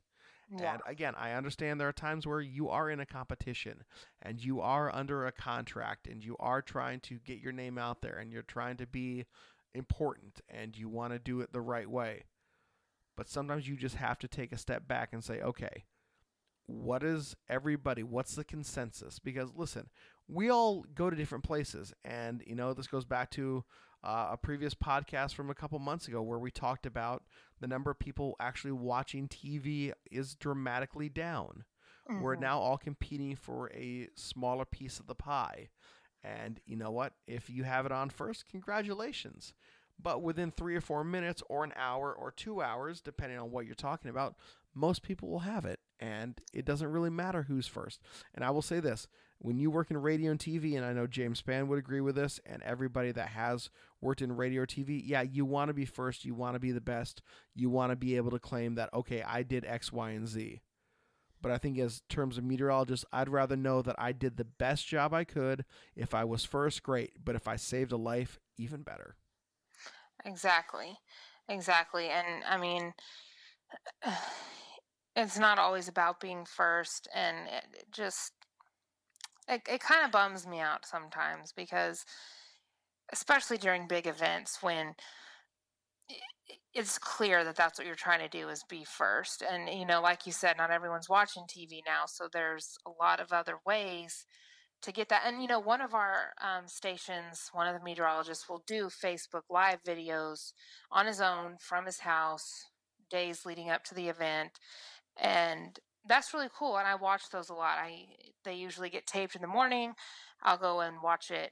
[0.57, 0.73] Yeah.
[0.73, 3.83] And again, I understand there are times where you are in a competition
[4.21, 8.01] and you are under a contract and you are trying to get your name out
[8.01, 9.25] there and you're trying to be
[9.73, 12.25] important and you want to do it the right way.
[13.15, 15.85] But sometimes you just have to take a step back and say, okay,
[16.65, 18.03] what is everybody?
[18.03, 19.19] What's the consensus?
[19.19, 19.89] Because listen,
[20.27, 21.93] we all go to different places.
[22.03, 23.63] And, you know, this goes back to
[24.03, 27.23] uh, a previous podcast from a couple months ago where we talked about
[27.59, 31.65] the number of people actually watching TV is dramatically down.
[32.09, 32.21] Mm-hmm.
[32.21, 35.69] We're now all competing for a smaller piece of the pie.
[36.23, 37.13] And you know what?
[37.27, 39.53] If you have it on first, congratulations.
[40.01, 43.65] But within three or four minutes, or an hour, or two hours, depending on what
[43.65, 44.35] you're talking about,
[44.73, 45.79] most people will have it.
[45.99, 48.01] And it doesn't really matter who's first.
[48.33, 49.07] And I will say this
[49.43, 52.13] when you work in radio and TV, and I know James Spann would agree with
[52.13, 55.85] this, and everybody that has worked in radio or TV, yeah, you want to be
[55.85, 56.25] first.
[56.25, 57.23] You want to be the best.
[57.55, 60.61] You want to be able to claim that, okay, I did X, Y, and Z.
[61.41, 64.87] But I think, as terms of meteorologist, I'd rather know that I did the best
[64.87, 65.65] job I could.
[65.95, 67.13] If I was first, great.
[67.25, 69.15] But if I saved a life, even better.
[70.23, 70.99] Exactly.
[71.49, 72.09] Exactly.
[72.09, 72.93] And I mean,
[75.15, 77.07] it's not always about being first.
[77.15, 78.33] And it just,
[79.51, 82.05] it, it kind of bums me out sometimes because,
[83.11, 84.95] especially during big events when
[86.73, 89.43] it's clear that that's what you're trying to do is be first.
[89.49, 93.19] And you know like you said not everyone's watching tv now so there's a lot
[93.19, 94.25] of other ways
[94.83, 95.23] to get that.
[95.25, 99.43] And you know one of our um, stations one of the meteorologists will do facebook
[99.49, 100.53] live videos
[100.91, 102.65] on his own from his house
[103.09, 104.51] days leading up to the event.
[105.17, 108.05] And that's really cool and i watch those a lot i
[108.43, 109.93] they usually get taped in the morning
[110.43, 111.51] i'll go and watch it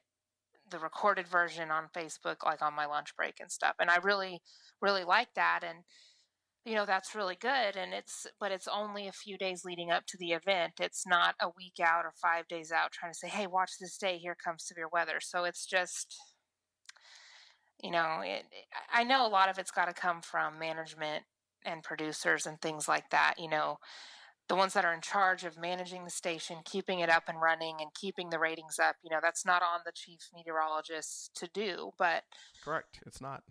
[0.69, 3.75] the recorded version on Facebook, like on my lunch break and stuff.
[3.79, 4.41] And I really,
[4.81, 5.61] really like that.
[5.67, 5.79] And,
[6.65, 7.75] you know, that's really good.
[7.75, 10.73] And it's, but it's only a few days leading up to the event.
[10.79, 13.97] It's not a week out or five days out trying to say, hey, watch this
[13.97, 14.17] day.
[14.17, 15.19] Here comes severe weather.
[15.19, 16.15] So it's just,
[17.81, 18.43] you know, it,
[18.91, 21.23] I know a lot of it's got to come from management
[21.65, 23.35] and producers and things like that.
[23.37, 23.77] You know,
[24.49, 27.77] the ones that are in charge of managing the station, keeping it up and running,
[27.79, 28.95] and keeping the ratings up.
[29.03, 32.23] You know, that's not on the chief meteorologist to do, but
[32.63, 33.43] correct, it's not.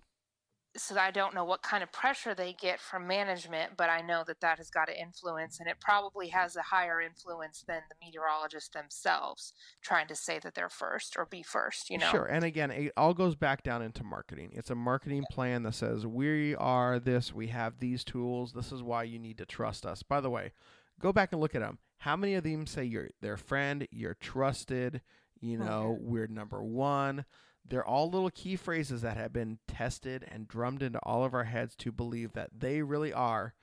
[0.76, 4.22] So I don't know what kind of pressure they get from management, but I know
[4.26, 7.96] that that has got to influence, and it probably has a higher influence than the
[8.04, 11.90] meteorologists themselves trying to say that they're first or be first.
[11.90, 12.26] You know, sure.
[12.26, 14.50] And again, it all goes back down into marketing.
[14.52, 18.52] It's a marketing plan that says we are this, we have these tools.
[18.52, 20.02] This is why you need to trust us.
[20.02, 20.52] By the way,
[21.00, 21.78] go back and look at them.
[21.98, 25.00] How many of them say you're their friend, you're trusted,
[25.40, 26.00] you oh, know, okay.
[26.02, 27.24] we're number one?
[27.68, 31.44] They're all little key phrases that have been tested and drummed into all of our
[31.44, 33.54] heads to believe that they really are,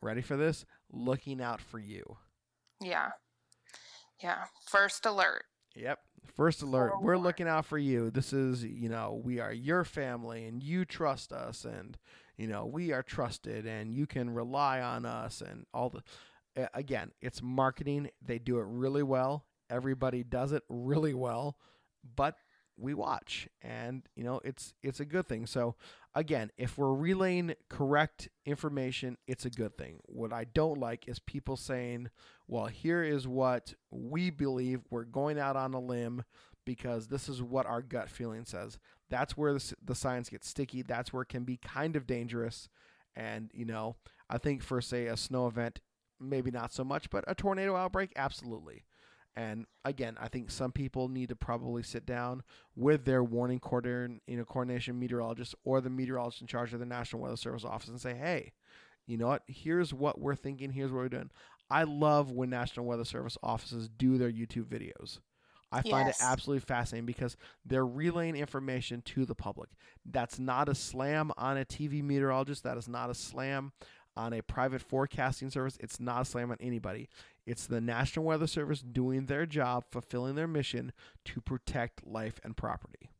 [0.00, 2.16] ready for this, looking out for you.
[2.80, 3.10] Yeah.
[4.22, 4.44] Yeah.
[4.66, 5.44] First alert.
[5.74, 5.98] Yep.
[6.36, 7.02] First alert.
[7.02, 8.10] We're looking out for you.
[8.10, 11.98] This is, you know, we are your family and you trust us and,
[12.38, 16.02] you know, we are trusted and you can rely on us and all the
[16.74, 18.10] again, it's marketing.
[18.24, 19.44] They do it really well.
[19.70, 21.56] Everybody does it really well,
[22.16, 22.36] but
[22.76, 23.48] we watch.
[23.62, 25.46] And you know it's it's a good thing.
[25.46, 25.76] So
[26.14, 29.98] again if we're relaying correct information it's a good thing.
[30.06, 32.10] What i don't like is people saying
[32.46, 34.82] well here is what we believe.
[34.90, 36.24] We're going out on a limb
[36.64, 38.78] because this is what our gut feeling says.
[39.10, 40.82] That's where the, the science gets sticky.
[40.82, 42.68] That's where it can be kind of dangerous.
[43.16, 43.96] And you know
[44.28, 45.80] i think for say a snow event
[46.20, 48.84] maybe not so much, but a tornado outbreak, absolutely.
[49.36, 52.42] And again, I think some people need to probably sit down
[52.76, 56.86] with their warning coordination, you know, coordination meteorologist or the meteorologist in charge of the
[56.86, 58.52] National Weather Service office and say, hey,
[59.06, 59.42] you know what?
[59.48, 60.70] Here's what we're thinking.
[60.70, 61.30] Here's what we're doing.
[61.68, 65.18] I love when National Weather Service offices do their YouTube videos.
[65.72, 66.20] I find yes.
[66.20, 67.36] it absolutely fascinating because
[67.66, 69.70] they're relaying information to the public.
[70.06, 72.62] That's not a slam on a TV meteorologist.
[72.62, 73.72] That is not a slam
[74.16, 75.76] on a private forecasting service.
[75.80, 77.08] It's not a slam on anybody.
[77.46, 80.92] It's the National Weather Service doing their job, fulfilling their mission
[81.26, 83.10] to protect life and property.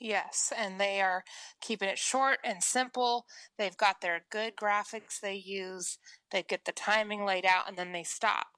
[0.00, 1.24] Yes, and they are
[1.60, 3.26] keeping it short and simple.
[3.56, 5.98] They've got their good graphics they use,
[6.30, 8.48] they get the timing laid out, and then they stop.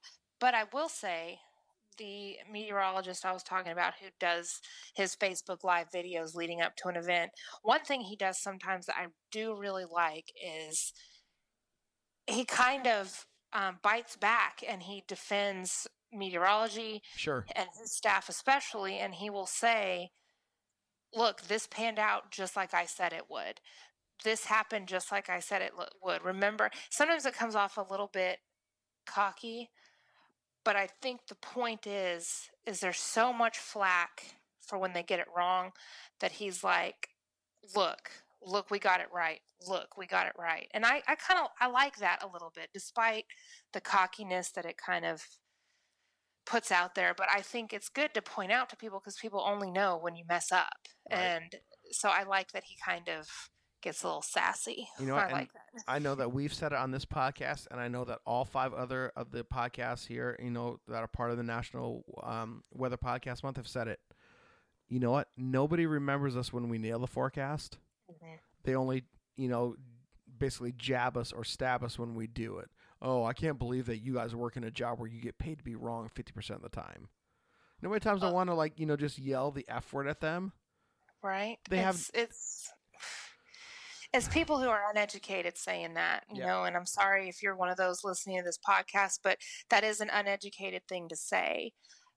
[0.40, 1.40] But I will say,
[1.98, 4.60] the meteorologist I was talking about who does
[4.94, 7.30] his Facebook Live videos leading up to an event,
[7.62, 10.92] one thing he does sometimes that I do really like is
[12.26, 17.44] he kind of um, bites back and he defends meteorology sure.
[17.54, 20.10] and his staff especially and he will say
[21.14, 23.60] look this panned out just like i said it would.
[24.24, 25.72] This happened just like i said it
[26.02, 26.24] would.
[26.24, 28.38] Remember sometimes it comes off a little bit
[29.06, 29.70] cocky
[30.64, 35.20] but i think the point is is there's so much flack for when they get
[35.20, 35.70] it wrong
[36.20, 37.10] that he's like
[37.74, 38.10] look
[38.46, 39.40] look we got it right.
[39.68, 40.68] Look we got it right.
[40.72, 43.24] And i, I kind of i like that a little bit despite
[43.72, 45.22] the cockiness that it kind of
[46.46, 47.12] puts out there.
[47.16, 50.16] But i think it's good to point out to people because people only know when
[50.16, 50.68] you mess up.
[51.10, 51.18] Right.
[51.18, 51.56] and
[51.90, 53.28] so i like that he kind of
[53.82, 54.88] gets a little sassy.
[55.00, 55.82] You know i like that.
[55.88, 58.72] I know that we've said it on this podcast and i know that all five
[58.72, 62.96] other of the podcasts here you know that are part of the national um, weather
[62.96, 64.00] podcast month have said it.
[64.88, 65.26] You know what?
[65.36, 67.78] Nobody remembers us when we nail the forecast
[68.10, 68.34] Mm-hmm.
[68.64, 69.04] They only,
[69.36, 69.76] you know,
[70.38, 72.68] basically jab us or stab us when we do it.
[73.02, 75.58] Oh, I can't believe that you guys work in a job where you get paid
[75.58, 77.08] to be wrong 50% of the time.
[77.80, 79.66] You know how many times uh, I want to, like, you know, just yell the
[79.68, 80.52] F word at them?
[81.22, 81.58] Right.
[81.68, 82.10] They it's, have.
[82.14, 82.70] It's.
[84.14, 86.46] It's people who are uneducated saying that, you yeah.
[86.46, 89.36] know, and I'm sorry if you're one of those listening to this podcast, but
[89.68, 91.72] that is an uneducated thing to say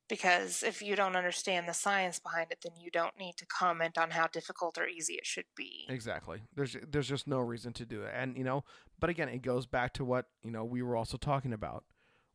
[0.09, 3.97] because if you don't understand the science behind it then you don't need to comment
[3.97, 7.85] on how difficult or easy it should be exactly there's there's just no reason to
[7.85, 8.63] do it and you know
[8.99, 11.85] but again it goes back to what you know we were also talking about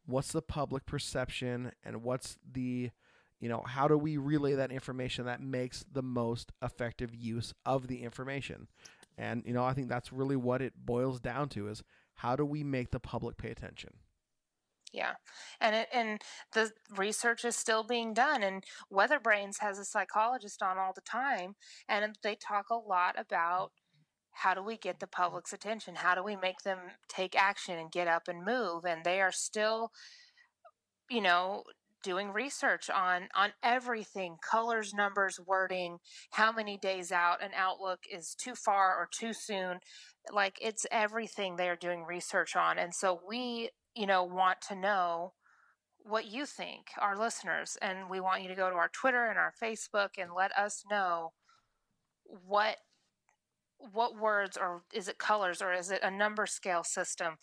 [0.06, 2.90] what's the public perception and what's the
[3.44, 7.88] you know, how do we relay that information that makes the most effective use of
[7.88, 8.68] the information?
[9.18, 11.82] And you know, I think that's really what it boils down to is
[12.14, 13.90] how do we make the public pay attention?
[14.94, 15.14] Yeah,
[15.60, 16.22] and it, and
[16.52, 18.44] the research is still being done.
[18.44, 21.56] And Weather Brains has a psychologist on all the time,
[21.88, 23.72] and they talk a lot about
[24.32, 25.96] how do we get the public's attention?
[25.96, 28.84] How do we make them take action and get up and move?
[28.84, 29.90] And they are still,
[31.10, 31.64] you know,
[32.02, 35.96] doing research on on everything colors numbers wording
[36.32, 39.78] how many days out an outlook is too far or too soon
[40.30, 45.32] like it's everything they're doing research on and so we you know want to know
[46.02, 49.38] what you think our listeners and we want you to go to our twitter and
[49.38, 51.32] our facebook and let us know
[52.46, 52.76] what
[53.92, 57.34] what words or is it colors or is it a number scale system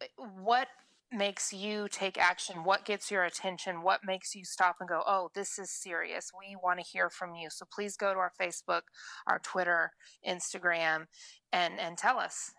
[0.00, 0.68] eh, what
[1.12, 2.64] makes you take action?
[2.64, 3.82] What gets your attention?
[3.82, 6.30] What makes you stop and go, oh, this is serious?
[6.36, 7.50] We want to hear from you.
[7.50, 8.82] So please go to our Facebook,
[9.26, 9.92] our Twitter,
[10.26, 11.06] Instagram,
[11.52, 12.52] and, and tell us.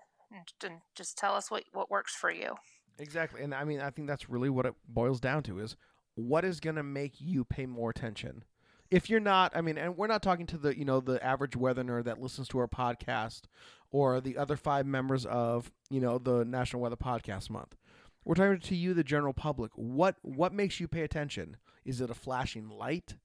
[0.64, 2.56] And just tell us what, what works for you.
[3.00, 3.42] Exactly.
[3.42, 5.76] And I mean, I think that's really what it boils down to is
[6.16, 8.44] what is going to make you pay more attention?
[8.92, 11.56] If you're not, I mean, and we're not talking to the, you know, the average
[11.56, 13.44] weather nerd that listens to our podcast
[13.90, 17.76] or the other five members of, you know, the National Weather Podcast Month
[18.26, 19.72] we're talking to you, the general public.
[19.76, 21.58] What what makes you pay attention?
[21.86, 23.16] Is it a flashing light?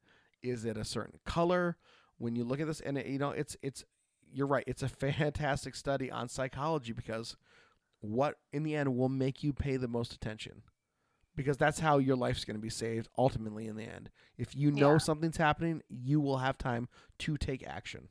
[0.42, 1.76] Is it a certain color?
[2.18, 3.84] When you look at this, and it, you know, it's it's
[4.32, 4.64] you're right.
[4.66, 7.36] It's a fantastic study on psychology because
[8.00, 10.62] what in the end will make you pay the most attention
[11.36, 14.10] because that's how your life's going to be saved ultimately in the end.
[14.36, 14.98] If you know yeah.
[14.98, 16.88] something's happening, you will have time
[17.20, 18.08] to take action.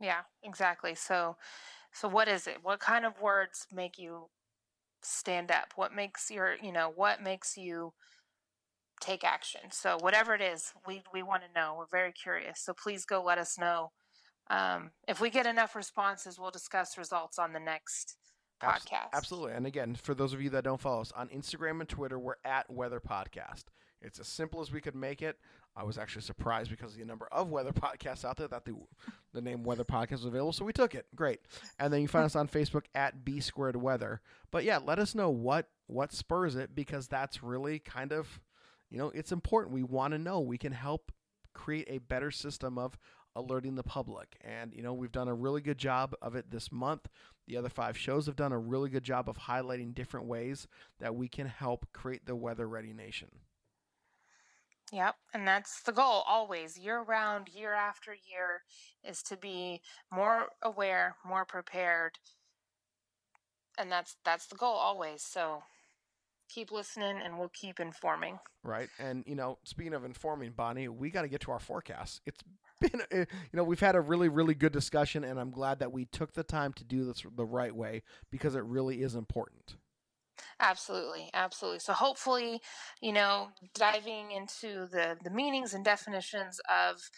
[0.00, 0.94] Yeah, exactly.
[0.94, 1.36] So
[1.92, 2.58] so what is it?
[2.62, 4.28] What kind of words make you
[5.02, 5.72] stand up?
[5.76, 7.92] What makes your, you know, what makes you
[9.00, 9.60] take action?
[9.70, 11.74] So whatever it is, we we want to know.
[11.78, 12.60] We're very curious.
[12.60, 13.92] So please go let us know.
[14.50, 18.16] Um, if we get enough responses, we'll discuss results on the next
[18.62, 19.08] podcast.
[19.12, 19.52] Absolutely.
[19.52, 22.36] And again, for those of you that don't follow us on Instagram and Twitter, we're
[22.44, 23.64] at Weather Podcast.
[24.00, 25.38] It's as simple as we could make it.
[25.74, 28.74] I was actually surprised because of the number of weather podcasts out there that the
[29.32, 31.06] the name Weather Podcast was available, so we took it.
[31.14, 31.40] Great.
[31.78, 34.20] And then you find us on Facebook at B Squared Weather.
[34.50, 38.40] But yeah, let us know what what spurs it because that's really kind of
[38.90, 39.74] you know it's important.
[39.74, 40.40] We want to know.
[40.40, 41.10] We can help
[41.54, 42.98] create a better system of
[43.34, 44.36] alerting the public.
[44.40, 47.08] And you know we've done a really good job of it this month.
[47.46, 50.68] The other five shows have done a really good job of highlighting different ways
[51.00, 53.28] that we can help create the weather ready nation.
[54.92, 58.62] Yep, and that's the goal always, year round, year after year,
[59.02, 59.80] is to be
[60.12, 62.18] more aware, more prepared,
[63.78, 65.22] and that's that's the goal always.
[65.22, 65.62] So
[66.50, 68.38] keep listening, and we'll keep informing.
[68.62, 72.20] Right, and you know, speaking of informing, Bonnie, we got to get to our forecast.
[72.26, 72.40] It's
[72.82, 75.92] been, eh, you know, we've had a really, really good discussion, and I'm glad that
[75.92, 79.76] we took the time to do this the right way because it really is important.
[80.60, 81.78] Absolutely, absolutely.
[81.80, 82.60] So hopefully,
[83.00, 87.10] you know, diving into the the meanings and definitions of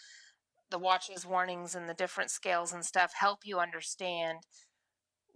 [0.71, 4.39] the watches, warnings, and the different scales and stuff help you understand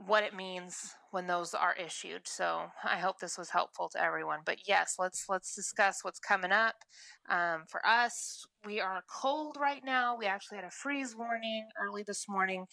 [0.08, 2.22] what it means when those are issued.
[2.26, 4.40] So I hope this was helpful to everyone.
[4.46, 6.76] But yes, let's let's discuss what's coming up.
[7.30, 10.16] Um, for us, we are cold right now.
[10.18, 12.66] We actually had a freeze warning early this morning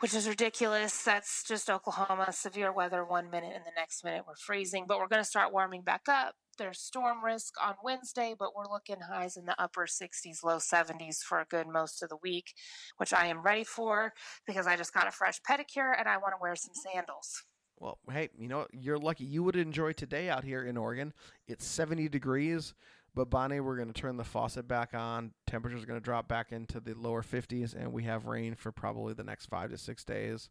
[0.00, 1.02] which is ridiculous.
[1.02, 2.32] That's just Oklahoma.
[2.32, 5.52] Severe weather one minute and the next minute we're freezing, but we're going to start
[5.52, 6.34] warming back up.
[6.58, 11.18] There's storm risk on Wednesday, but we're looking highs in the upper 60s, low 70s
[11.18, 12.54] for a good most of the week,
[12.96, 14.12] which I am ready for
[14.46, 17.44] because I just got a fresh pedicure and I want to wear some sandals.
[17.78, 19.24] Well, hey, you know, you're lucky.
[19.24, 21.12] You would enjoy today out here in Oregon.
[21.46, 22.72] It's 70 degrees.
[23.16, 25.32] But Bonnie, we're going to turn the faucet back on.
[25.46, 28.70] Temperatures are going to drop back into the lower 50s, and we have rain for
[28.70, 30.50] probably the next five to six days.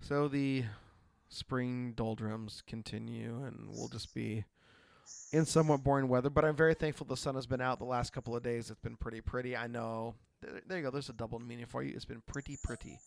[0.00, 0.62] So the
[1.28, 4.44] spring doldrums continue, and we'll just be
[5.32, 6.30] in somewhat boring weather.
[6.30, 8.70] But I'm very thankful the sun has been out the last couple of days.
[8.70, 9.56] It's been pretty pretty.
[9.56, 10.14] I know.
[10.42, 10.90] There, there you go.
[10.92, 11.92] There's a double meaning for you.
[11.96, 13.00] It's been pretty pretty.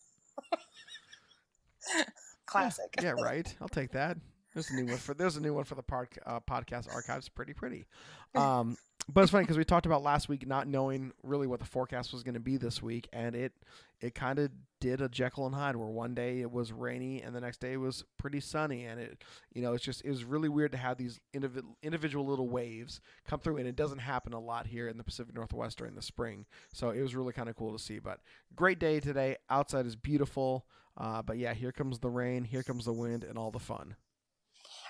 [2.46, 2.94] Classic.
[3.00, 3.56] Yeah, yeah, right.
[3.62, 4.18] I'll take that.
[4.54, 7.28] There's a new one for there's a new one for the pod, uh, podcast archives.
[7.28, 7.86] Pretty pretty.
[8.36, 8.76] Um,
[9.08, 12.12] but it's funny because we talked about last week not knowing really what the forecast
[12.12, 13.52] was going to be this week, and it
[14.00, 14.50] it kind of
[14.80, 17.74] did a Jekyll and Hyde where one day it was rainy and the next day
[17.74, 19.22] it was pretty sunny, and it
[19.52, 23.00] you know it's just it was really weird to have these individual individual little waves
[23.24, 26.02] come through, and it doesn't happen a lot here in the Pacific Northwest during the
[26.02, 26.44] spring.
[26.72, 28.00] So it was really kind of cool to see.
[28.00, 28.18] But
[28.56, 29.36] great day today.
[29.48, 30.66] Outside is beautiful.
[30.96, 33.96] Uh, but yeah, here comes the rain, here comes the wind, and all the fun.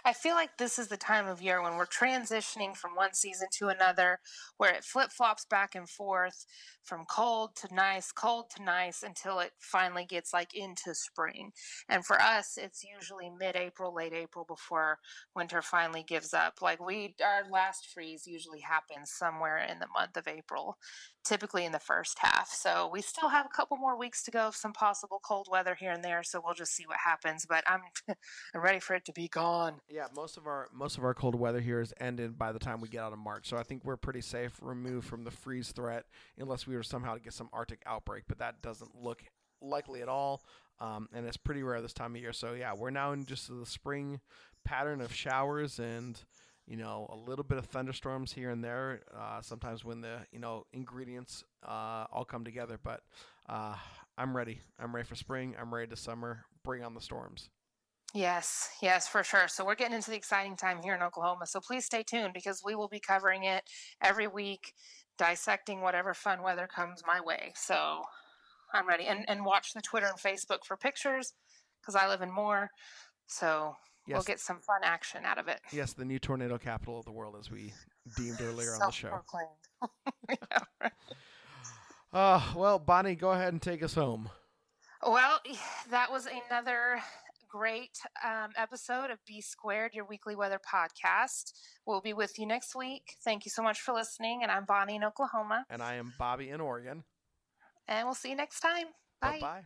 [0.07, 3.49] I feel like this is the time of year when we're transitioning from one season
[3.53, 4.19] to another,
[4.59, 6.45] where it flip flops back and forth
[6.83, 11.53] from cold to nice, cold to nice until it finally gets like into spring.
[11.89, 14.99] And for us, it's usually mid April, late April before
[15.35, 16.59] winter finally gives up.
[16.61, 20.77] Like we, our last freeze usually happens somewhere in the month of April,
[21.25, 22.51] typically in the first half.
[22.51, 25.75] So we still have a couple more weeks to go of some possible cold weather
[25.75, 26.23] here and there.
[26.23, 27.47] So we'll just see what happens.
[27.49, 27.81] But I'm,
[28.55, 29.81] I'm ready for it to be gone.
[29.95, 32.81] Yeah, most of our most of our cold weather here is ended by the time
[32.81, 33.49] we get out of March.
[33.49, 36.07] So I think we're pretty safe, removed from the freeze threat,
[36.37, 38.25] unless we were somehow to get some Arctic outbreak.
[38.27, 39.23] But that doesn't look
[39.61, 40.43] likely at all,
[40.81, 42.33] um, and it's pretty rare this time of year.
[42.33, 44.19] So yeah, we're now in just the spring
[44.65, 46.21] pattern of showers and
[46.67, 49.03] you know a little bit of thunderstorms here and there.
[49.17, 53.03] Uh, sometimes when the you know ingredients uh, all come together, but
[53.49, 53.77] uh,
[54.19, 54.61] I'm ready.
[54.77, 55.55] I'm ready for spring.
[55.57, 56.47] I'm ready to summer.
[56.65, 57.49] Bring on the storms.
[58.15, 59.49] Yes, yes, for sure.
[59.49, 61.47] So we're getting into the exciting time here in Oklahoma.
[61.47, 63.65] So please stay tuned because we will be covering it
[64.01, 64.73] every week,
[65.19, 67.53] dissecting whatever fun weather comes my way.
[67.57, 68.03] So
[68.73, 69.07] I'm ready.
[69.07, 71.33] And and watch the Twitter and Facebook for pictures
[71.81, 72.71] because I live in Moore.
[73.27, 73.75] So
[74.07, 74.17] Yes.
[74.17, 75.61] we'll get some fun action out of it.
[75.73, 77.73] Yes, the new tornado capital of the world, as we
[78.19, 79.21] deemed earlier on the show.
[80.29, 80.89] Yeah.
[82.13, 84.29] Uh, well, Bonnie, go ahead and take us home.
[85.07, 85.41] Well,
[85.91, 87.01] that was another
[87.55, 91.53] great um, episode of B Squared, your weekly weather podcast.
[91.87, 93.15] We'll be with you next week.
[93.25, 94.41] Thank you so much for listening.
[94.43, 95.65] And I'm Bonnie in Oklahoma.
[95.71, 97.05] And I am Bobby in Oregon.
[97.87, 98.87] And we'll see you next time.
[99.21, 99.39] Bye.
[99.39, 99.65] Bye bye.